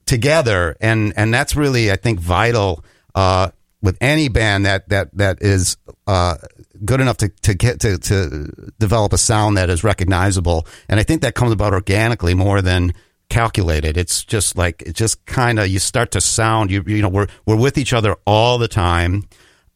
together, 0.05 0.75
and 0.81 1.13
and 1.15 1.33
that's 1.33 1.55
really 1.55 1.91
I 1.91 1.95
think 1.95 2.19
vital 2.19 2.83
uh, 3.13 3.51
with 3.85 3.97
any 4.01 4.27
band 4.27 4.65
that 4.65 4.89
that 4.89 5.15
that 5.17 5.41
is 5.41 5.77
uh, 6.07 6.35
good 6.83 6.99
enough 6.99 7.17
to 7.17 7.29
to 7.29 7.53
get 7.53 7.79
to 7.81 7.97
to 7.97 8.71
develop 8.79 9.13
a 9.13 9.17
sound 9.17 9.57
that 9.57 9.69
is 9.69 9.83
recognizable, 9.83 10.67
and 10.89 10.99
I 10.99 11.03
think 11.03 11.21
that 11.21 11.35
comes 11.35 11.51
about 11.51 11.73
organically 11.73 12.33
more 12.33 12.61
than 12.61 12.93
calculated. 13.29 13.97
It's 13.97 14.23
just 14.23 14.57
like 14.57 14.81
it 14.81 14.95
just 14.95 15.25
kind 15.25 15.59
of 15.59 15.67
you 15.67 15.79
start 15.79 16.11
to 16.11 16.21
sound 16.21 16.71
you 16.71 16.83
you 16.85 17.01
know 17.01 17.09
we're 17.09 17.27
we're 17.45 17.55
with 17.55 17.77
each 17.77 17.93
other 17.93 18.17
all 18.25 18.57
the 18.57 18.67
time, 18.67 19.23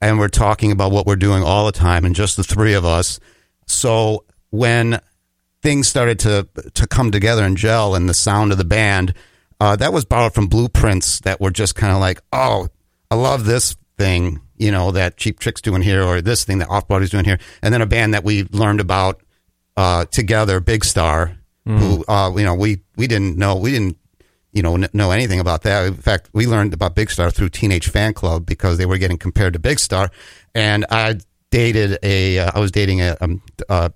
and 0.01 0.19
we're 0.19 0.27
talking 0.27 0.71
about 0.71 0.91
what 0.91 1.05
we're 1.05 1.15
doing 1.15 1.43
all 1.43 1.65
the 1.65 1.71
time, 1.71 2.03
and 2.05 2.15
just 2.15 2.35
the 2.35 2.43
three 2.43 2.73
of 2.73 2.85
us. 2.85 3.19
So 3.67 4.25
when 4.49 4.99
things 5.61 5.87
started 5.87 6.19
to 6.19 6.47
to 6.73 6.87
come 6.87 7.11
together 7.11 7.43
and 7.43 7.57
gel 7.57 7.95
and 7.95 8.07
the 8.07 8.13
sound 8.13 8.51
of 8.51 8.57
the 8.57 8.65
band 8.65 9.13
uh, 9.59 9.75
that 9.75 9.91
was 9.91 10.05
borrowed 10.05 10.33
from 10.33 10.47
blueprints 10.47 11.19
that 11.21 11.41
were 11.41 11.51
just 11.51 11.75
kind 11.75 11.93
of 11.93 11.99
like 11.99 12.21
oh 12.31 12.67
i 13.11 13.15
love 13.15 13.45
this 13.45 13.75
thing 13.99 14.41
you 14.57 14.71
know 14.71 14.91
that 14.91 15.17
cheap 15.17 15.39
tricks 15.39 15.61
doing 15.61 15.83
here 15.83 16.03
or 16.03 16.21
this 16.21 16.43
thing 16.43 16.57
that 16.59 16.69
off 16.69 16.87
Broadway's 16.87 17.11
doing 17.11 17.25
here. 17.25 17.39
And 17.61 17.73
then 17.73 17.81
a 17.81 17.85
band 17.85 18.13
that 18.15 18.23
we 18.23 18.45
learned 18.45 18.79
about 18.79 19.21
uh, 19.77 20.05
together 20.05 20.59
big 20.59 20.83
star 20.83 21.35
who 21.65 22.03
uh, 22.07 22.33
you 22.35 22.43
know 22.43 22.55
we 22.55 22.81
we 22.95 23.05
didn't 23.05 23.37
know 23.37 23.55
we 23.55 23.71
didn't 23.71 23.99
you 24.51 24.61
know, 24.61 24.75
n- 24.75 24.89
know 24.93 25.11
anything 25.11 25.39
about 25.39 25.63
that. 25.63 25.85
In 25.85 25.93
fact, 25.93 26.29
we 26.33 26.47
learned 26.47 26.73
about 26.73 26.95
Big 26.95 27.11
Star 27.11 27.29
through 27.29 27.49
Teenage 27.49 27.89
Fan 27.89 28.13
Club 28.13 28.45
because 28.45 28.77
they 28.77 28.85
were 28.85 28.97
getting 28.97 29.17
compared 29.17 29.53
to 29.53 29.59
Big 29.59 29.79
Star, 29.79 30.09
and 30.55 30.85
I 30.89 31.19
dated 31.51 31.99
a, 32.03 32.39
uh, 32.39 32.51
I 32.55 32.59
was 32.59 32.71
dating 32.71 33.01
a 33.01 33.15
um, 33.21 33.41
uh, 33.69 33.89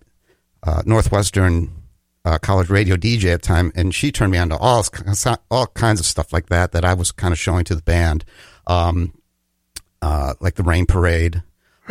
uh, 0.62 0.84
Northwestern 0.86 1.72
uh, 2.26 2.38
college 2.38 2.70
radio 2.70 2.95
DJ 2.95 3.34
at 3.34 3.41
the 3.41 3.47
time, 3.47 3.72
and 3.76 3.93
she 3.93 4.12
turned 4.12 4.32
me 4.32 4.38
on 4.38 4.49
to 4.49 4.58
all 4.58 4.86
all 5.49 5.68
kinds 5.68 5.99
of 5.99 6.06
stuff 6.06 6.32
like 6.32 6.47
that 6.49 6.72
that 6.72 6.86
I 6.86 6.93
was 6.93 7.12
kind 7.12 7.32
of 7.32 7.39
showing 7.39 7.66
to 7.66 7.76
the 7.76 7.82
band, 7.82 8.24
um, 8.68 9.14
uh, 10.04 10.34
like 10.39 10.56
the 10.56 10.64
Rain 10.64 10.86
Parade. 10.86 11.41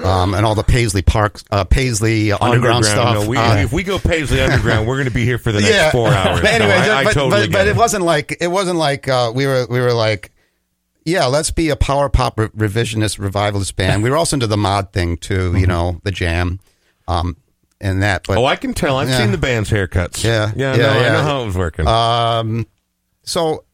Um, 0.03 0.33
and 0.33 0.47
all 0.47 0.55
the 0.55 0.63
Paisley 0.63 1.03
Park, 1.03 1.39
uh, 1.51 1.65
Paisley 1.65 2.33
underground, 2.33 2.87
stuff. 2.87 3.15
No, 3.25 3.29
we, 3.29 3.37
Uh, 3.37 3.57
if 3.59 3.75
we 3.75 3.83
go 3.83 3.99
Paisley 3.99 4.41
Underground, 4.41 4.87
we're 4.87 4.95
going 4.97 5.09
to 5.09 5.13
be 5.15 5.27
here 5.27 5.37
for 5.37 5.53
the 5.53 5.61
next 5.61 5.93
four 5.93 6.09
hours. 6.15 6.41
But 6.41 6.51
anyway, 6.51 6.73
I, 6.73 7.01
I 7.01 7.05
but, 7.05 7.13
totally 7.13 7.47
but, 7.49 7.53
but 7.53 7.67
it. 7.67 7.73
it 7.73 7.77
wasn't 7.77 8.05
like 8.05 8.35
it 8.41 8.47
wasn't 8.49 8.79
like 8.79 9.07
uh, 9.07 9.33
we 9.35 9.45
were 9.47 9.67
we 9.69 9.81
were 9.81 9.93
like, 9.93 10.33
yeah, 11.05 11.27
let's 11.27 11.51
be 11.51 11.69
a 11.69 11.77
power 11.77 12.09
pop 12.09 12.39
re- 12.39 12.49
revisionist 12.49 13.19
revivalist 13.19 13.77
band. 13.77 14.03
we 14.03 14.09
were 14.09 14.17
also 14.17 14.35
into 14.37 14.47
the 14.47 14.57
mod 14.57 14.95
thing 14.95 15.19
too, 15.19 15.55
you 15.59 15.67
know, 15.67 16.01
the 16.05 16.11
jam, 16.11 16.59
um, 17.07 17.37
and 17.79 18.03
that. 18.03 18.25
But 18.27 18.39
oh, 18.39 18.47
I 18.47 18.57
can 18.57 18.73
tell. 18.73 18.97
I've 18.97 19.11
Yeah. 19.11 19.19
seen 19.19 19.31
the 19.31 19.37
band's 19.37 19.69
haircuts. 19.69 20.25
Yeah. 20.25 20.53
yeah, 20.57 20.75
Yeah, 20.75 20.87
no, 20.87 20.89
I 21.01 21.09
know 21.11 21.23
how 21.23 21.43
it 21.43 21.47
was 21.47 21.57
working. 21.59 21.87
Um, 21.87 22.67
so 23.25 23.65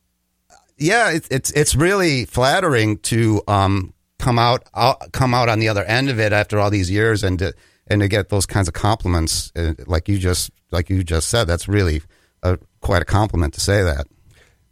yeah, 0.76 1.10
it's 1.12 1.28
it's 1.30 1.52
it's 1.52 1.76
really 1.76 2.24
flattering 2.24 2.98
to 2.98 3.40
um 3.46 3.92
come 4.18 4.38
out 4.38 4.64
out 4.74 5.12
come 5.12 5.34
out 5.34 5.48
on 5.48 5.58
the 5.58 5.68
other 5.68 5.84
end 5.84 6.10
of 6.10 6.18
it 6.18 6.32
after 6.32 6.58
all 6.58 6.70
these 6.70 6.90
years 6.90 7.22
and 7.22 7.38
to, 7.38 7.52
and 7.86 8.00
to 8.00 8.08
get 8.08 8.28
those 8.28 8.46
kinds 8.46 8.68
of 8.68 8.74
compliments 8.74 9.52
uh, 9.56 9.74
like 9.86 10.08
you 10.08 10.18
just 10.18 10.50
like 10.70 10.90
you 10.90 11.02
just 11.04 11.28
said. 11.28 11.44
That's 11.46 11.68
really 11.68 12.02
a, 12.42 12.58
quite 12.80 13.02
a 13.02 13.04
compliment 13.06 13.54
to 13.54 13.60
say 13.60 13.82
that. 13.82 14.06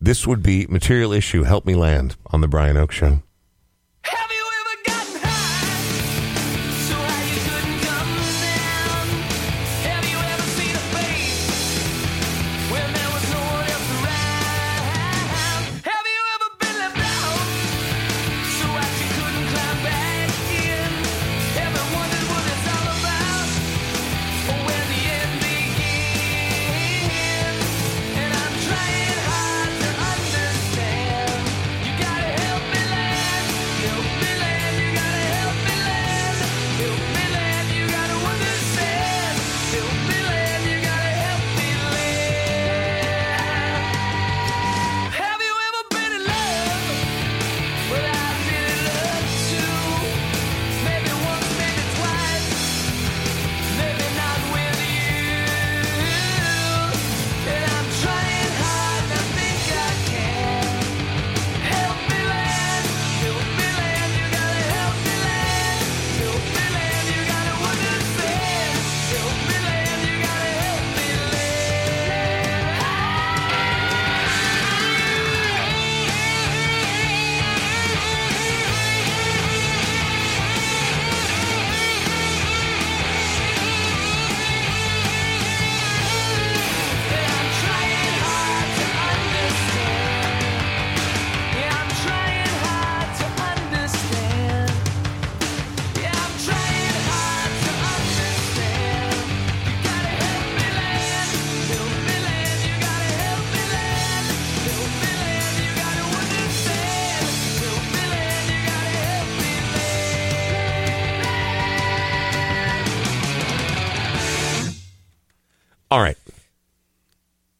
this 0.00 0.26
would 0.26 0.42
be 0.42 0.66
material 0.66 1.12
issue. 1.12 1.44
Help 1.44 1.64
me 1.66 1.74
land 1.74 2.16
on 2.26 2.40
the 2.40 2.48
Brian 2.48 2.76
Oak 2.76 2.92
Show. 2.92 3.22
Have 4.02 4.30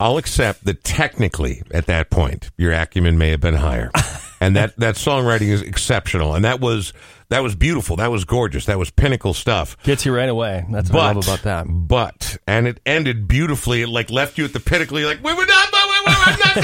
I'll 0.06 0.18
accept 0.18 0.64
that 0.66 0.84
technically 0.84 1.64
at 1.72 1.86
that 1.86 2.10
point 2.10 2.52
your 2.56 2.72
acumen 2.72 3.18
may 3.18 3.30
have 3.30 3.40
been 3.40 3.54
higher. 3.54 3.90
and 4.40 4.54
that, 4.54 4.76
that 4.78 4.94
songwriting 4.94 5.48
is 5.48 5.62
exceptional. 5.62 6.36
And 6.36 6.44
that 6.44 6.60
was 6.60 6.92
that 7.28 7.42
was 7.42 7.56
beautiful. 7.56 7.96
That 7.96 8.12
was 8.12 8.24
gorgeous. 8.24 8.66
That 8.66 8.78
was 8.78 8.88
pinnacle 8.92 9.34
stuff. 9.34 9.76
Gets 9.82 10.06
you 10.06 10.14
right 10.14 10.28
away. 10.28 10.64
That's 10.70 10.92
what 10.92 11.02
I 11.02 11.10
love 11.10 11.26
about 11.26 11.42
that. 11.42 11.66
But 11.68 12.36
and 12.46 12.68
it 12.68 12.78
ended 12.86 13.26
beautifully. 13.26 13.82
It 13.82 13.88
like 13.88 14.08
left 14.08 14.38
you 14.38 14.44
at 14.44 14.52
the 14.52 14.60
pinnacle. 14.60 14.96
You're 15.00 15.08
like, 15.08 15.24
we 15.24 15.34
were 15.34 15.44
not. 15.44 15.72
Wait, 15.72 16.06
wait, 16.06 16.16
I'm 16.24 16.38
not 16.38 16.54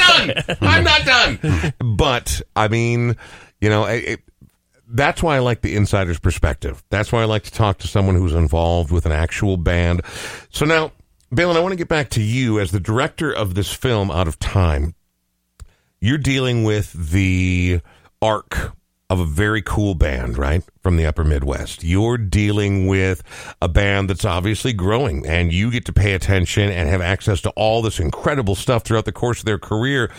done. 0.47 0.57
I'm 0.61 0.85
not 0.85 1.05
done. 1.05 1.75
But 1.97 2.43
I 2.55 2.69
mean, 2.69 3.17
you 3.61 3.71
know, 3.71 3.87
it, 3.87 4.21
that's 4.87 5.21
why 5.21 5.35
I 5.35 5.41
like 5.41 5.63
the 5.63 5.75
insider's 5.75 6.21
perspective. 6.21 6.85
That's 6.91 7.11
why 7.11 7.23
I 7.23 7.25
like 7.25 7.43
to 7.43 7.53
talk 7.53 7.79
to 7.79 7.89
someone 7.89 8.15
who's 8.15 8.35
involved 8.35 8.93
with 8.93 9.05
an 9.05 9.11
actual 9.11 9.57
band. 9.57 10.03
So 10.51 10.65
now, 10.65 10.93
Balin, 11.35 11.57
I 11.57 11.61
want 11.61 11.73
to 11.73 11.77
get 11.77 11.89
back 11.89 12.11
to 12.11 12.21
you 12.23 12.61
as 12.61 12.73
the 12.73 12.79
director 12.79 13.33
of 13.33 13.55
this 13.55 13.73
film, 13.73 14.11
Out 14.11 14.29
of 14.29 14.39
Time. 14.39 14.95
You're 15.99 16.19
dealing 16.19 16.63
with 16.63 16.93
the 16.93 17.81
arc 18.21 18.73
of 19.09 19.19
a 19.19 19.25
very 19.25 19.63
cool 19.63 19.95
band, 19.95 20.37
right? 20.37 20.63
From 20.83 20.99
the 20.99 21.07
upper 21.07 21.25
Midwest. 21.25 21.83
You're 21.83 22.19
dealing 22.19 22.87
with 22.87 23.23
a 23.63 23.69
band 23.69 24.11
that's 24.11 24.27
obviously 24.27 24.75
growing 24.75 25.27
and 25.27 25.55
you 25.55 25.71
get 25.71 25.87
to 25.87 25.93
pay 25.95 26.13
attention 26.13 26.71
and 26.71 26.87
have 26.91 27.01
access 27.01 27.41
to 27.43 27.51
all 27.51 27.81
this 27.81 27.99
incredible 27.99 28.55
stuff 28.55 28.83
throughout 28.83 29.07
the 29.07 29.13
course 29.13 29.39
of 29.39 29.47
their 29.47 29.59
career. 29.59 30.11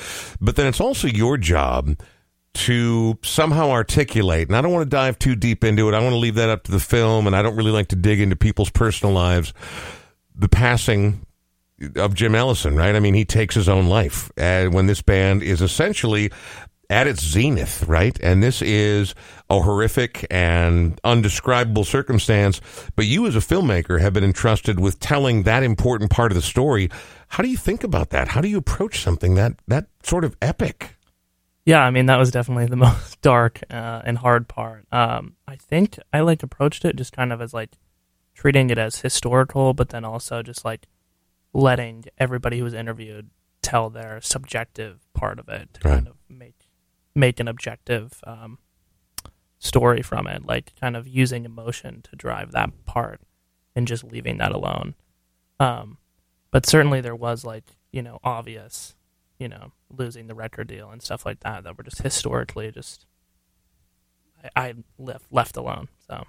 But 0.42 0.56
then 0.56 0.66
it's 0.66 0.82
also 0.82 1.08
your 1.08 1.38
job 1.38 1.96
to 2.56 3.20
somehow 3.22 3.70
articulate, 3.70 4.48
and 4.48 4.58
I 4.58 4.62
don't 4.62 4.72
want 4.72 4.90
to 4.90 4.96
dive 4.96 5.20
too 5.20 5.36
deep 5.36 5.64
into 5.64 5.88
it. 5.90 5.94
I 5.94 6.00
want 6.00 6.14
to 6.14 6.18
leave 6.18 6.36
that 6.36 6.50
up 6.50 6.64
to 6.64 6.72
the 6.72 6.80
film, 6.80 7.28
and 7.28 7.36
I 7.36 7.44
don't 7.44 7.56
really 7.56 7.72
like 7.72 7.90
to 7.90 7.96
dig 7.96 8.20
into 8.20 8.36
people's 8.36 8.72
personal 8.72 9.14
lives. 9.14 9.54
The 10.36 10.50
passing 10.50 11.26
of 11.96 12.14
Jim 12.14 12.36
Ellison, 12.36 12.76
right? 12.76 12.96
I 12.96 13.00
mean, 13.00 13.14
he 13.14 13.26
takes 13.26 13.56
his 13.56 13.68
own 13.68 13.88
life 13.88 14.32
uh, 14.38 14.66
when 14.66 14.88
this 14.88 15.02
band 15.02 15.44
is 15.44 15.62
essentially 15.62 16.32
at 16.90 17.08
its 17.08 17.24
zenith, 17.24 17.84
right? 17.88 18.18
And 18.22 18.44
this 18.44 18.62
is 18.62 19.16
a 19.50 19.60
horrific 19.60 20.26
and 20.30 21.00
undescribable 21.04 21.86
circumstance. 21.86 22.62
But 22.96 23.06
you, 23.06 23.26
as 23.26 23.36
a 23.36 23.40
filmmaker, 23.40 24.00
have 24.00 24.14
been 24.14 24.24
entrusted 24.24 24.80
with 24.80 25.00
telling 25.00 25.44
that 25.44 25.64
important 25.64 26.12
part 26.12 26.32
of 26.32 26.36
the 26.36 26.42
story. 26.42 26.90
How 27.30 27.44
do 27.44 27.50
you 27.50 27.58
think 27.58 27.84
about 27.84 28.12
that? 28.12 28.30
How 28.30 28.42
do 28.42 28.48
you 28.48 28.58
approach 28.58 29.02
something 29.02 29.36
that 29.36 29.54
that 29.68 29.88
sort 30.04 30.24
of 30.24 30.36
epic? 30.42 30.98
Yeah, 31.66 31.82
I 31.82 31.92
mean 31.92 32.08
that 32.08 32.18
was 32.18 32.32
definitely 32.32 32.66
the 32.66 32.76
most 32.88 33.22
dark 33.22 33.62
uh, 33.70 34.02
and 34.04 34.18
hard 34.18 34.48
part. 34.48 34.86
Um, 34.92 35.36
I 35.48 35.56
think 35.56 35.98
I 36.12 36.20
like 36.20 36.44
approached 36.44 36.86
it 36.86 36.96
just 36.96 37.14
kind 37.14 37.34
of 37.34 37.42
as 37.42 37.54
like 37.54 37.72
treating 38.44 38.70
it 38.70 38.78
as 38.78 39.00
historical, 39.00 39.74
but 39.74 39.88
then 39.88 40.04
also 40.04 40.44
just 40.44 40.66
like 40.66 40.86
letting 41.54 42.04
everybody 42.18 42.58
who 42.58 42.66
was 42.66 42.74
interviewed 42.74 43.30
tell 43.62 43.90
their 43.90 44.20
subjective 44.20 45.00
part 45.14 45.40
of 45.40 45.48
it 45.48 45.74
to 45.74 45.88
Right. 45.88 45.96
kind 45.96 46.08
of 46.10 46.16
make 46.28 46.68
make 47.16 47.40
an 47.40 47.48
objective 47.48 48.20
um, 48.28 48.58
story 49.60 50.02
from 50.02 50.28
it, 50.28 50.46
like 50.46 50.74
kind 50.78 50.98
of 50.98 51.08
using 51.08 51.46
emotion 51.46 52.02
to 52.02 52.18
drive 52.18 52.52
that 52.52 52.70
part 52.84 53.22
and 53.78 53.88
just 53.88 54.04
leaving 54.04 54.40
that 54.40 54.52
alone. 54.52 54.96
Um, 55.58 55.98
but 56.52 56.66
certainly 56.66 57.00
there 57.00 57.16
was 57.16 57.46
like 57.46 57.78
you 57.94 58.02
know 58.02 58.20
obvious 58.26 58.94
you 59.40 59.48
know, 59.48 59.72
losing 59.90 60.28
the 60.28 60.36
record 60.36 60.68
deal 60.68 60.90
and 60.90 61.02
stuff 61.02 61.26
like 61.26 61.40
that 61.42 61.64
that 61.64 61.78
were 61.78 61.84
just 61.84 62.02
historically 62.02 62.72
just 62.72 63.06
I, 64.54 64.68
I 64.70 64.74
left 64.98 65.28
left 65.32 65.56
alone. 65.56 65.88
So 66.10 66.26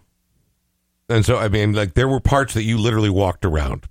And 1.09 1.24
so, 1.24 1.36
I 1.36 1.48
mean, 1.48 1.72
like 1.72 1.94
there 1.94 2.09
were 2.09 2.20
parts 2.20 2.55
that 2.55 2.62
you 2.62 2.78
literally 2.78 3.11
walked 3.11 3.44
around. 3.44 3.86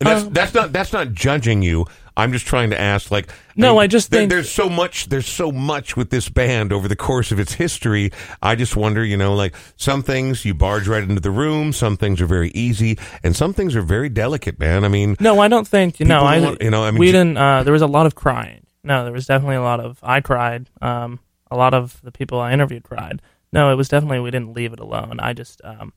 And 0.00 0.06
that's 0.08 0.24
Um, 0.26 0.32
that's 0.32 0.54
not 0.54 0.72
that's 0.72 0.92
not 0.92 1.12
judging 1.12 1.60
you. 1.62 1.86
I'm 2.16 2.30
just 2.32 2.46
trying 2.46 2.70
to 2.70 2.80
ask, 2.80 3.10
like, 3.10 3.28
No, 3.56 3.78
I 3.78 3.88
just 3.88 4.12
there- 4.12 4.20
think- 4.20 4.30
there's 4.30 4.48
so 4.48 4.68
much 4.68 5.08
there's 5.08 5.26
so 5.26 5.50
much 5.50 5.96
with 5.96 6.10
this 6.10 6.28
band 6.28 6.72
over 6.72 6.86
the 6.86 6.94
course 6.94 7.32
of 7.32 7.40
its 7.40 7.54
history. 7.54 8.12
I 8.40 8.54
just 8.54 8.76
wonder, 8.76 9.04
you 9.04 9.16
know, 9.16 9.34
like 9.34 9.52
some 9.76 10.04
things 10.04 10.44
you 10.44 10.54
barge 10.54 10.86
right 10.86 11.02
into 11.02 11.20
the 11.20 11.32
room, 11.32 11.72
some 11.72 11.96
things 11.96 12.20
are 12.20 12.26
very 12.26 12.50
easy, 12.54 12.96
and 13.24 13.34
some 13.34 13.52
things 13.52 13.74
are 13.74 13.82
very 13.82 14.08
delicate, 14.08 14.60
man. 14.60 14.84
I 14.84 14.88
mean, 14.88 15.16
No, 15.18 15.40
I 15.40 15.48
don't 15.48 15.66
think. 15.66 15.98
No, 15.98 16.18
People 16.20 16.26
I. 16.28 16.38
want- 16.40 16.62
you 16.62 16.70
know, 16.70 16.84
I 16.84 16.92
mean, 16.92 17.00
we 17.00 17.10
didn't. 17.10 17.36
Uh, 17.36 17.64
there 17.64 17.72
was 17.72 17.82
a 17.82 17.88
lot 17.88 18.06
of 18.06 18.14
crying. 18.14 18.60
No, 18.84 19.02
there 19.02 19.12
was 19.12 19.26
definitely 19.26 19.56
a 19.56 19.62
lot 19.62 19.80
of. 19.80 19.98
I 20.04 20.20
cried. 20.20 20.70
Um, 20.82 21.18
a 21.50 21.56
lot 21.56 21.74
of 21.74 22.00
the 22.04 22.12
people 22.12 22.38
I 22.38 22.52
interviewed 22.52 22.84
cried. 22.84 23.20
No, 23.54 23.70
it 23.70 23.76
was 23.76 23.88
definitely 23.88 24.18
we 24.18 24.32
didn't 24.32 24.52
leave 24.52 24.72
it 24.72 24.80
alone. 24.80 25.20
I 25.20 25.32
just 25.32 25.60
um, 25.62 25.92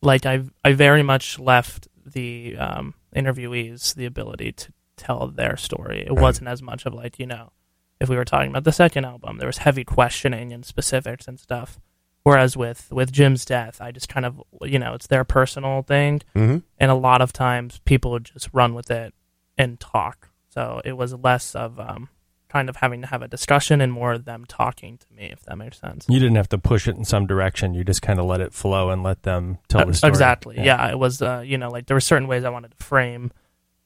like 0.00 0.24
I 0.24 0.44
I 0.64 0.72
very 0.72 1.02
much 1.02 1.38
left 1.38 1.88
the 2.06 2.56
um, 2.56 2.94
interviewees 3.14 3.94
the 3.94 4.06
ability 4.06 4.52
to 4.52 4.72
tell 4.96 5.28
their 5.28 5.58
story. 5.58 6.04
It 6.06 6.14
wasn't 6.14 6.48
as 6.48 6.62
much 6.62 6.86
of 6.86 6.94
like 6.94 7.18
you 7.18 7.26
know, 7.26 7.52
if 8.00 8.08
we 8.08 8.16
were 8.16 8.24
talking 8.24 8.48
about 8.48 8.64
the 8.64 8.72
second 8.72 9.04
album, 9.04 9.36
there 9.36 9.46
was 9.46 9.58
heavy 9.58 9.84
questioning 9.84 10.54
and 10.54 10.64
specifics 10.64 11.28
and 11.28 11.38
stuff. 11.38 11.78
Whereas 12.22 12.56
with 12.56 12.90
with 12.90 13.12
Jim's 13.12 13.44
death, 13.44 13.82
I 13.82 13.92
just 13.92 14.08
kind 14.08 14.24
of 14.24 14.42
you 14.62 14.78
know 14.78 14.94
it's 14.94 15.08
their 15.08 15.24
personal 15.24 15.82
thing, 15.82 16.22
mhm. 16.34 16.62
and 16.78 16.90
a 16.90 16.94
lot 16.94 17.20
of 17.20 17.34
times 17.34 17.78
people 17.84 18.12
would 18.12 18.24
just 18.24 18.48
run 18.54 18.72
with 18.72 18.90
it 18.90 19.12
and 19.58 19.78
talk. 19.78 20.30
So 20.48 20.80
it 20.82 20.96
was 20.96 21.12
less 21.12 21.54
of 21.54 21.78
um, 21.78 22.08
kind 22.54 22.68
of 22.68 22.76
having 22.76 23.00
to 23.00 23.06
have 23.08 23.20
a 23.20 23.26
discussion 23.26 23.80
and 23.80 23.92
more 23.92 24.12
of 24.12 24.24
them 24.26 24.44
talking 24.46 24.96
to 24.96 25.06
me, 25.12 25.24
if 25.32 25.42
that 25.42 25.58
makes 25.58 25.80
sense. 25.80 26.06
You 26.08 26.20
didn't 26.20 26.36
have 26.36 26.48
to 26.50 26.58
push 26.58 26.86
it 26.86 26.96
in 26.96 27.04
some 27.04 27.26
direction. 27.26 27.74
You 27.74 27.82
just 27.82 28.00
kind 28.00 28.20
of 28.20 28.26
let 28.26 28.40
it 28.40 28.54
flow 28.54 28.90
and 28.90 29.02
let 29.02 29.24
them 29.24 29.58
tell 29.68 29.80
Uh, 29.82 29.86
the 29.86 29.94
story. 29.94 30.10
Exactly. 30.10 30.56
Yeah. 30.60 30.88
it 30.88 30.98
was. 30.98 31.20
Uh, 31.20 31.42
you 31.44 31.58
know, 31.58 31.68
like 31.68 31.86
there 31.86 31.96
were 31.96 32.00
certain 32.00 32.28
ways 32.28 32.44
I 32.44 32.50
wanted 32.50 32.70
to 32.78 32.84
frame, 32.84 33.32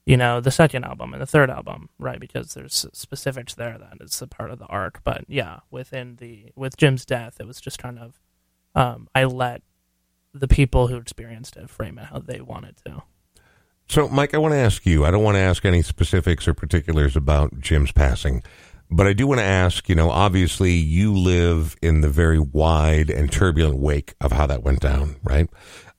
you 0.05 0.19
know, 0.19 0.41
the 0.41 0.51
second 0.51 0.85
album 0.85 1.15
and 1.15 1.23
the 1.23 1.27
third 1.27 1.49
album, 1.51 1.89
right? 1.99 2.21
Because 2.21 2.53
there's 2.53 2.85
specifics 2.93 3.55
there 3.55 3.79
that 3.79 4.05
is 4.05 4.21
a 4.21 4.27
part 4.27 4.51
of 4.51 4.59
the 4.59 4.67
arc. 4.67 5.01
But 5.03 5.25
yeah, 5.29 5.61
within 5.71 6.17
the 6.17 6.53
with 6.55 6.77
Jim's 6.77 7.07
death, 7.07 7.39
it 7.41 7.47
was 7.47 7.61
just 7.63 7.79
kind 7.79 7.99
of 7.99 8.21
um, 8.75 9.09
I 9.15 9.25
let 9.25 9.63
the 10.35 10.47
people 10.49 10.89
who 10.89 10.97
experienced 10.99 11.57
it 11.57 11.71
frame 11.71 11.99
it 11.99 12.05
how 12.07 12.19
they 12.19 12.41
wanted 12.43 12.77
to. 12.87 13.03
So, 13.91 14.07
Mike, 14.07 14.35
I 14.35 14.39
want 14.39 14.53
to 14.53 14.59
ask 14.59 14.85
you. 14.85 15.07
I 15.07 15.11
don't 15.11 15.23
want 15.23 15.37
to 15.37 15.41
ask 15.41 15.65
any 15.65 15.81
specifics 15.81 16.47
or 16.47 16.53
particulars 16.53 17.17
about 17.17 17.59
Jim's 17.59 17.91
passing, 17.91 18.43
but 18.91 19.07
I 19.07 19.15
do 19.15 19.27
want 19.27 19.41
to 19.41 19.47
ask. 19.47 19.89
You 19.89 19.95
know, 19.95 20.11
obviously, 20.11 20.73
you 20.73 21.15
live 21.17 21.75
in 21.81 22.03
the 22.03 22.11
very 22.11 22.39
wide 22.39 23.09
and 23.09 23.33
turbulent 23.33 23.79
wake 23.79 24.15
of 24.21 24.33
how 24.33 24.47
that 24.47 24.63
went 24.63 24.81
down, 24.81 25.17
right? 25.25 25.49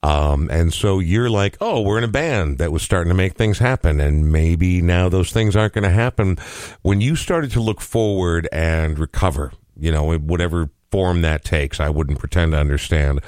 Um, 0.04 0.50
and 0.52 0.72
so 0.72 1.00
you're 1.00 1.32
like, 1.32 1.58
oh, 1.60 1.82
we're 1.82 1.98
in 1.98 2.04
a 2.04 2.10
band 2.10 2.60
that 2.60 2.72
was 2.72 2.84
starting 2.84 3.10
to 3.10 3.16
make 3.16 3.34
things 3.34 3.58
happen, 3.58 4.00
and 4.00 4.32
maybe 4.32 4.84
now 4.84 5.10
those 5.10 5.32
things 5.32 5.56
aren't 5.56 5.74
going 5.74 5.84
to 5.84 5.90
happen. 5.90 6.38
When 6.84 7.02
you 7.02 7.16
started 7.16 7.50
to 7.52 7.60
look 7.60 7.82
forward 7.82 8.48
and 8.52 9.00
recover, 9.00 9.52
you 9.78 9.92
know, 9.92 10.16
whatever 10.16 10.70
form 10.92 11.24
that 11.24 11.44
takes, 11.44 11.80
I 11.80 11.90
wouldn't 11.90 12.20
pretend 12.20 12.52
to 12.52 12.60
understand. 12.60 13.22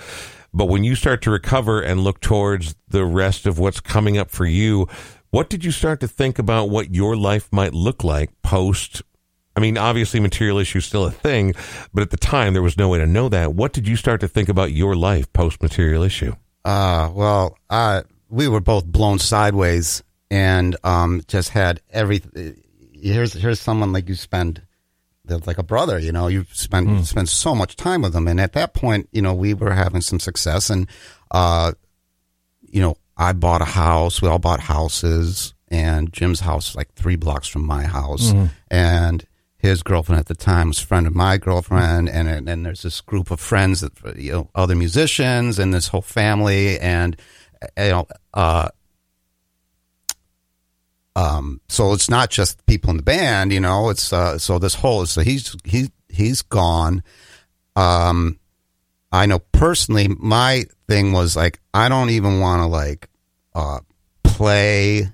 But 0.54 0.66
when 0.66 0.84
you 0.84 0.96
start 0.96 1.22
to 1.24 1.32
recover 1.32 1.82
and 1.82 2.04
look 2.04 2.20
towards 2.20 2.76
the 2.88 3.06
rest 3.06 3.46
of 3.46 3.58
what's 3.58 3.80
coming 3.80 4.18
up 4.18 4.30
for 4.30 4.46
you, 4.46 4.88
what 5.30 5.50
did 5.50 5.64
you 5.64 5.72
start 5.72 6.02
to 6.02 6.08
think 6.08 6.40
about 6.40 6.70
what 6.70 6.94
your 6.94 7.16
life 7.16 7.48
might 7.52 7.74
look 7.74 8.04
like 8.04 8.30
post? 8.42 9.02
I 9.56 9.62
mean, 9.62 9.78
obviously, 9.78 10.20
material 10.20 10.58
issue 10.58 10.80
is 10.80 10.86
still 10.86 11.06
a 11.06 11.12
thing, 11.12 11.54
but 11.94 12.02
at 12.02 12.10
the 12.10 12.18
time, 12.18 12.54
there 12.54 12.62
was 12.62 12.78
no 12.78 12.90
way 12.90 13.00
to 13.00 13.08
know 13.08 13.30
that. 13.30 13.54
What 13.54 13.74
did 13.74 13.88
you 13.88 13.96
start 13.96 14.22
to 14.22 14.28
think 14.28 14.50
about 14.50 14.72
your 14.72 14.96
life 14.96 15.32
post 15.34 15.62
material 15.62 16.04
issue? 16.04 16.36
Uh, 16.66 17.10
well, 17.14 17.58
uh, 17.70 18.04
we 18.30 18.48
were 18.48 18.62
both 18.62 18.86
blown 18.86 19.20
sideways 19.20 20.04
and 20.30 20.76
um, 20.84 21.22
just 21.28 21.50
had 21.50 21.82
every. 21.90 22.22
Here's 22.94 23.34
here's 23.34 23.60
someone 23.60 23.92
like 23.94 24.10
you 24.10 24.16
spend, 24.16 24.62
like 25.46 25.58
a 25.58 25.64
brother. 25.64 25.98
You 26.00 26.12
know, 26.12 26.28
you 26.28 26.46
spend 26.52 26.90
you 26.90 27.04
spend 27.04 27.30
so 27.30 27.56
much 27.56 27.76
time 27.76 28.02
with 28.02 28.14
them, 28.14 28.28
and 28.28 28.40
at 28.40 28.54
that 28.54 28.74
point, 28.74 29.10
you 29.12 29.22
know, 29.22 29.34
we 29.34 29.54
were 29.54 29.74
having 29.74 30.02
some 30.02 30.20
success, 30.20 30.70
and 30.70 30.88
uh, 31.32 31.72
you 32.62 32.82
know, 32.82 32.96
I 33.18 33.34
bought 33.34 33.62
a 33.62 33.66
house. 33.66 34.22
We 34.22 34.28
all 34.28 34.40
bought 34.40 34.60
houses, 34.62 35.54
and 35.70 36.12
Jim's 36.14 36.40
house 36.42 36.70
is 36.72 36.76
like 36.76 36.94
three 36.94 37.16
blocks 37.16 37.48
from 37.48 37.66
my 37.66 37.84
house, 37.84 38.32
and 38.70 39.26
his 39.58 39.84
girlfriend 39.84 40.20
at 40.20 40.26
the 40.26 40.36
time 40.36 40.70
was 40.70 40.82
a 40.82 40.86
friend 40.88 41.06
of 41.06 41.16
my 41.16 41.38
girlfriend, 41.38 42.10
and 42.10 42.28
and, 42.28 42.50
and 42.50 42.66
there's 42.66 42.82
this 42.82 43.02
group 43.02 43.30
of 43.32 43.40
friends 43.40 43.82
that 43.82 43.94
you 44.18 44.32
know 44.32 44.50
other 44.56 44.76
musicians 44.76 45.60
and 45.60 45.74
this 45.74 45.88
whole 45.90 46.02
family, 46.02 46.80
and 46.80 47.16
you 47.78 47.90
know. 47.90 48.08
Uh, 48.34 48.70
um, 51.16 51.60
so 51.68 51.94
it's 51.94 52.10
not 52.10 52.30
just 52.30 52.66
people 52.66 52.90
in 52.90 52.98
the 52.98 53.04
band, 53.04 53.52
you 53.52 53.60
know. 53.60 53.90
It's 53.90 54.14
uh, 54.14 54.38
so 54.38 54.60
this 54.60 54.76
whole 54.76 55.06
so 55.06 55.22
he's 55.22 55.56
he's 55.66 55.90
he's 56.10 56.42
gone. 56.42 57.04
Um, 57.76 58.40
I 59.12 59.26
know 59.26 59.40
personally, 59.40 60.08
my 60.08 60.66
thing 60.88 61.12
was 61.12 61.36
like 61.36 61.60
I 61.74 61.90
don't 61.90 62.12
even 62.12 62.40
want 62.40 62.62
to 62.62 62.68
like 62.68 63.10
uh, 63.54 63.80
play. 64.24 65.10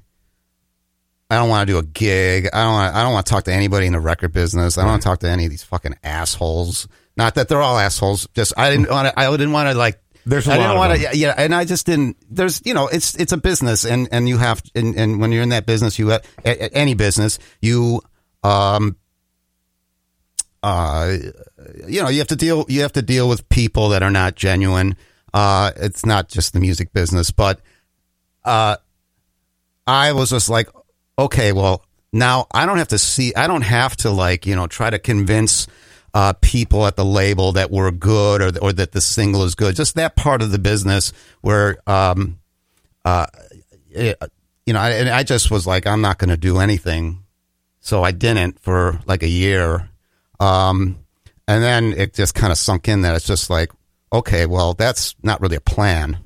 I 1.30 1.36
don't 1.36 1.50
want 1.50 1.68
to 1.68 1.74
do 1.74 1.80
a 1.80 1.84
gig. 1.84 2.48
I 2.54 2.64
don't. 2.64 2.74
Want, 2.74 2.96
I 2.96 3.04
don't 3.04 3.14
want 3.14 3.26
to 3.26 3.30
talk 3.30 3.44
to 3.46 3.54
anybody 3.54 3.88
in 3.88 3.94
the 3.94 4.00
record 4.00 4.32
business. 4.32 4.78
I 4.78 4.82
don't 4.82 4.92
want 4.92 5.02
to 5.02 5.08
talk 5.08 5.20
to 5.20 5.30
any 5.30 5.46
of 5.46 5.52
these 5.52 5.64
fucking 5.64 5.96
assholes. 6.04 6.88
Not 7.18 7.36
that 7.36 7.50
they're 7.50 7.62
all 7.62 7.78
assholes. 7.78 8.28
Just 8.34 8.54
I 8.56 8.70
didn't 8.70 8.90
want 8.90 9.08
to. 9.08 9.20
I 9.20 9.30
didn't 9.32 9.52
want 9.52 9.70
to 9.70 9.76
like. 9.76 10.00
There's 10.28 10.48
a 10.48 10.54
I 10.54 10.58
lot 10.58 10.64
didn't 10.64 10.78
want 10.78 11.02
to. 11.14 11.18
Yeah, 11.18 11.34
and 11.38 11.56
I 11.56 11.66
just 11.66 11.86
didn't. 11.86 12.18
There's 12.30 12.62
you 12.66 12.74
know, 12.74 12.88
it's 12.88 13.16
it's 13.16 13.32
a 13.32 13.38
business, 13.38 13.86
and 13.86 14.10
and 14.12 14.28
you 14.28 14.38
have 14.38 14.62
and, 14.76 14.96
and 14.96 15.20
when 15.22 15.32
you're 15.32 15.44
in 15.44 15.50
that 15.50 15.66
business, 15.66 15.98
you 15.98 16.10
have, 16.10 16.24
any 16.44 16.96
business, 16.96 17.40
you 17.62 18.02
um 18.44 18.98
uh 20.64 21.16
you 21.88 22.02
know 22.02 22.10
you 22.10 22.20
have 22.20 22.28
to 22.28 22.36
deal 22.36 22.66
you 22.68 22.82
have 22.82 22.94
to 22.94 23.02
deal 23.02 23.30
with 23.30 23.48
people 23.50 23.90
that 23.90 24.04
are 24.04 24.12
not 24.12 24.36
genuine. 24.36 24.98
Uh, 25.34 25.72
it's 25.76 26.06
not 26.06 26.30
just 26.30 26.54
the 26.54 26.60
music 26.60 26.92
business, 26.94 27.32
but 27.32 27.62
uh, 28.44 28.78
I 29.86 30.14
was 30.14 30.30
just 30.30 30.50
like, 30.50 30.70
okay, 31.20 31.52
well, 31.52 31.84
now 32.12 32.48
I 32.52 32.66
don't 32.66 32.78
have 32.78 32.88
to 32.90 32.98
see, 32.98 33.36
I 33.36 33.48
don't 33.48 33.62
have 33.62 33.96
to 33.98 34.10
like, 34.10 34.46
you 34.46 34.56
know, 34.56 34.68
try 34.68 34.90
to 34.90 35.00
convince 35.00 35.68
uh, 36.18 36.34
people 36.42 36.88
at 36.88 36.96
the 36.96 37.06
label 37.06 37.52
that 37.52 37.70
we're 37.70 37.92
good 37.92 38.42
or, 38.42 38.52
or 38.60 38.74
that 38.74 38.92
the 38.92 39.00
single 39.02 39.44
is 39.44 39.54
good. 39.54 39.76
Just 39.76 39.94
that 39.96 40.16
part 40.16 40.42
of 40.42 40.50
the 40.50 40.58
business 40.58 41.14
where, 41.42 41.78
um, 41.86 42.40
uh, 43.06 43.28
it, 43.92 44.18
you 44.66 44.74
know, 44.74 44.80
I, 44.80 44.90
and 44.94 45.10
I 45.10 45.22
just 45.22 45.52
was 45.52 45.68
like, 45.68 45.86
I'm 45.86 46.02
not 46.02 46.18
going 46.18 46.32
to 46.32 46.38
do 46.38 46.58
anything. 46.58 47.22
So 47.82 48.02
I 48.04 48.10
didn't 48.12 48.60
for 48.60 49.00
like 49.06 49.22
a 49.22 49.28
year. 49.28 49.90
Um, 50.40 50.98
and 51.48 51.62
then 51.64 51.94
it 51.94 52.16
just 52.16 52.34
kind 52.34 52.52
of 52.52 52.58
sunk 52.58 52.88
in 52.88 53.04
that 53.04 53.16
it's 53.16 53.28
just 53.28 53.52
like, 53.52 53.72
okay, 54.12 54.48
well, 54.48 54.74
that's 54.74 55.14
not 55.22 55.40
really 55.40 55.58
a 55.58 55.62
plan. 55.62 56.18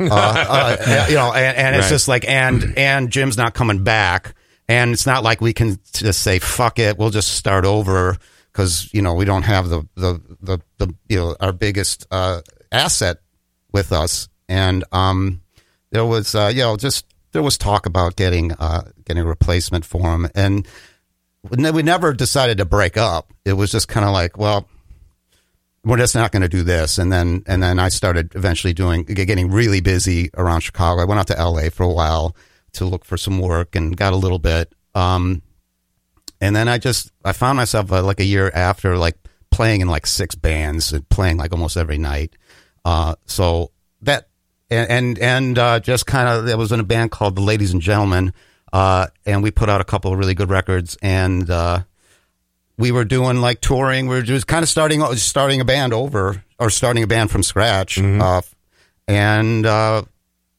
uh, 0.00 0.06
uh, 0.10 1.06
you 1.10 1.16
know, 1.16 1.34
and, 1.34 1.56
and 1.58 1.76
it's 1.76 1.84
Right. 1.84 1.90
just 1.90 2.08
like, 2.08 2.26
and 2.26 2.78
and 2.78 3.10
Jim's 3.10 3.36
not 3.36 3.52
coming 3.52 3.84
back, 3.84 4.34
and 4.68 4.92
it's 4.92 5.04
not 5.06 5.22
like 5.22 5.40
we 5.42 5.52
can 5.52 5.78
just 5.92 6.22
say 6.22 6.38
fuck 6.38 6.78
it, 6.78 6.96
we'll 6.96 7.10
just 7.10 7.34
start 7.34 7.64
over 7.66 8.16
because 8.54 8.88
you 8.94 9.02
know 9.02 9.14
we 9.14 9.24
don't 9.24 9.42
have 9.42 9.68
the 9.68 9.86
the 9.96 10.20
the, 10.40 10.60
the 10.78 10.94
you 11.08 11.16
know 11.18 11.36
our 11.40 11.52
biggest 11.52 12.06
uh, 12.10 12.40
asset 12.72 13.18
with 13.72 13.92
us, 13.92 14.28
and 14.48 14.84
um, 14.92 15.42
there 15.90 16.06
was 16.06 16.34
uh, 16.34 16.50
you 16.54 16.62
know 16.62 16.76
just 16.76 17.04
there 17.32 17.42
was 17.42 17.58
talk 17.58 17.84
about 17.84 18.16
getting 18.16 18.52
uh, 18.52 18.84
getting 19.04 19.24
a 19.24 19.26
replacement 19.26 19.84
for 19.84 20.14
him, 20.14 20.28
and 20.34 20.66
we 21.50 21.82
never 21.82 22.12
decided 22.12 22.58
to 22.58 22.64
break 22.64 22.96
up. 22.96 23.32
It 23.44 23.52
was 23.54 23.70
just 23.70 23.88
kind 23.88 24.06
of 24.06 24.12
like, 24.12 24.38
well, 24.38 24.66
we're 25.84 25.98
just 25.98 26.14
not 26.14 26.32
going 26.32 26.42
to 26.42 26.48
do 26.48 26.62
this. 26.62 26.96
And 26.96 27.12
then, 27.12 27.42
and 27.46 27.62
then 27.62 27.78
I 27.78 27.88
started 27.90 28.34
eventually 28.34 28.72
doing, 28.72 29.04
getting 29.04 29.50
really 29.50 29.82
busy 29.82 30.30
around 30.34 30.60
Chicago. 30.60 31.02
I 31.02 31.04
went 31.04 31.20
out 31.20 31.26
to 31.26 31.34
LA 31.34 31.68
for 31.68 31.82
a 31.82 31.92
while 31.92 32.34
to 32.72 32.86
look 32.86 33.04
for 33.04 33.18
some 33.18 33.40
work 33.40 33.76
and 33.76 33.94
got 33.94 34.14
a 34.14 34.16
little 34.16 34.38
bit. 34.38 34.74
Um, 34.94 35.42
and 36.44 36.54
then 36.54 36.68
I 36.68 36.76
just, 36.76 37.10
I 37.24 37.32
found 37.32 37.56
myself 37.56 37.90
uh, 37.90 38.02
like 38.02 38.20
a 38.20 38.24
year 38.24 38.50
after, 38.54 38.98
like 38.98 39.16
playing 39.50 39.80
in 39.80 39.88
like 39.88 40.06
six 40.06 40.34
bands 40.34 40.92
and 40.92 41.08
playing 41.08 41.38
like 41.38 41.52
almost 41.52 41.78
every 41.78 41.96
night. 41.96 42.36
Uh, 42.84 43.14
so 43.24 43.70
that, 44.02 44.28
and, 44.68 44.90
and, 44.90 45.18
and 45.18 45.58
uh, 45.58 45.80
just 45.80 46.04
kind 46.04 46.28
of, 46.28 46.46
it 46.46 46.58
was 46.58 46.70
in 46.70 46.80
a 46.80 46.84
band 46.84 47.10
called 47.10 47.34
the 47.34 47.40
Ladies 47.40 47.72
and 47.72 47.80
Gentlemen. 47.80 48.34
Uh, 48.74 49.06
and 49.24 49.42
we 49.42 49.50
put 49.50 49.70
out 49.70 49.80
a 49.80 49.84
couple 49.84 50.12
of 50.12 50.18
really 50.18 50.34
good 50.34 50.50
records 50.50 50.98
and, 51.00 51.48
uh, 51.48 51.82
we 52.76 52.92
were 52.92 53.06
doing 53.06 53.40
like 53.40 53.62
touring. 53.62 54.06
We 54.06 54.16
were 54.16 54.22
just 54.22 54.46
kind 54.46 54.62
of 54.62 54.68
starting 54.68 55.02
starting 55.16 55.62
a 55.62 55.64
band 55.64 55.94
over 55.94 56.44
or 56.58 56.68
starting 56.68 57.04
a 57.04 57.06
band 57.06 57.30
from 57.30 57.42
scratch. 57.42 57.98
Uh, 57.98 58.42
and 59.08 59.64
uh, 59.64 60.02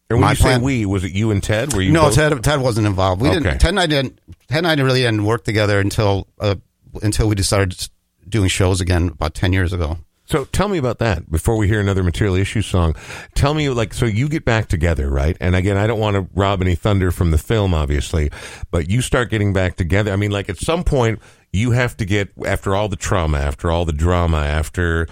And 0.09 0.19
when 0.19 0.25
My 0.25 0.31
you 0.31 0.35
say 0.35 0.57
we, 0.59 0.85
was 0.85 1.03
it 1.03 1.11
you 1.13 1.31
and 1.31 1.41
Ted? 1.41 1.73
Were 1.73 1.81
you 1.81 1.91
no, 1.91 2.03
both- 2.03 2.15
Ted 2.15 2.43
Ted 2.43 2.61
wasn't 2.61 2.85
involved. 2.87 3.21
We 3.21 3.29
Okay. 3.29 3.39
didn't. 3.39 3.59
Ted 3.59 3.69
and 3.71 3.79
I 3.79 3.87
didn't. 3.87 4.19
Ted 4.47 4.59
and 4.59 4.67
I 4.67 4.75
really 4.83 5.01
didn't 5.01 5.25
work 5.25 5.43
together 5.43 5.79
until 5.79 6.27
uh, 6.39 6.55
until 7.01 7.27
we 7.27 7.41
started 7.41 7.87
doing 8.29 8.47
shows 8.49 8.81
again 8.81 9.07
about 9.09 9.33
ten 9.33 9.51
years 9.53 9.73
ago. 9.73 9.97
So 10.27 10.45
tell 10.45 10.67
me 10.67 10.79
about 10.79 10.97
that 10.99 11.29
before 11.31 11.55
we 11.55 11.67
hear 11.67 11.79
another 11.79 12.01
material 12.03 12.35
issue 12.35 12.63
song. 12.63 12.95
Tell 13.35 13.53
me, 13.53 13.69
like, 13.69 13.93
so 13.93 14.07
you 14.07 14.27
get 14.27 14.43
back 14.43 14.67
together, 14.67 15.07
right? 15.07 15.37
And 15.39 15.55
again, 15.55 15.77
I 15.77 15.85
don't 15.85 15.99
want 15.99 16.15
to 16.15 16.27
rob 16.33 16.63
any 16.63 16.73
thunder 16.73 17.11
from 17.11 17.29
the 17.29 17.37
film, 17.37 17.75
obviously, 17.75 18.31
but 18.71 18.89
you 18.89 19.01
start 19.01 19.29
getting 19.29 19.53
back 19.53 19.75
together. 19.75 20.11
I 20.11 20.15
mean, 20.15 20.31
like, 20.31 20.49
at 20.49 20.57
some 20.57 20.83
point, 20.83 21.19
you 21.53 21.71
have 21.71 21.95
to 21.97 22.05
get, 22.05 22.29
after 22.43 22.75
all 22.75 22.89
the 22.89 22.95
trauma, 22.95 23.37
after 23.37 23.69
all 23.69 23.85
the 23.85 23.93
drama, 23.93 24.37
after 24.37 25.05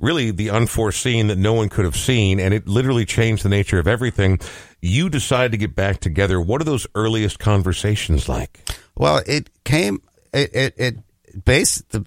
really 0.00 0.30
the 0.30 0.50
unforeseen 0.50 1.28
that 1.28 1.38
no 1.38 1.52
one 1.52 1.68
could 1.68 1.84
have 1.84 1.96
seen, 1.96 2.40
and 2.40 2.54
it 2.54 2.68
literally 2.68 3.04
changed 3.04 3.44
the 3.44 3.48
nature 3.48 3.78
of 3.78 3.86
everything. 3.86 4.38
You 4.80 5.08
decide 5.08 5.52
to 5.52 5.58
get 5.58 5.74
back 5.74 6.00
together. 6.00 6.40
What 6.40 6.60
are 6.60 6.64
those 6.64 6.86
earliest 6.94 7.38
conversations 7.38 8.28
like? 8.28 8.60
Well, 8.96 9.22
it 9.26 9.50
came. 9.64 10.02
It 10.32 10.54
it, 10.54 10.74
it 10.76 11.44
base, 11.44 11.82
the, 11.90 12.04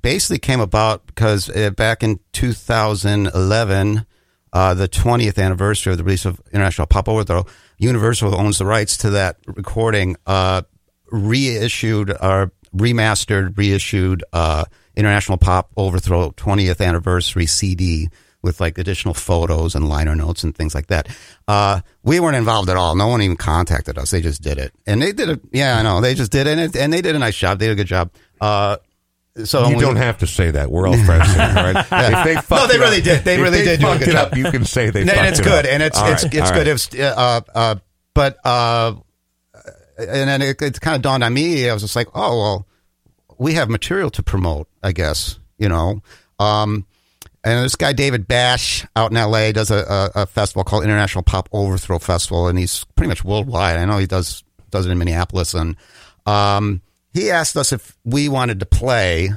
basically 0.00 0.38
came 0.38 0.60
about 0.60 1.06
because 1.06 1.50
uh, 1.50 1.70
back 1.70 2.02
in 2.02 2.20
2011, 2.32 4.06
uh, 4.52 4.74
the 4.74 4.88
20th 4.88 5.42
anniversary 5.42 5.92
of 5.92 5.98
the 5.98 6.04
release 6.04 6.24
of 6.24 6.40
International 6.52 6.86
Pop 6.86 7.08
Overthrow, 7.08 7.46
Universal 7.78 8.34
owns 8.34 8.58
the 8.58 8.66
rights 8.66 8.96
to 8.98 9.10
that 9.10 9.36
recording. 9.46 10.16
Uh, 10.26 10.62
reissued 11.10 12.10
or 12.10 12.52
remastered, 12.74 13.56
reissued 13.56 14.24
uh, 14.32 14.64
International 14.96 15.38
Pop 15.38 15.70
Overthrow 15.76 16.30
20th 16.32 16.84
anniversary 16.86 17.46
CD 17.46 18.08
with 18.42 18.60
like 18.60 18.76
additional 18.76 19.14
photos 19.14 19.74
and 19.76 19.88
liner 19.88 20.16
notes 20.16 20.42
and 20.42 20.54
things 20.56 20.74
like 20.74 20.88
that. 20.88 21.08
Uh, 21.46 21.80
we 22.02 22.18
weren't 22.18 22.34
involved 22.36 22.68
at 22.68 22.76
all. 22.76 22.96
No 22.96 23.06
one 23.06 23.22
even 23.22 23.36
contacted 23.36 23.96
us. 23.98 24.10
They 24.10 24.20
just 24.20 24.42
did 24.42 24.58
it, 24.58 24.72
and 24.86 25.00
they 25.00 25.12
did 25.12 25.28
it. 25.28 25.40
Yeah, 25.52 25.78
I 25.78 25.82
know. 25.82 26.00
They 26.00 26.14
just 26.14 26.32
did 26.32 26.46
it, 26.46 26.58
and, 26.58 26.60
it, 26.60 26.76
and 26.76 26.92
they 26.92 27.00
did 27.02 27.14
a 27.14 27.18
nice 27.20 27.36
job. 27.36 27.58
They 27.60 27.66
did 27.66 27.72
a 27.72 27.76
good 27.76 27.86
job. 27.86 28.10
Uh, 28.40 28.78
so 29.44 29.68
You 29.68 29.76
we- 29.76 29.82
don't 29.82 29.96
have 29.96 30.18
to 30.18 30.26
say 30.26 30.50
that. 30.50 30.70
We're 30.70 30.88
all 30.88 30.96
friends, 31.04 31.32
here, 31.32 31.38
right? 31.54 31.76
If 32.36 32.48
they 32.48 32.56
No, 32.56 32.66
they 32.66 32.78
really 32.78 32.98
up- 32.98 33.04
did. 33.04 33.24
They 33.24 33.40
really 33.40 33.62
did 33.62 33.80
do 33.80 33.88
a 33.88 33.96
good 33.98 34.08
it 34.08 34.12
job. 34.12 34.32
up, 34.32 34.36
you 34.36 34.44
can 34.50 34.64
say 34.64 34.90
they. 34.90 35.02
and 35.02 35.10
it's 35.10 35.38
it 35.38 35.44
good, 35.44 35.64
up. 35.64 35.72
and 35.72 35.82
it's 35.82 35.96
All 35.98 36.08
it's 36.12 36.24
right, 36.24 36.34
it's 36.34 36.50
all 36.50 36.56
good. 36.56 36.66
right. 36.66 37.00
Uh, 37.00 37.40
uh, 37.54 37.74
but 38.12 38.36
uh, 38.44 38.94
and 39.98 40.28
then 40.28 40.42
it, 40.42 40.60
it 40.60 40.80
kind 40.80 40.96
of 40.96 41.02
dawned 41.02 41.22
on 41.24 41.32
me. 41.32 41.68
I 41.70 41.72
was 41.72 41.82
just 41.82 41.96
like, 41.96 42.08
oh 42.14 42.38
well, 42.40 42.66
we 43.42 43.54
have 43.54 43.68
material 43.68 44.10
to 44.10 44.22
promote, 44.22 44.68
I 44.82 44.92
guess. 44.92 45.38
You 45.58 45.68
know, 45.68 46.02
um, 46.38 46.86
and 47.44 47.64
this 47.64 47.76
guy 47.76 47.92
David 47.92 48.26
Bash 48.26 48.86
out 48.96 49.10
in 49.10 49.16
L.A. 49.16 49.52
does 49.52 49.70
a, 49.70 50.10
a, 50.14 50.22
a 50.22 50.26
festival 50.26 50.64
called 50.64 50.84
International 50.84 51.22
Pop 51.22 51.48
Overthrow 51.52 51.98
Festival, 51.98 52.48
and 52.48 52.58
he's 52.58 52.84
pretty 52.96 53.08
much 53.08 53.24
worldwide. 53.24 53.76
I 53.76 53.84
know 53.84 53.98
he 53.98 54.06
does 54.06 54.42
does 54.70 54.86
it 54.86 54.90
in 54.90 54.98
Minneapolis, 54.98 55.54
and 55.54 55.76
um, 56.26 56.82
he 57.12 57.30
asked 57.30 57.56
us 57.56 57.72
if 57.72 57.96
we 58.04 58.28
wanted 58.28 58.60
to 58.60 58.66
play. 58.66 59.30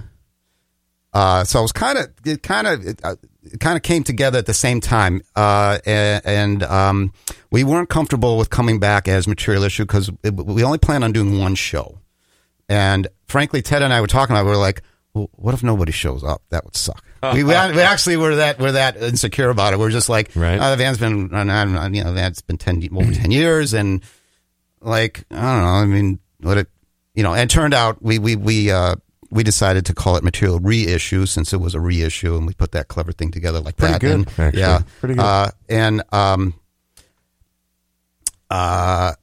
Uh, 1.13 1.43
so 1.43 1.59
it 1.59 1.61
was 1.61 1.71
kind 1.71 1.97
of 1.97 2.07
it 2.25 2.43
kind 2.43 2.67
of 2.67 2.85
it, 2.85 2.99
uh, 3.03 3.15
kind 3.59 3.75
of 3.75 3.83
came 3.83 4.03
together 4.03 4.37
at 4.37 4.45
the 4.45 4.53
same 4.53 4.81
time, 4.81 5.21
uh, 5.35 5.79
and, 5.85 6.25
and 6.25 6.63
um, 6.63 7.13
we 7.51 7.63
weren't 7.63 7.89
comfortable 7.89 8.37
with 8.37 8.49
coming 8.49 8.79
back 8.79 9.07
as 9.07 9.27
material 9.27 9.63
issue 9.63 9.83
because 9.83 10.09
we 10.23 10.63
only 10.63 10.77
planned 10.77 11.03
on 11.03 11.11
doing 11.11 11.39
one 11.39 11.55
show. 11.55 11.99
And 12.69 13.07
frankly, 13.27 13.61
Ted 13.61 13.81
and 13.81 13.93
I 13.93 14.01
were 14.01 14.07
talking 14.07 14.35
about. 14.35 14.41
it, 14.41 14.45
We 14.45 14.51
were 14.51 14.57
like, 14.57 14.81
well, 15.13 15.29
"What 15.33 15.53
if 15.53 15.63
nobody 15.63 15.91
shows 15.91 16.23
up? 16.23 16.41
That 16.49 16.65
would 16.65 16.75
suck." 16.75 17.03
we, 17.33 17.43
we 17.43 17.43
we 17.43 17.53
actually 17.53 18.17
were 18.17 18.35
that 18.35 18.59
we're 18.59 18.73
that 18.73 18.97
insecure 18.97 19.49
about 19.49 19.73
it. 19.73 19.79
We're 19.79 19.91
just 19.91 20.09
like, 20.09 20.31
Right. 20.35 20.59
"Oh, 20.59 20.71
the 20.71 20.77
van's 20.77 20.97
been 20.97 21.33
uh, 21.33 21.37
uh, 21.39 21.89
you 21.91 22.03
know 22.03 22.09
the 22.09 22.15
band's 22.15 22.41
been 22.41 22.57
ten 22.57 22.87
over 22.95 23.11
ten 23.13 23.31
years, 23.31 23.73
and 23.73 24.03
like 24.81 25.25
I 25.31 25.35
don't 25.35 25.61
know. 25.61 25.67
I 25.67 25.85
mean, 25.85 26.19
what 26.41 26.57
it 26.57 26.67
you 27.13 27.23
know? 27.23 27.33
And 27.33 27.49
it 27.49 27.53
turned 27.53 27.73
out 27.73 28.01
we 28.01 28.17
we 28.19 28.35
we 28.35 28.71
uh, 28.71 28.95
we 29.29 29.43
decided 29.43 29.85
to 29.87 29.93
call 29.93 30.15
it 30.17 30.23
material 30.23 30.59
reissue 30.59 31.25
since 31.25 31.53
it 31.53 31.57
was 31.61 31.75
a 31.75 31.79
reissue, 31.79 32.35
and 32.35 32.47
we 32.47 32.53
put 32.53 32.71
that 32.71 32.87
clever 32.87 33.11
thing 33.11 33.31
together 33.31 33.59
like 33.59 33.77
Pretty 33.77 33.93
that. 33.93 34.01
good, 34.01 34.11
And, 34.11 34.27
actually. 34.39 34.59
Yeah, 34.59 34.81
Pretty 34.99 35.15
good. 35.15 35.21
Uh, 35.21 35.51
and 35.69 36.03
um, 36.11 36.53
uh, 38.49 39.13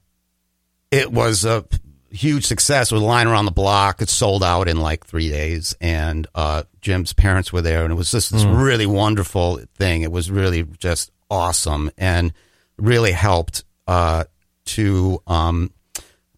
it 0.91 1.11
was 1.11 1.45
a 1.45 1.65
huge 2.13 2.45
success. 2.45 2.91
It 2.91 2.95
was 2.95 3.01
a 3.01 3.05
line 3.05 3.27
around 3.27 3.45
the 3.45 3.51
block. 3.51 4.01
It 4.01 4.09
sold 4.09 4.43
out 4.43 4.67
in 4.67 4.79
like 4.79 5.05
three 5.05 5.29
days, 5.29 5.75
and 5.81 6.27
uh, 6.35 6.63
Jim's 6.79 7.11
parents 7.13 7.51
were 7.51 7.61
there, 7.61 7.83
and 7.83 7.91
it 7.91 7.95
was 7.95 8.11
just 8.11 8.31
this 8.31 8.45
really 8.45 8.85
wonderful 8.85 9.59
thing. 9.75 10.03
It 10.03 10.11
was 10.11 10.31
really 10.31 10.63
just 10.63 11.11
awesome, 11.29 11.91
and 11.97 12.31
really 12.77 13.11
helped 13.11 13.63
uh, 13.87 14.25
to 14.65 15.21
um, 15.27 15.71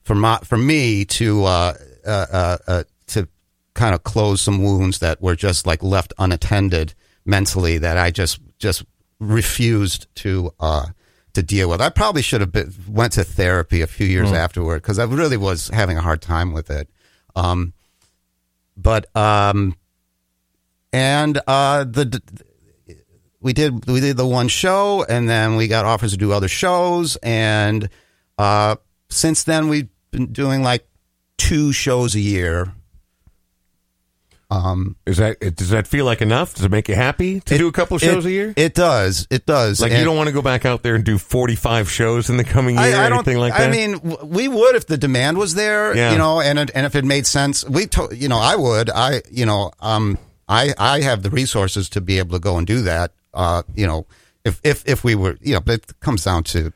for 0.03 0.15
my, 0.15 0.39
for 0.43 0.57
me 0.57 1.05
to 1.05 1.43
uh, 1.43 1.73
uh, 2.05 2.25
uh, 2.31 2.57
uh, 2.67 2.83
to 3.07 3.27
kind 3.73 3.93
of 3.93 4.03
close 4.03 4.41
some 4.41 4.63
wounds 4.63 4.99
that 4.99 5.21
were 5.21 5.35
just 5.35 5.67
like 5.67 5.83
left 5.83 6.13
unattended 6.17 6.93
mentally 7.25 7.77
that 7.79 7.97
I 7.97 8.11
just 8.11 8.39
just 8.57 8.85
refused 9.19 10.07
to 10.15 10.51
uh, 10.59 10.87
to 11.35 11.43
deal 11.43 11.69
with. 11.69 11.81
I 11.81 11.89
probably 11.89 12.21
should 12.21 12.41
have 12.41 12.51
been, 12.51 12.73
went 12.87 13.13
to 13.13 13.23
therapy 13.23 13.81
a 13.81 13.87
few 13.87 14.07
years 14.07 14.31
afterward 14.31 14.81
because 14.81 14.99
I 14.99 15.05
really 15.05 15.37
was 15.37 15.69
having 15.69 15.97
a 15.97 16.01
hard 16.01 16.21
time 16.21 16.51
with 16.53 16.69
it. 16.69 16.89
Um, 17.35 17.73
but 18.75 19.15
um, 19.15 19.75
and 20.91 21.39
uh, 21.47 21.83
the. 21.83 22.05
the 22.05 22.21
we 23.41 23.53
did 23.53 23.85
we 23.85 23.99
did 23.99 24.17
the 24.17 24.25
one 24.25 24.47
show 24.47 25.05
and 25.07 25.29
then 25.29 25.55
we 25.55 25.67
got 25.67 25.85
offers 25.85 26.13
to 26.13 26.17
do 26.17 26.31
other 26.31 26.47
shows 26.47 27.15
and 27.17 27.87
uh 28.39 28.75
since 29.09 29.43
then 29.43 29.67
we've 29.67 29.89
been 30.09 30.31
doing 30.33 30.63
like 30.63 30.87
two 31.37 31.71
shows 31.71 32.15
a 32.15 32.19
year 32.19 32.73
um 34.51 34.95
Is 35.05 35.17
that 35.17 35.39
does 35.55 35.69
that 35.69 35.87
feel 35.87 36.05
like 36.05 36.21
enough? 36.21 36.53
Does 36.53 36.65
it 36.65 36.71
make 36.71 36.87
you 36.87 36.95
happy 36.95 37.39
to 37.41 37.57
do 37.57 37.67
a 37.67 37.71
couple 37.71 37.97
shows 37.97 38.25
it, 38.25 38.29
a 38.29 38.31
year? 38.31 38.53
it 38.55 38.73
does 38.75 39.27
it 39.31 39.45
does 39.45 39.81
like 39.81 39.91
And 39.91 39.99
you 39.99 40.05
don't 40.05 40.15
want 40.17 40.27
to 40.27 40.33
go 40.33 40.41
back 40.41 40.65
out 40.65 40.83
there 40.83 40.95
and 40.95 41.03
do 41.03 41.17
forty 41.17 41.55
five 41.55 41.89
shows 41.89 42.29
in 42.29 42.37
the 42.37 42.43
coming 42.43 42.75
year, 42.75 42.95
I, 42.95 43.05
I 43.05 43.09
or 43.09 43.13
anything 43.15 43.37
like 43.37 43.53
that. 43.53 43.69
I 43.69 43.71
mean, 43.71 43.99
we 44.23 44.47
would 44.47 44.75
if 44.75 44.85
the 44.87 44.97
demand 44.97 45.37
was 45.37 45.55
there, 45.55 45.95
Yeah. 45.95 46.11
you 46.11 46.17
know, 46.17 46.41
and 46.41 46.59
it- 46.59 46.71
and 46.75 46.85
if 46.85 46.95
it 46.95 47.05
made 47.05 47.25
sense, 47.25 47.63
we, 47.67 47.87
to, 47.87 48.09
you 48.13 48.27
know, 48.29 48.37
I 48.39 48.55
would. 48.55 48.89
I, 48.89 49.21
you 49.31 49.45
know, 49.45 49.71
um, 49.79 50.17
I 50.47 50.73
I 50.77 51.01
have 51.01 51.23
the 51.23 51.29
resources 51.31 51.89
to 51.89 52.01
be 52.01 52.19
able 52.19 52.33
to 52.33 52.39
go 52.39 52.57
and 52.57 52.67
do 52.67 52.81
that. 52.83 53.11
Uh, 53.33 53.63
you 53.73 53.87
know, 53.87 54.05
if 54.43 54.59
if 54.63 54.83
if 54.87 55.03
we 55.03 55.15
were, 55.15 55.37
you 55.41 55.53
know, 55.55 55.59
but 55.61 55.73
it 55.75 55.99
comes 56.01 56.23
down 56.23 56.43
to 56.43 56.71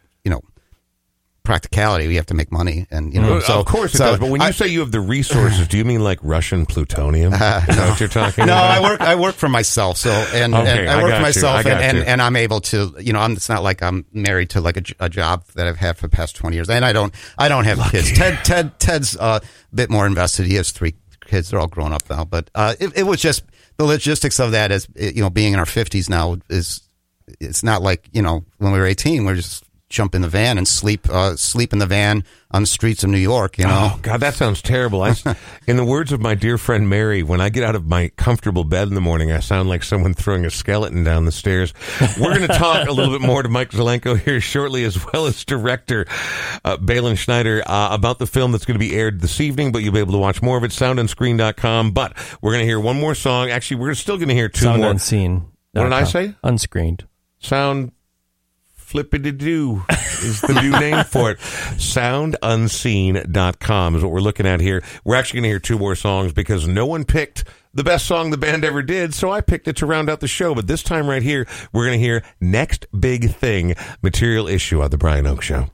practicality. 1.43 2.07
We 2.07 2.15
have 2.15 2.27
to 2.27 2.33
make 2.33 2.51
money, 2.51 2.85
and 2.91 3.13
you 3.13 3.21
know, 3.21 3.31
Well, 3.31 3.41
so 3.41 3.59
of 3.59 3.65
course 3.65 3.93
it 3.95 3.97
so 3.97 4.05
does. 4.05 4.19
But 4.19 4.29
when 4.29 4.41
you 4.41 4.47
I- 4.47 4.51
say 4.51 4.67
you 4.67 4.81
have 4.81 4.91
the 4.91 4.99
resources, 4.99 5.67
do 5.67 5.77
you 5.77 5.85
mean 5.85 6.03
like 6.03 6.19
Russian 6.21 6.65
plutonium? 6.65 7.33
Is 7.33 7.39
that 7.39 7.89
what 7.89 7.99
you're 7.99 8.09
talking 8.09 8.45
no, 8.45 8.53
about? 8.53 8.71
I 8.71 8.81
work. 8.81 9.01
I 9.01 9.15
work 9.15 9.35
for 9.35 9.49
myself. 9.49 9.97
So 9.97 10.11
and, 10.11 10.53
Okay, 10.53 10.79
and 10.79 10.89
I, 10.89 10.99
I 10.99 11.03
work 11.03 11.15
for 11.15 11.21
myself, 11.21 11.65
and, 11.65 11.79
and, 11.79 11.97
and, 11.97 12.21
I'm 12.21 12.35
able 12.35 12.61
to. 12.61 12.93
You 12.99 13.13
know, 13.13 13.19
I'm, 13.19 13.33
it's 13.33 13.49
not 13.49 13.63
like 13.63 13.81
I'm 13.81 14.05
married 14.13 14.51
to 14.51 14.61
like 14.61 14.77
a, 14.77 15.05
a, 15.05 15.09
job 15.09 15.45
that 15.55 15.67
I've 15.67 15.77
had 15.77 15.97
for 15.97 16.07
the 16.07 16.15
past 16.15 16.35
twenty 16.35 16.57
years, 16.57 16.69
and 16.69 16.85
I 16.85 16.93
don't. 16.93 17.13
I 17.37 17.47
don't 17.47 17.65
have 17.65 17.79
kids. 17.91 18.11
Ted. 18.11 18.43
Ted. 18.43 18.79
Ted's 18.79 19.17
uh, 19.17 19.39
a 19.41 19.75
bit 19.75 19.89
more 19.89 20.05
invested. 20.05 20.45
He 20.45 20.55
has 20.55 20.71
three 20.71 20.95
kids. 21.25 21.49
They're 21.49 21.59
all 21.59 21.67
grown 21.67 21.93
up 21.93 22.09
now, 22.09 22.25
but 22.25 22.49
uh, 22.55 22.75
it, 22.79 22.97
it 22.97 23.03
was 23.03 23.21
just 23.21 23.43
the 23.77 23.85
logistics 23.85 24.39
of 24.39 24.51
that. 24.51 24.71
Is 24.71 24.87
you 24.95 25.21
know, 25.21 25.29
being 25.29 25.53
in 25.53 25.59
our 25.59 25.65
fifties 25.65 26.09
now 26.09 26.37
is. 26.49 26.81
It's 27.39 27.61
not 27.61 27.83
like 27.83 28.09
you 28.11 28.23
know 28.23 28.43
when 28.57 28.71
we 28.71 28.79
were 28.79 28.87
eighteen. 28.87 29.23
We're 29.23 29.35
just 29.35 29.63
jump 29.89 30.13
in 30.15 30.21
the 30.21 30.29
van 30.29 30.57
and 30.57 30.67
sleep. 30.67 31.09
Uh, 31.09 31.35
sleep 31.35 31.73
in 31.73 31.79
the 31.79 31.85
van 31.85 32.23
on 32.51 32.61
the 32.63 32.67
streets 32.67 33.03
of 33.03 33.09
New 33.09 33.17
York. 33.17 33.57
You 33.57 33.65
know. 33.65 33.91
Oh 33.93 33.99
God, 34.01 34.19
that 34.21 34.35
sounds 34.35 34.61
terrible. 34.61 35.01
I, 35.03 35.15
in 35.67 35.77
the 35.77 35.85
words 35.85 36.11
of 36.11 36.21
my 36.21 36.35
dear 36.35 36.57
friend 36.57 36.87
Mary, 36.89 37.23
when 37.23 37.41
I 37.41 37.49
get 37.49 37.63
out 37.63 37.75
of 37.75 37.85
my 37.85 38.09
comfortable 38.17 38.63
bed 38.63 38.87
in 38.87 38.93
the 38.95 39.01
morning, 39.01 39.31
I 39.31 39.39
sound 39.39 39.69
like 39.69 39.83
someone 39.83 40.13
throwing 40.13 40.45
a 40.45 40.49
skeleton 40.49 41.03
down 41.03 41.25
the 41.25 41.31
stairs. 41.31 41.73
We're 42.19 42.35
going 42.35 42.47
to 42.47 42.55
talk 42.57 42.87
a 42.87 42.91
little 42.91 43.17
bit 43.17 43.25
more 43.25 43.43
to 43.43 43.49
Mike 43.49 43.71
Zelenko 43.71 44.19
here 44.19 44.39
shortly, 44.41 44.83
as 44.83 45.03
well 45.11 45.25
as 45.25 45.43
director 45.43 46.05
uh, 46.63 46.77
Balin 46.77 47.15
Schneider 47.15 47.63
uh, 47.65 47.89
about 47.91 48.19
the 48.19 48.27
film 48.27 48.51
that's 48.51 48.65
going 48.65 48.75
to 48.75 48.85
be 48.85 48.95
aired 48.95 49.21
this 49.21 49.41
evening. 49.41 49.71
But 49.71 49.79
you'll 49.83 49.93
be 49.93 49.99
able 49.99 50.13
to 50.13 50.19
watch 50.19 50.41
more 50.41 50.57
of 50.57 50.63
it 50.63 50.71
soundunscreen.com. 50.71 51.91
But 51.91 52.15
we're 52.41 52.51
going 52.51 52.61
to 52.61 52.67
hear 52.67 52.79
one 52.79 52.99
more 52.99 53.15
song. 53.15 53.49
Actually, 53.49 53.81
we're 53.81 53.95
still 53.95 54.17
going 54.17 54.29
to 54.29 54.35
hear 54.35 54.49
two 54.49 54.65
Sound 54.65 54.81
more. 54.81 54.91
unseen. 54.91 55.45
What 55.73 55.83
did 55.83 55.93
I 55.93 56.03
say? 56.03 56.35
Unscreened. 56.43 57.05
Sound 57.39 57.91
flippity 58.89 59.31
doo 59.31 59.83
is 60.23 60.41
the 60.41 60.59
new 60.59 60.71
name 60.71 61.05
for 61.05 61.29
it. 61.29 61.37
Soundunseen.com 61.37 63.95
is 63.95 64.01
what 64.01 64.11
we're 64.11 64.19
looking 64.19 64.47
at 64.47 64.61
here. 64.61 64.83
We're 65.03 65.15
actually 65.15 65.41
going 65.41 65.43
to 65.43 65.49
hear 65.49 65.59
two 65.59 65.77
more 65.77 65.93
songs 65.93 66.33
because 66.33 66.67
no 66.67 66.87
one 66.87 67.05
picked 67.05 67.43
the 67.71 67.83
best 67.83 68.07
song 68.07 68.31
the 68.31 68.37
band 68.37 68.65
ever 68.65 68.81
did, 68.81 69.13
so 69.13 69.31
I 69.31 69.41
picked 69.41 69.67
it 69.67 69.75
to 69.77 69.85
round 69.85 70.09
out 70.09 70.21
the 70.21 70.27
show. 70.27 70.55
But 70.55 70.65
this 70.65 70.81
time 70.81 71.07
right 71.07 71.21
here, 71.21 71.45
we're 71.71 71.85
going 71.85 71.99
to 71.99 72.03
hear 72.03 72.23
Next 72.41 72.87
Big 72.99 73.29
Thing, 73.29 73.75
material 74.01 74.47
issue 74.47 74.81
on 74.81 74.89
The 74.89 74.97
Brian 74.97 75.27
Oak 75.27 75.43
Show. 75.43 75.69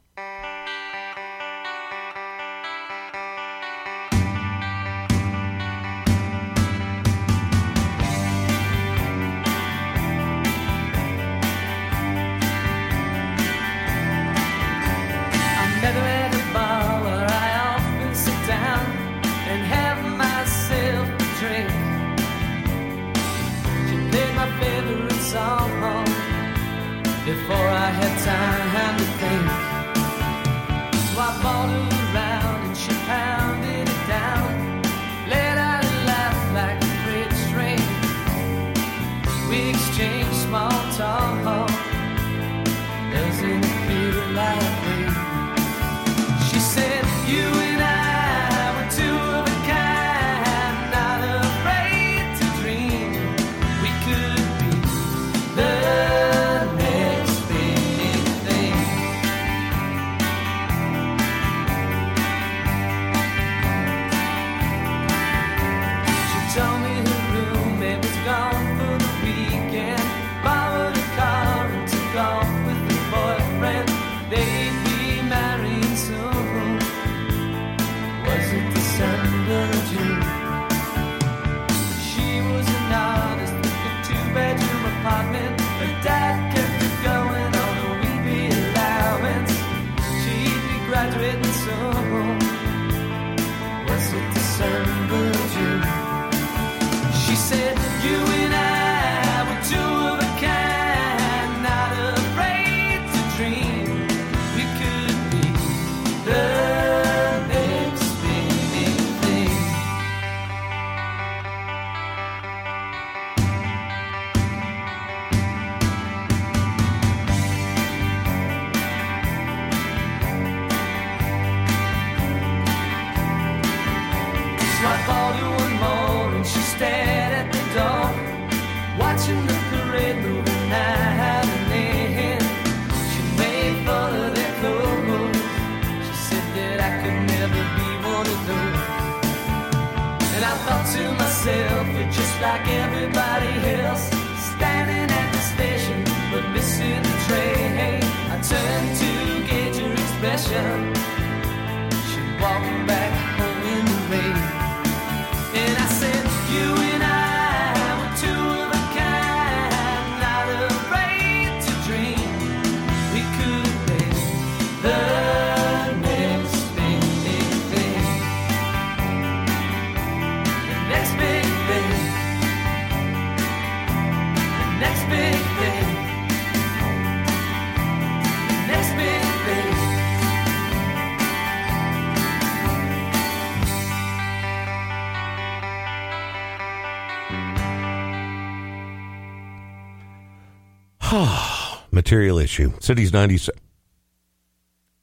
Material 192.06 192.38
issue. 192.38 192.72
City's 192.82 193.12
90. 193.12 193.52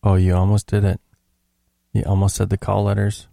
Oh, 0.05 0.15
you 0.15 0.37
almost 0.37 0.69
did 0.69 0.85
it. 0.85 1.01
You 1.93 2.05
almost 2.07 2.37
said 2.37 2.49
the 2.49 2.57
call 2.57 2.85
letters. 2.85 3.27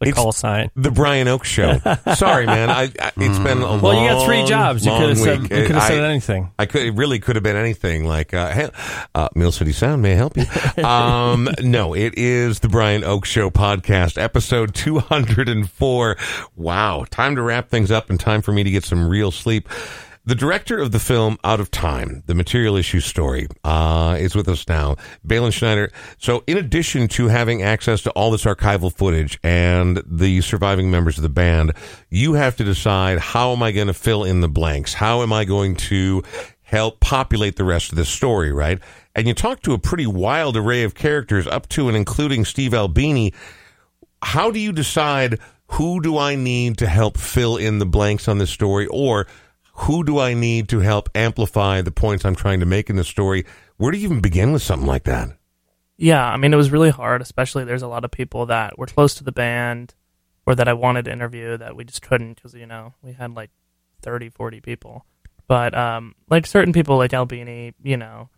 The 0.00 0.06
It's- 0.10 0.14
call 0.14 0.30
sign. 0.30 0.70
The 0.76 0.92
Brian 0.92 1.26
Oaks 1.26 1.48
Show. 1.48 1.80
Sorry, 2.14 2.46
man. 2.46 2.70
I, 2.70 2.82
I 2.84 3.10
it's 3.16 3.40
been 3.40 3.58
a 3.58 3.66
long. 3.66 3.80
Well, 3.80 4.00
you 4.00 4.08
got 4.08 4.24
three 4.24 4.44
jobs. 4.44 4.86
You 4.86 4.92
could 4.92 5.08
have 5.08 5.18
said. 5.18 5.42
You 5.42 5.48
could 5.48 5.70
have 5.72 5.82
said 5.82 6.04
I- 6.04 6.08
anything. 6.10 6.52
I 6.60 6.66
could. 6.66 6.82
It 6.82 6.92
really 6.92 7.18
could 7.18 7.34
have 7.34 7.42
been 7.42 7.56
anything. 7.56 8.04
Like, 8.04 8.32
uh, 8.32 8.50
hey, 8.52 8.68
uh, 9.16 9.28
Mill 9.34 9.50
City 9.50 9.72
Sound 9.72 10.00
may 10.00 10.12
I 10.12 10.14
help 10.14 10.36
you. 10.36 10.44
Um, 10.84 11.48
no, 11.60 11.92
it 11.96 12.16
is 12.16 12.60
the 12.60 12.68
Brian 12.68 13.02
Oaks 13.02 13.28
Show 13.28 13.50
podcast, 13.50 14.16
episode 14.22 14.76
two 14.76 15.00
hundred 15.00 15.48
and 15.48 15.68
four. 15.68 16.16
Wow, 16.54 17.04
time 17.10 17.34
to 17.34 17.42
wrap 17.42 17.68
things 17.68 17.90
up 17.90 18.08
and 18.10 18.20
time 18.20 18.42
for 18.42 18.52
me 18.52 18.62
to 18.62 18.70
get 18.70 18.84
some 18.84 19.08
real 19.08 19.32
sleep. 19.32 19.68
The 20.28 20.34
director 20.34 20.78
of 20.78 20.92
the 20.92 20.98
film 20.98 21.38
Out 21.42 21.58
of 21.58 21.70
Time, 21.70 22.22
the 22.26 22.34
material 22.34 22.76
issue 22.76 23.00
story, 23.00 23.48
uh, 23.64 24.14
is 24.20 24.34
with 24.34 24.46
us 24.46 24.68
now. 24.68 24.96
Balin 25.24 25.52
Schneider. 25.52 25.90
So, 26.18 26.44
in 26.46 26.58
addition 26.58 27.08
to 27.08 27.28
having 27.28 27.62
access 27.62 28.02
to 28.02 28.10
all 28.10 28.30
this 28.30 28.44
archival 28.44 28.92
footage 28.94 29.40
and 29.42 30.02
the 30.04 30.42
surviving 30.42 30.90
members 30.90 31.16
of 31.16 31.22
the 31.22 31.30
band, 31.30 31.72
you 32.10 32.34
have 32.34 32.56
to 32.56 32.64
decide 32.64 33.18
how 33.18 33.52
am 33.52 33.62
I 33.62 33.72
going 33.72 33.86
to 33.86 33.94
fill 33.94 34.22
in 34.22 34.42
the 34.42 34.50
blanks? 34.50 34.92
How 34.92 35.22
am 35.22 35.32
I 35.32 35.46
going 35.46 35.76
to 35.76 36.22
help 36.60 37.00
populate 37.00 37.56
the 37.56 37.64
rest 37.64 37.90
of 37.90 37.96
this 37.96 38.10
story, 38.10 38.52
right? 38.52 38.80
And 39.14 39.26
you 39.26 39.32
talk 39.32 39.62
to 39.62 39.72
a 39.72 39.78
pretty 39.78 40.06
wild 40.06 40.58
array 40.58 40.82
of 40.82 40.94
characters, 40.94 41.46
up 41.46 41.70
to 41.70 41.88
and 41.88 41.96
including 41.96 42.44
Steve 42.44 42.74
Albini. 42.74 43.32
How 44.22 44.50
do 44.50 44.58
you 44.58 44.72
decide 44.72 45.38
who 45.68 46.02
do 46.02 46.18
I 46.18 46.34
need 46.34 46.76
to 46.78 46.86
help 46.86 47.16
fill 47.16 47.56
in 47.56 47.78
the 47.78 47.86
blanks 47.86 48.28
on 48.28 48.36
this 48.36 48.50
story, 48.50 48.86
or 48.88 49.26
who 49.80 50.04
do 50.04 50.18
I 50.18 50.34
need 50.34 50.68
to 50.70 50.80
help 50.80 51.08
amplify 51.14 51.80
the 51.82 51.90
points 51.90 52.24
I'm 52.24 52.34
trying 52.34 52.60
to 52.60 52.66
make 52.66 52.90
in 52.90 52.96
the 52.96 53.04
story? 53.04 53.44
Where 53.76 53.92
do 53.92 53.98
you 53.98 54.04
even 54.04 54.20
begin 54.20 54.52
with 54.52 54.62
something 54.62 54.86
like 54.86 55.04
that? 55.04 55.30
Yeah, 55.96 56.24
I 56.24 56.36
mean, 56.36 56.52
it 56.52 56.56
was 56.56 56.70
really 56.70 56.90
hard, 56.90 57.22
especially 57.22 57.64
there's 57.64 57.82
a 57.82 57.88
lot 57.88 58.04
of 58.04 58.10
people 58.10 58.46
that 58.46 58.78
were 58.78 58.86
close 58.86 59.14
to 59.16 59.24
the 59.24 59.32
band 59.32 59.94
or 60.46 60.54
that 60.54 60.68
I 60.68 60.72
wanted 60.72 61.04
to 61.06 61.12
interview 61.12 61.56
that 61.56 61.74
we 61.76 61.84
just 61.84 62.02
couldn't 62.02 62.34
because, 62.36 62.54
you 62.54 62.66
know, 62.66 62.94
we 63.02 63.12
had 63.12 63.34
like 63.34 63.50
30, 64.02 64.30
40 64.30 64.60
people. 64.60 65.04
But, 65.48 65.74
um, 65.76 66.14
like 66.30 66.46
certain 66.46 66.72
people 66.72 66.96
like 66.98 67.12
Albini, 67.14 67.74
you 67.82 67.96
know, 67.96 68.28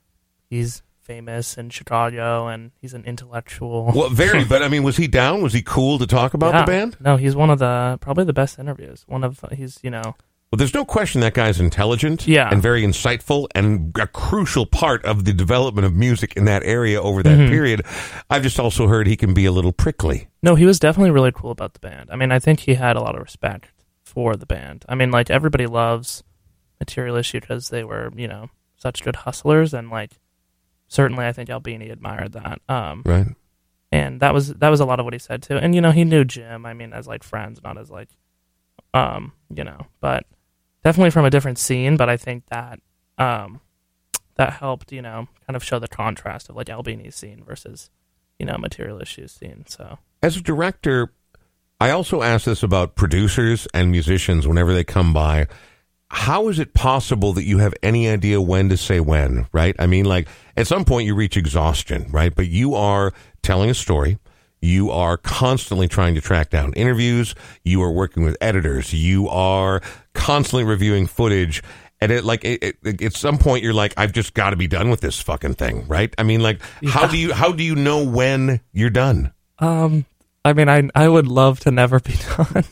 he's 0.49 0.82
famous 1.01 1.57
in 1.59 1.70
Chicago 1.70 2.47
and 2.49 2.70
he's 2.80 2.95
an 2.95 3.05
intellectual. 3.05 3.93
Well, 3.95 4.09
very, 4.11 4.45
but 4.45 4.62
I 4.62 4.68
mean, 4.68 4.82
was 4.82 4.97
he 4.97 5.07
down? 5.09 5.43
Was 5.43 5.53
he 5.53 5.61
cool 5.62 5.99
to 5.99 6.07
talk 6.07 6.34
about 6.34 6.55
Yeah. 6.55 6.61
the 6.61 6.66
band? 6.66 6.97
No, 7.01 7.16
he's 7.16 7.34
one 7.36 7.51
of 7.51 7.59
the, 7.59 7.99
probably 8.01 8.24
the 8.24 8.32
best 8.32 8.59
interviews. 8.59 9.05
One 9.09 9.24
of, 9.24 9.43
he's, 9.53 9.78
you 9.82 9.91
know, 9.91 10.14
Well, 10.51 10.57
there's 10.57 10.74
no 10.74 10.84
question 10.84 11.20
that 11.20 11.34
guy's 11.34 11.61
intelligent 11.61 12.26
Yeah. 12.26 12.48
and 12.51 12.61
very 12.61 12.82
insightful 12.82 13.46
and 13.55 13.96
a 13.96 14.09
crucial 14.09 14.66
part 14.66 15.05
of 15.05 15.24
the 15.24 15.32
development 15.32 15.86
of 15.86 15.94
music 15.94 16.32
in 16.36 16.44
that 16.46 16.64
area 16.64 17.01
over 17.01 17.22
that 17.22 17.38
Mhm. 17.38 17.48
period. 17.48 17.82
I've 18.28 18.42
just 18.42 18.59
also 18.59 18.88
heard 18.88 19.07
he 19.07 19.16
can 19.16 19.32
be 19.32 19.44
a 19.46 19.53
little 19.53 19.70
prickly. 19.72 20.26
No, 20.42 20.57
he 20.57 20.64
was 20.66 20.80
definitely 20.80 21.12
really 21.12 21.30
cool 21.30 21.53
about 21.53 21.74
the 21.74 21.78
band. 21.78 22.11
I 22.12 22.16
mean, 22.16 22.32
I 22.32 22.40
think 22.40 22.61
he 22.61 22.74
had 22.74 22.96
a 22.96 23.01
lot 23.01 23.14
of 23.14 23.22
respect 23.22 23.70
for 24.03 24.34
the 24.34 24.44
band. 24.46 24.84
I 24.88 24.96
mean, 24.96 25.12
like 25.12 25.30
everybody 25.30 25.66
loves 25.66 26.24
Material 26.80 27.14
Issue 27.14 27.40
because 27.40 27.68
they 27.68 27.84
were, 27.84 28.11
you 28.16 28.26
know, 28.26 28.51
such 28.76 29.05
good 29.05 29.16
hustlers, 29.16 29.72
and 29.72 29.88
like 29.88 30.18
certainly, 30.88 31.26
I 31.26 31.32
think 31.32 31.48
Albini 31.48 31.90
admired 31.90 32.32
that. 32.32 32.61
Um, 32.68 33.03
Right. 33.07 33.28
and 33.92 34.18
that 34.18 34.34
was 34.34 34.55
that 34.55 34.70
was 34.70 34.80
a 34.80 34.84
lot 34.84 34.98
of 34.98 35.05
what 35.05 35.12
he 35.14 35.18
said 35.20 35.42
too. 35.44 35.59
And 35.59 35.76
you 35.76 35.80
know, 35.80 35.92
he 35.92 36.03
knew 36.05 36.24
Jim. 36.24 36.66
I 36.66 36.74
mean, 36.74 36.92
as 36.92 37.07
like 37.07 37.22
friends, 37.22 37.61
not 37.62 37.78
as 37.78 37.88
like, 37.88 38.09
um, 38.94 39.32
you 39.55 39.62
know, 39.62 39.86
but 40.01 40.26
definitely 40.85 41.11
from 41.11 41.24
a 41.24 41.31
different 41.31 41.59
scene. 41.59 41.97
But 41.97 42.09
I 42.09 42.16
think 42.16 42.47
that 42.47 42.81
um, 43.18 43.61
that 44.37 44.55
helped, 44.55 44.93
you 44.93 45.03
know, 45.03 45.28
kind 45.47 45.57
of 45.57 45.62
show 45.64 45.78
the 45.78 45.89
contrast 45.89 46.49
of 46.49 46.57
like 46.57 46.68
Albini's 46.68 47.16
scene 47.16 47.45
versus, 47.45 47.91
you 48.39 48.47
know, 48.47 48.57
Material 48.59 49.01
Issues 49.01 49.33
scene. 49.33 49.64
So. 49.68 49.99
As 50.22 50.37
a 50.37 50.41
director, 50.43 51.12
I 51.81 51.91
also 51.91 52.22
ask 52.22 52.45
this 52.45 52.62
about 52.62 52.95
producers 52.95 53.66
and 53.72 53.91
musicians 53.91 54.47
whenever 54.47 54.72
they 54.74 54.85
come 54.85 55.12
by. 55.12 55.47
how 56.11 56.49
is 56.49 56.59
it 56.59 56.74
possible 56.74 57.33
that 57.35 57.45
you 57.45 57.59
have 57.59 57.72
any 57.83 58.09
idea 58.09 58.41
when 58.41 58.68
to 58.68 58.76
say 58.76 58.99
when, 58.99 59.47
right? 59.53 59.76
I 59.78 59.87
mean, 59.87 60.07
like 60.07 60.28
at 60.57 60.66
some 60.66 60.85
point 60.85 61.07
you 61.07 61.14
reach 61.14 61.37
exhaustion, 61.37 62.07
right? 62.11 62.35
But 62.35 62.49
you 62.49 62.74
are 62.74 63.12
telling 63.43 63.70
a 63.70 63.74
story. 63.74 64.18
You 64.61 64.90
are 64.90 65.16
constantly 65.16 65.88
trying 65.88 66.14
to 66.14 66.20
track 66.20 66.50
down 66.50 66.72
interviews. 66.74 67.34
You 67.64 67.82
are 67.82 67.90
working 67.90 68.24
with 68.24 68.36
editors. 68.40 68.92
You 68.92 69.28
are 69.28 69.80
constantly 70.14 70.64
reviewing 70.64 71.06
footage. 71.06 71.62
And 72.00 72.12
it 72.12 72.24
like 72.24 72.44
it, 72.44 72.76
it, 72.82 73.02
at 73.02 73.14
some 73.14 73.38
point 73.38 73.62
you're 73.62 73.74
like, 73.74 73.94
I've 73.96 74.12
just 74.12 74.34
got 74.34 74.50
to 74.50 74.56
be 74.56 74.66
done 74.66 74.90
with 74.90 75.00
this 75.00 75.20
fucking 75.20 75.54
thing, 75.54 75.86
right? 75.86 76.14
I 76.16 76.22
mean, 76.22 76.40
like, 76.40 76.61
how 76.86 77.06
do 77.06 77.16
you 77.16 77.32
how 77.32 77.52
do 77.52 77.62
you 77.62 77.74
know 77.74 78.04
when 78.04 78.61
you're 78.72 78.90
done? 78.90 79.32
Um, 79.58 80.06
I 80.45 80.53
mean, 80.55 80.68
I 80.68 80.88
I 80.95 81.09
would 81.09 81.26
love 81.26 81.61
to 81.61 81.70
never 81.70 82.01
be 82.01 82.14
done. 82.36 82.64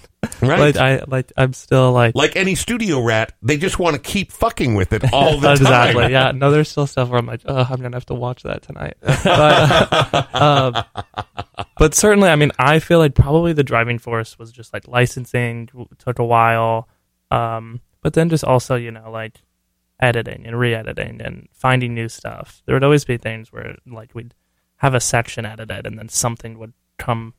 Right. 0.42 0.58
like 0.58 0.76
I 0.76 1.02
like 1.06 1.32
I'm 1.36 1.52
still 1.52 1.92
like 1.92 2.14
Like 2.14 2.34
any 2.34 2.54
studio 2.54 3.00
rat, 3.02 3.32
they 3.42 3.56
just 3.56 3.78
want 3.78 3.94
to 3.94 4.00
keep 4.02 4.32
fucking 4.32 4.74
with 4.74 4.92
it 4.92 5.12
all 5.12 5.38
the 5.38 5.50
exactly. 5.52 6.02
time. 6.04 6.10
Yeah. 6.10 6.32
No, 6.32 6.50
there's 6.50 6.68
still 6.68 6.86
stuff 6.86 7.08
where 7.10 7.18
I'm 7.18 7.26
like, 7.26 7.42
oh, 7.44 7.66
I'm 7.68 7.80
gonna 7.80 7.96
have 7.96 8.06
to 8.06 8.14
watch 8.14 8.42
that 8.42 8.62
tonight. 8.62 8.96
But, 9.24 10.34
um, 10.34 10.84
but 11.78 11.94
certainly, 11.94 12.28
I 12.28 12.36
mean, 12.36 12.52
I 12.58 12.78
feel 12.78 12.98
like 12.98 13.14
probably 13.14 13.52
the 13.52 13.62
driving 13.64 13.98
force 13.98 14.38
was 14.38 14.50
just 14.50 14.72
like 14.72 14.88
licensing 14.88 15.68
took 15.98 16.18
a 16.18 16.24
while, 16.24 16.88
um, 17.30 17.80
but 18.02 18.14
then 18.14 18.28
just 18.28 18.44
also 18.44 18.74
you 18.76 18.90
know 18.90 19.10
like 19.10 19.42
editing 20.00 20.46
and 20.46 20.58
re-editing 20.58 21.20
and 21.20 21.48
finding 21.52 21.94
new 21.94 22.08
stuff. 22.08 22.62
There 22.66 22.74
would 22.74 22.84
always 22.84 23.04
be 23.04 23.16
things 23.18 23.52
where 23.52 23.76
like 23.86 24.14
we'd 24.14 24.34
have 24.76 24.94
a 24.94 25.00
section 25.00 25.44
edited 25.44 25.86
and 25.86 25.98
then 25.98 26.08
something 26.08 26.58
would 26.58 26.72
come. 26.98 27.34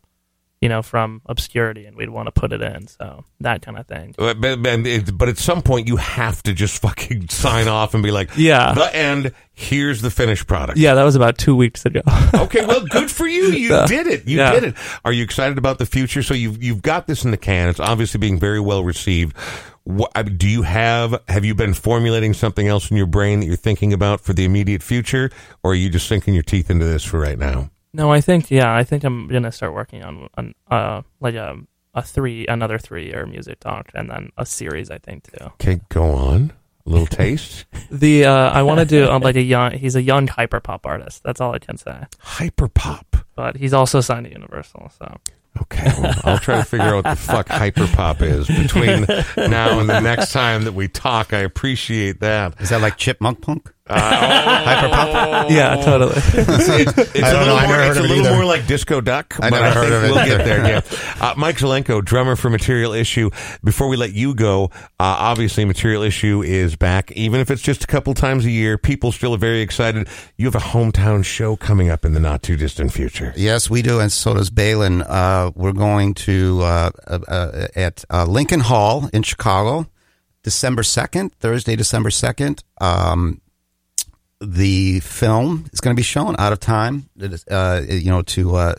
You 0.61 0.67
know, 0.67 0.81
from 0.81 1.21
obscurity, 1.25 1.85
and 1.85 1.95
we'd 1.95 2.09
want 2.09 2.27
to 2.27 2.33
put 2.33 2.51
it 2.51 2.61
in, 2.61 2.87
so 2.87 3.23
that 3.39 3.61
kind 3.61 3.77
of 3.77 3.87
thing. 3.87 4.13
But, 4.17 4.41
but, 4.41 4.57
but 4.61 5.29
at 5.29 5.37
some 5.37 5.61
point, 5.61 5.87
you 5.87 5.95
have 5.95 6.43
to 6.43 6.51
just 6.53 6.81
fucking 6.81 7.29
sign 7.29 7.69
off 7.69 7.93
and 7.93 8.03
be 8.03 8.11
like, 8.11 8.29
Yeah. 8.35 8.73
the 8.73 8.93
end. 8.93 9.31
Here's 9.53 10.01
the 10.01 10.09
finished 10.11 10.47
product. 10.47 10.77
Yeah, 10.77 10.95
that 10.95 11.03
was 11.03 11.15
about 11.15 11.37
two 11.37 11.55
weeks 11.55 11.85
ago. 11.85 12.01
Okay, 12.33 12.65
well, 12.65 12.85
good 12.85 13.09
for 13.11 13.27
you. 13.27 13.47
You 13.51 13.85
did 13.87 14.07
it. 14.07 14.27
You 14.27 14.37
Yeah. 14.37 14.51
did 14.51 14.63
it. 14.65 14.75
Are 15.05 15.11
you 15.13 15.23
excited 15.23 15.57
about 15.57 15.77
the 15.77 15.85
future? 15.85 16.23
So 16.23 16.33
you've 16.33 16.61
you've 16.63 16.81
got 16.81 17.07
this 17.07 17.23
in 17.25 17.31
the 17.31 17.37
can. 17.37 17.69
It's 17.69 17.79
obviously 17.79 18.17
being 18.19 18.39
very 18.39 18.59
well 18.59 18.83
received. 18.83 19.35
What, 19.83 20.11
do 20.37 20.47
you 20.47 20.61
have 20.63 21.21
have 21.27 21.43
you 21.45 21.55
been 21.55 21.73
formulating 21.73 22.33
something 22.33 22.67
else 22.67 22.91
in 22.91 22.97
your 22.97 23.05
brain 23.07 23.39
that 23.39 23.45
you're 23.47 23.55
thinking 23.55 23.91
about 23.93 24.21
for 24.21 24.33
the 24.33 24.45
immediate 24.45 24.83
future, 24.83 25.29
or 25.63 25.71
are 25.71 25.75
you 25.75 25.89
just 25.89 26.07
sinking 26.07 26.33
your 26.33 26.43
teeth 26.43 26.69
into 26.69 26.85
this 26.85 27.03
for 27.03 27.19
right 27.19 27.37
now? 27.39 27.69
No, 27.93 28.11
I 28.11 28.21
think 28.21 28.51
yeah, 28.51 28.73
I 28.73 28.83
think 28.83 29.03
I'm 29.03 29.27
gonna 29.27 29.51
start 29.51 29.73
working 29.73 30.03
on 30.03 30.29
on 30.35 30.53
uh 30.69 31.01
like 31.19 31.35
a 31.35 31.57
a 31.93 32.01
three 32.01 32.45
another 32.47 32.77
three 32.77 33.07
year 33.07 33.25
music 33.25 33.59
doc 33.61 33.89
and 33.95 34.09
then 34.09 34.31
a 34.37 34.45
series 34.45 34.91
I 34.91 34.99
think 34.99 35.23
too. 35.31 35.45
Okay, 35.45 35.81
go 35.89 36.11
on. 36.11 36.53
A 36.85 36.89
little 36.89 37.07
taste. 37.23 37.65
The 37.89 38.25
uh 38.25 38.49
I 38.51 38.61
want 38.63 38.79
to 38.79 38.85
do 38.85 39.09
um, 39.09 39.21
like 39.21 39.35
a 39.35 39.41
young 39.41 39.71
he's 39.71 39.95
a 39.95 40.01
young 40.01 40.27
hyperpop 40.27 40.81
artist. 40.83 41.23
That's 41.23 41.41
all 41.41 41.53
I 41.53 41.59
can 41.59 41.77
say. 41.77 42.05
Hyperpop. 42.23 43.23
But 43.39 43.55
he's 43.55 43.73
also 43.73 44.01
signed 44.01 44.25
to 44.25 44.33
Universal, 44.33 44.91
so 44.99 45.15
Okay, 45.61 45.91
well, 46.01 46.13
I'll 46.23 46.39
try 46.39 46.57
to 46.57 46.63
figure 46.63 46.85
out 46.87 47.03
what 47.05 47.09
the 47.11 47.15
fuck 47.15 47.47
hyperpop 47.49 48.21
is 48.21 48.47
between 48.47 49.01
now 49.49 49.79
and 49.79 49.89
the 49.89 49.99
next 49.99 50.31
time 50.31 50.63
that 50.63 50.73
we 50.73 50.87
talk. 50.87 51.33
I 51.33 51.39
appreciate 51.39 52.21
that. 52.21 52.59
Is 52.61 52.69
that 52.69 52.81
like 52.81 52.97
chipmunk 52.97 53.41
punk? 53.41 53.73
Hyperpop? 53.89 55.49
yeah, 55.49 55.81
totally. 55.81 56.13
It's, 56.15 56.27
it's, 56.37 56.97
it's 56.97 57.23
I 57.23 57.29
a 57.29 57.31
don't 57.33 57.39
little, 57.39 57.45
know. 57.47 57.55
I 57.55 57.67
more, 57.67 57.81
it's 57.81 57.97
a 57.97 58.03
little 58.03 58.35
more 58.35 58.45
like 58.45 58.67
Disco 58.67 59.01
Duck. 59.01 59.35
I 59.41 59.49
but 59.49 59.61
never 59.61 59.79
heard 59.81 59.91
of 59.91 60.03
it 60.03 60.11
We'll 60.11 60.25
get 60.25 60.45
there. 60.45 60.67
Yeah. 60.67 60.81
Uh, 61.19 61.33
Mike 61.35 61.57
Zelenko, 61.57 62.03
drummer 62.03 62.37
for 62.37 62.49
Material 62.49 62.93
Issue. 62.93 63.29
Before 63.61 63.89
we 63.89 63.97
let 63.97 64.13
you 64.13 64.33
go, 64.33 64.65
uh, 65.01 65.17
obviously 65.19 65.65
Material 65.65 66.01
Issue 66.01 66.41
is 66.41 66.77
back. 66.77 67.11
Even 67.11 67.41
if 67.41 67.51
it's 67.51 67.61
just 67.61 67.83
a 67.83 67.87
couple 67.87 68.13
times 68.13 68.45
a 68.45 68.49
year, 68.49 68.77
people 68.77 69.11
still 69.11 69.33
are 69.35 69.37
very 69.37 69.59
excited. 69.59 70.07
You 70.37 70.45
have 70.45 70.55
a 70.55 70.59
hometown 70.59 71.25
show 71.25 71.57
coming 71.57 71.89
up 71.89 72.05
in 72.05 72.13
the 72.13 72.21
not 72.21 72.41
too 72.41 72.55
distant 72.55 72.93
future. 72.93 73.28
Yes, 73.35 73.69
we 73.69 73.81
do, 73.81 73.99
and 73.99 74.11
so 74.11 74.33
does 74.33 74.49
Balin. 74.49 75.01
Uh, 75.01 75.51
we're 75.55 75.73
going 75.73 76.13
to 76.15 76.59
uh, 76.61 76.89
uh, 77.07 77.19
uh, 77.27 77.67
at 77.75 78.03
uh, 78.09 78.25
Lincoln 78.25 78.59
Hall 78.59 79.09
in 79.13 79.23
Chicago, 79.23 79.87
December 80.43 80.83
second, 80.83 81.33
Thursday, 81.35 81.75
December 81.75 82.09
second. 82.09 82.63
Um, 82.79 83.41
the 84.41 84.99
film 85.01 85.65
is 85.73 85.81
going 85.81 85.95
to 85.95 85.99
be 85.99 86.03
shown 86.03 86.35
out 86.39 86.53
of 86.53 86.59
time, 86.59 87.09
uh, 87.49 87.81
you 87.87 88.09
know, 88.09 88.21
to 88.21 88.57
a 88.57 88.75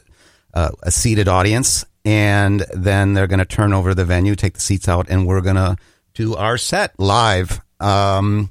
seated 0.88 1.28
audience, 1.28 1.84
and 2.04 2.64
then 2.74 3.14
they're 3.14 3.26
going 3.26 3.40
to 3.40 3.44
turn 3.44 3.72
over 3.72 3.94
the 3.94 4.04
venue, 4.04 4.34
take 4.34 4.54
the 4.54 4.60
seats 4.60 4.88
out, 4.88 5.08
and 5.10 5.26
we're 5.26 5.42
going 5.42 5.56
to 5.56 5.76
do 6.14 6.34
our 6.34 6.56
set 6.56 6.98
live. 6.98 7.60
Um, 7.78 8.50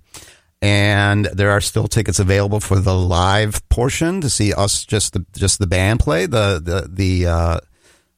and 0.61 1.25
there 1.25 1.51
are 1.51 1.61
still 1.61 1.87
tickets 1.87 2.19
available 2.19 2.59
for 2.59 2.79
the 2.79 2.95
live 2.95 3.67
portion 3.69 4.21
to 4.21 4.29
see 4.29 4.53
us 4.53 4.83
just 4.85 5.13
the 5.13 5.25
just 5.35 5.59
the 5.59 5.67
band 5.67 5.99
play. 5.99 6.25
The 6.25 6.59
the 6.63 6.89
the 6.91 7.27
uh, 7.27 7.59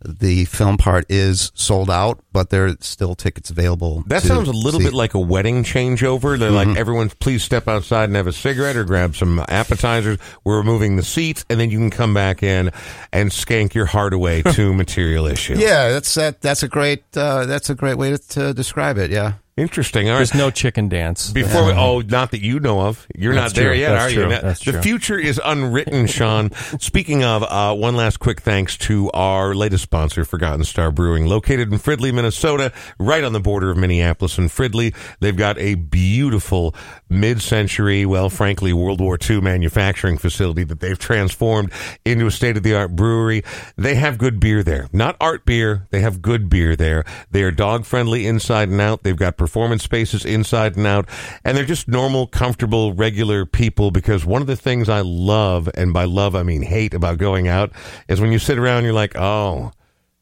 the 0.03 0.45
film 0.45 0.77
part 0.77 1.05
is 1.09 1.51
sold 1.53 1.87
out, 1.91 2.23
but 2.33 2.49
there 2.49 2.65
are 2.65 2.75
still 2.79 3.13
tickets 3.13 3.51
available. 3.51 4.03
That 4.07 4.23
sounds 4.23 4.47
a 4.49 4.51
little 4.51 4.79
see. 4.79 4.87
bit 4.87 4.93
like 4.95 5.13
a 5.13 5.19
wedding 5.19 5.63
changeover. 5.63 6.39
They're 6.39 6.49
Mm-hmm. 6.49 6.69
like, 6.71 6.77
everyone, 6.79 7.09
please 7.19 7.43
step 7.43 7.67
outside 7.67 8.05
and 8.05 8.15
have 8.15 8.25
a 8.25 8.33
cigarette 8.33 8.75
or 8.75 8.83
grab 8.83 9.15
some 9.15 9.37
appetizers. 9.47 10.17
We're 10.43 10.57
removing 10.57 10.95
the 10.95 11.03
seats, 11.03 11.45
and 11.51 11.59
then 11.59 11.69
you 11.69 11.77
can 11.77 11.91
come 11.91 12.15
back 12.15 12.41
in 12.41 12.71
and 13.13 13.29
skank 13.29 13.75
your 13.75 13.85
heart 13.85 14.13
away 14.15 14.41
to 14.53 14.73
material 14.73 15.27
issue. 15.27 15.53
Yeah, 15.59 15.89
that's 15.89 16.15
that. 16.15 16.41
That's 16.41 16.63
a 16.63 16.67
great. 16.67 17.03
Uh, 17.15 17.45
that's 17.45 17.69
a 17.69 17.75
great 17.75 17.99
way 17.99 18.09
to, 18.09 18.17
to 18.29 18.53
describe 18.55 18.97
it. 18.97 19.11
Yeah. 19.11 19.33
Interesting. 19.57 20.07
All 20.07 20.13
right. 20.13 20.19
There's 20.19 20.33
no 20.33 20.49
chicken 20.49 20.87
dance. 20.87 21.29
Before 21.31 21.65
we, 21.65 21.73
oh, 21.73 21.99
not 21.99 22.31
that 22.31 22.41
you 22.41 22.59
know 22.59 22.81
of. 22.81 23.05
You're 23.13 23.35
That's 23.35 23.53
not 23.53 23.61
there 23.61 23.71
true. 23.71 23.79
yet, 23.79 23.91
That's 23.91 24.11
are 24.11 24.13
true. 24.15 24.23
you? 24.23 24.29
That's 24.29 24.63
the 24.63 24.71
true. 24.71 24.81
future 24.81 25.17
is 25.19 25.41
unwritten, 25.43 26.07
Sean. 26.07 26.51
Speaking 26.79 27.23
of, 27.23 27.43
uh, 27.43 27.75
one 27.75 27.95
last 27.97 28.19
quick 28.19 28.39
thanks 28.41 28.77
to 28.79 29.11
our 29.11 29.53
latest 29.53 29.83
sponsor, 29.83 30.23
Forgotten 30.23 30.63
Star 30.63 30.89
Brewing, 30.89 31.25
located 31.27 31.71
in 31.71 31.79
Fridley, 31.79 32.13
Minnesota, 32.13 32.71
right 32.97 33.23
on 33.25 33.33
the 33.33 33.41
border 33.41 33.69
of 33.71 33.77
Minneapolis 33.77 34.37
and 34.37 34.49
Fridley. 34.49 34.95
They've 35.19 35.35
got 35.35 35.57
a 35.59 35.75
beautiful 35.75 36.73
mid-century, 37.11 38.05
well, 38.05 38.29
frankly, 38.29 38.73
World 38.73 39.01
War 39.01 39.17
II 39.29 39.41
manufacturing 39.41 40.17
facility 40.17 40.63
that 40.63 40.79
they've 40.79 40.97
transformed 40.97 41.71
into 42.05 42.27
a 42.27 42.31
state-of-the-art 42.31 42.95
brewery. 42.95 43.43
They 43.75 43.95
have 43.95 44.17
good 44.17 44.39
beer 44.39 44.63
there, 44.63 44.87
not 44.91 45.17
art 45.19 45.45
beer. 45.45 45.87
They 45.91 46.01
have 46.01 46.21
good 46.21 46.49
beer 46.49 46.75
there. 46.75 47.03
They 47.29 47.43
are 47.43 47.51
dog-friendly 47.51 48.25
inside 48.25 48.69
and 48.69 48.81
out. 48.81 49.03
They've 49.03 49.15
got 49.15 49.37
performance 49.37 49.83
spaces 49.83 50.25
inside 50.25 50.77
and 50.77 50.87
out, 50.87 51.07
and 51.43 51.57
they're 51.57 51.65
just 51.65 51.87
normal, 51.87 52.27
comfortable, 52.27 52.93
regular 52.93 53.45
people. 53.45 53.91
Because 53.91 54.25
one 54.25 54.41
of 54.41 54.47
the 54.47 54.55
things 54.55 54.89
I 54.89 55.01
love, 55.01 55.69
and 55.75 55.93
by 55.93 56.05
love 56.05 56.35
I 56.35 56.43
mean 56.43 56.61
hate, 56.61 56.93
about 56.93 57.17
going 57.17 57.47
out 57.47 57.71
is 58.07 58.21
when 58.21 58.31
you 58.31 58.39
sit 58.39 58.57
around, 58.57 58.83
you're 58.83 58.93
like, 58.93 59.15
oh, 59.17 59.71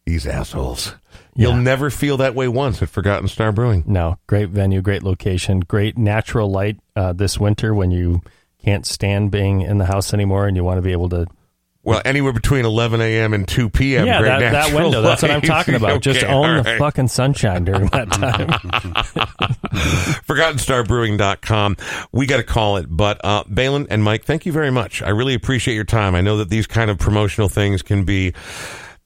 these 0.05 0.25
assholes. 0.25 0.95
You'll 1.39 1.53
Yeah. 1.53 1.59
never 1.61 1.89
feel 1.89 2.17
that 2.17 2.35
way 2.35 2.47
once 2.49 2.81
at 2.81 2.89
Forgotten 2.89 3.27
Star 3.29 3.51
Brewing. 3.53 3.83
No, 3.87 4.17
great 4.27 4.49
venue, 4.49 4.81
great 4.81 5.03
location, 5.03 5.61
great 5.61 5.97
natural 5.97 6.51
light 6.51 6.77
uh, 6.97 7.13
this 7.13 7.39
winter 7.39 7.73
when 7.73 7.91
you 7.91 8.21
can't 8.63 8.85
stand 8.85 9.31
being 9.31 9.61
in 9.61 9.77
the 9.77 9.85
house 9.85 10.13
anymore 10.13 10.47
and 10.47 10.57
you 10.57 10.63
want 10.65 10.77
to 10.77 10.81
be 10.81 10.91
able 10.91 11.07
to. 11.09 11.27
Well, 11.81 12.01
anywhere 12.03 12.33
between 12.33 12.65
11 12.65 12.99
a.m. 12.99 13.33
and 13.33 13.47
2 13.47 13.69
p.m. 13.69 14.05
yeah, 14.05 14.19
great 14.19 14.27
that, 14.27 14.39
that 14.39 14.51
natural 14.51 14.81
window. 14.83 15.01
That's 15.01 15.21
what 15.21 15.31
I'm 15.31 15.39
talking 15.55 15.75
about. 15.75 16.01
Just 16.01 16.25
own 16.25 16.57
all 16.57 16.63
the 16.63 16.75
fucking 16.77 17.07
sunshine 17.07 17.63
during 17.63 17.87
that 17.87 18.11
time. 18.11 18.49
ForgottenStarBrewing.com. 20.27 21.77
We 22.11 22.25
got 22.25 22.37
to 22.37 22.43
call 22.43 22.77
it. 22.77 22.87
But 22.89 23.21
uh, 23.23 23.43
Balin 23.47 23.87
and 23.89 24.03
Mike, 24.03 24.25
thank 24.25 24.45
you 24.45 24.51
very 24.51 24.71
much. 24.71 25.01
I 25.01 25.09
really 25.09 25.33
appreciate 25.33 25.75
your 25.75 25.83
time. 25.85 26.15
I 26.15 26.21
know 26.21 26.37
that 26.37 26.49
these 26.49 26.67
kind 26.67 26.91
of 26.91 26.97
promotional 26.97 27.49
things 27.49 27.81
can 27.81 28.03
be 28.03 28.33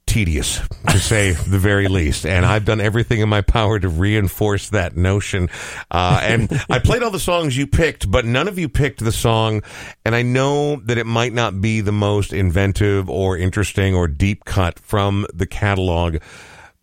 tedious, 0.06 0.60
to 0.90 0.98
say 0.98 1.32
the 1.48 1.58
very 1.58 1.88
least. 1.88 2.26
And 2.26 2.44
I've 2.44 2.64
done 2.64 2.80
everything 2.80 3.20
in 3.20 3.28
my 3.28 3.40
power 3.40 3.78
to 3.78 3.88
reinforce 3.88 4.70
that 4.70 4.96
notion. 4.96 5.48
Uh, 5.90 6.20
and 6.22 6.62
I 6.70 6.78
played 6.78 7.02
all 7.02 7.10
the 7.10 7.18
songs 7.18 7.56
you 7.56 7.66
picked, 7.66 8.10
but 8.10 8.24
none 8.24 8.48
of 8.48 8.58
you 8.58 8.68
picked 8.68 9.02
the 9.04 9.12
song. 9.12 9.62
And 10.04 10.14
I 10.14 10.22
know 10.22 10.76
that 10.84 10.98
it 10.98 11.06
might 11.06 11.32
not 11.32 11.60
be 11.60 11.80
the 11.80 11.92
most 11.92 12.32
inventive 12.32 13.08
or 13.08 13.36
interesting 13.36 13.94
or 13.94 14.08
deep 14.08 14.44
cut 14.44 14.78
from 14.78 15.26
the 15.32 15.46
catalog 15.46 16.18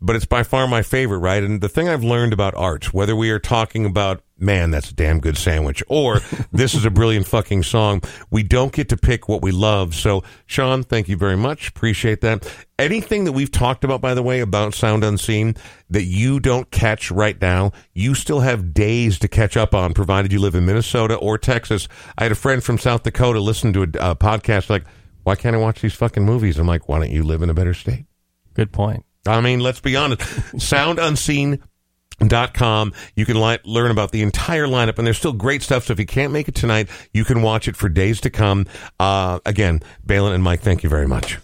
but 0.01 0.15
it's 0.15 0.25
by 0.25 0.41
far 0.43 0.67
my 0.67 0.81
favorite, 0.81 1.19
right? 1.19 1.43
And 1.43 1.61
the 1.61 1.69
thing 1.69 1.87
I've 1.87 2.03
learned 2.03 2.33
about 2.33 2.55
art, 2.55 2.93
whether 2.93 3.15
we 3.15 3.29
are 3.29 3.39
talking 3.39 3.85
about, 3.85 4.23
man, 4.37 4.71
that's 4.71 4.89
a 4.89 4.95
damn 4.95 5.19
good 5.19 5.37
sandwich, 5.37 5.83
or 5.87 6.19
this 6.51 6.73
is 6.73 6.85
a 6.85 6.89
brilliant 6.89 7.27
fucking 7.27 7.63
song, 7.63 8.01
we 8.31 8.41
don't 8.41 8.73
get 8.73 8.89
to 8.89 8.97
pick 8.97 9.29
what 9.29 9.43
we 9.43 9.51
love. 9.51 9.93
So, 9.93 10.23
Sean, 10.47 10.83
thank 10.83 11.07
you 11.07 11.15
very 11.15 11.37
much. 11.37 11.69
Appreciate 11.69 12.21
that. 12.21 12.51
Anything 12.79 13.25
that 13.25 13.33
we've 13.33 13.51
talked 13.51 13.83
about, 13.83 14.01
by 14.01 14.15
the 14.15 14.23
way, 14.23 14.39
about 14.39 14.73
Sound 14.73 15.03
Unseen 15.03 15.55
that 15.91 16.03
you 16.03 16.39
don't 16.39 16.71
catch 16.71 17.11
right 17.11 17.39
now, 17.39 17.71
you 17.93 18.15
still 18.15 18.39
have 18.39 18.73
days 18.73 19.19
to 19.19 19.27
catch 19.27 19.55
up 19.55 19.75
on, 19.75 19.93
provided 19.93 20.33
you 20.33 20.39
live 20.39 20.55
in 20.55 20.65
Minnesota 20.65 21.15
or 21.15 21.37
Texas. 21.37 21.87
I 22.17 22.23
had 22.23 22.31
a 22.31 22.35
friend 22.35 22.63
from 22.63 22.79
South 22.79 23.03
Dakota 23.03 23.39
listen 23.39 23.71
to 23.73 23.83
a 23.83 24.01
uh, 24.01 24.15
podcast 24.15 24.69
like, 24.69 24.85
why 25.23 25.35
can't 25.35 25.55
I 25.55 25.59
watch 25.59 25.81
these 25.81 25.93
fucking 25.93 26.25
movies? 26.25 26.57
I'm 26.57 26.65
like, 26.65 26.89
why 26.89 26.97
don't 26.97 27.11
you 27.11 27.21
live 27.21 27.43
in 27.43 27.51
a 27.51 27.53
better 27.53 27.75
state? 27.75 28.05
Good 28.55 28.71
point. 28.71 29.05
I 29.25 29.41
mean, 29.41 29.59
let's 29.59 29.79
be 29.79 29.95
honest. 29.95 30.21
Sound 30.59 30.99
Unseen 30.99 31.59
Dot 32.27 32.53
com. 32.53 32.93
You 33.15 33.25
can 33.25 33.39
li- 33.41 33.57
learn 33.65 33.89
about 33.89 34.11
the 34.11 34.21
entire 34.21 34.67
lineup, 34.67 34.97
and 34.99 35.07
there's 35.07 35.17
still 35.17 35.33
great 35.33 35.63
stuff. 35.63 35.85
So 35.85 35.93
if 35.93 35.99
you 35.99 36.05
can't 36.05 36.31
make 36.31 36.47
it 36.47 36.53
tonight, 36.55 36.87
you 37.13 37.25
can 37.25 37.41
watch 37.41 37.67
it 37.67 37.75
for 37.75 37.89
days 37.89 38.21
to 38.21 38.29
come. 38.29 38.67
Uh, 38.99 39.39
again, 39.45 39.81
Balin 40.05 40.33
and 40.33 40.43
Mike, 40.43 40.61
thank 40.61 40.83
you 40.83 40.89
very 40.89 41.07
much. 41.07 41.39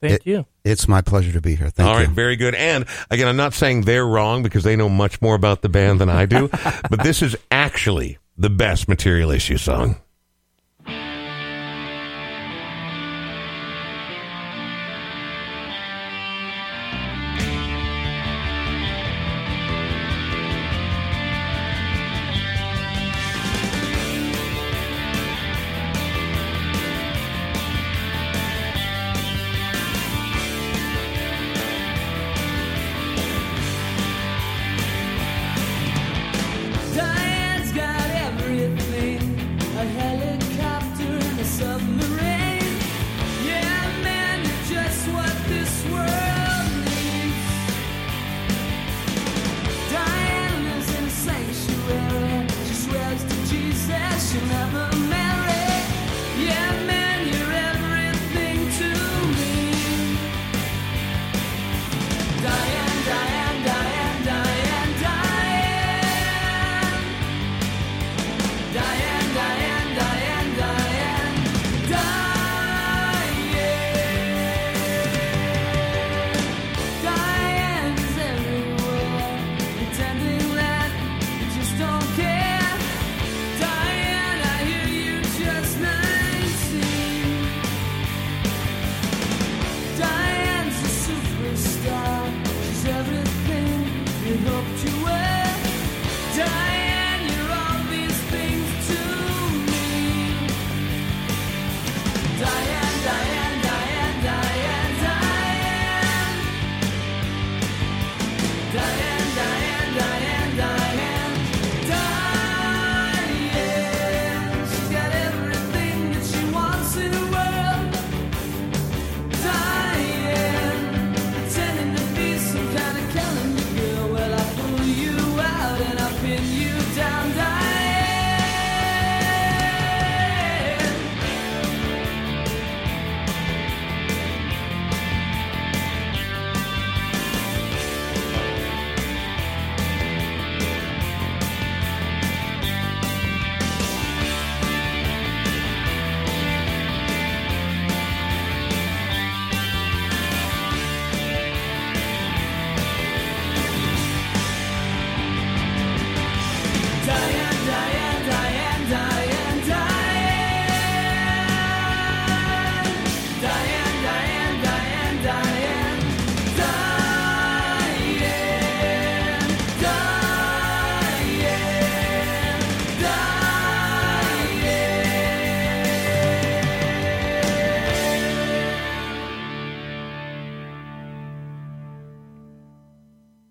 Thank 0.00 0.14
It- 0.14 0.26
you. 0.26 0.46
It's 0.64 0.86
my 0.88 1.00
pleasure 1.02 1.32
to 1.32 1.40
be 1.40 1.56
here. 1.56 1.68
Thank 1.70 1.88
All 1.88 1.96
right, 1.96 2.08
you. 2.08 2.14
very 2.14 2.36
good. 2.36 2.54
And 2.54 2.86
again, 3.10 3.26
I'm 3.28 3.36
not 3.36 3.52
saying 3.52 3.82
they're 3.82 4.06
wrong 4.06 4.42
because 4.44 4.62
they 4.62 4.76
know 4.76 4.88
much 4.88 5.20
more 5.20 5.34
about 5.34 5.60
the 5.62 5.68
band 5.68 6.00
than 6.00 6.08
I 6.08 6.24
do, 6.24 6.48
but 6.88 7.02
this 7.02 7.20
is 7.20 7.36
actually 7.50 8.18
the 8.38 8.48
best 8.48 8.88
material 8.88 9.30
issue 9.32 9.56
song. 9.58 9.96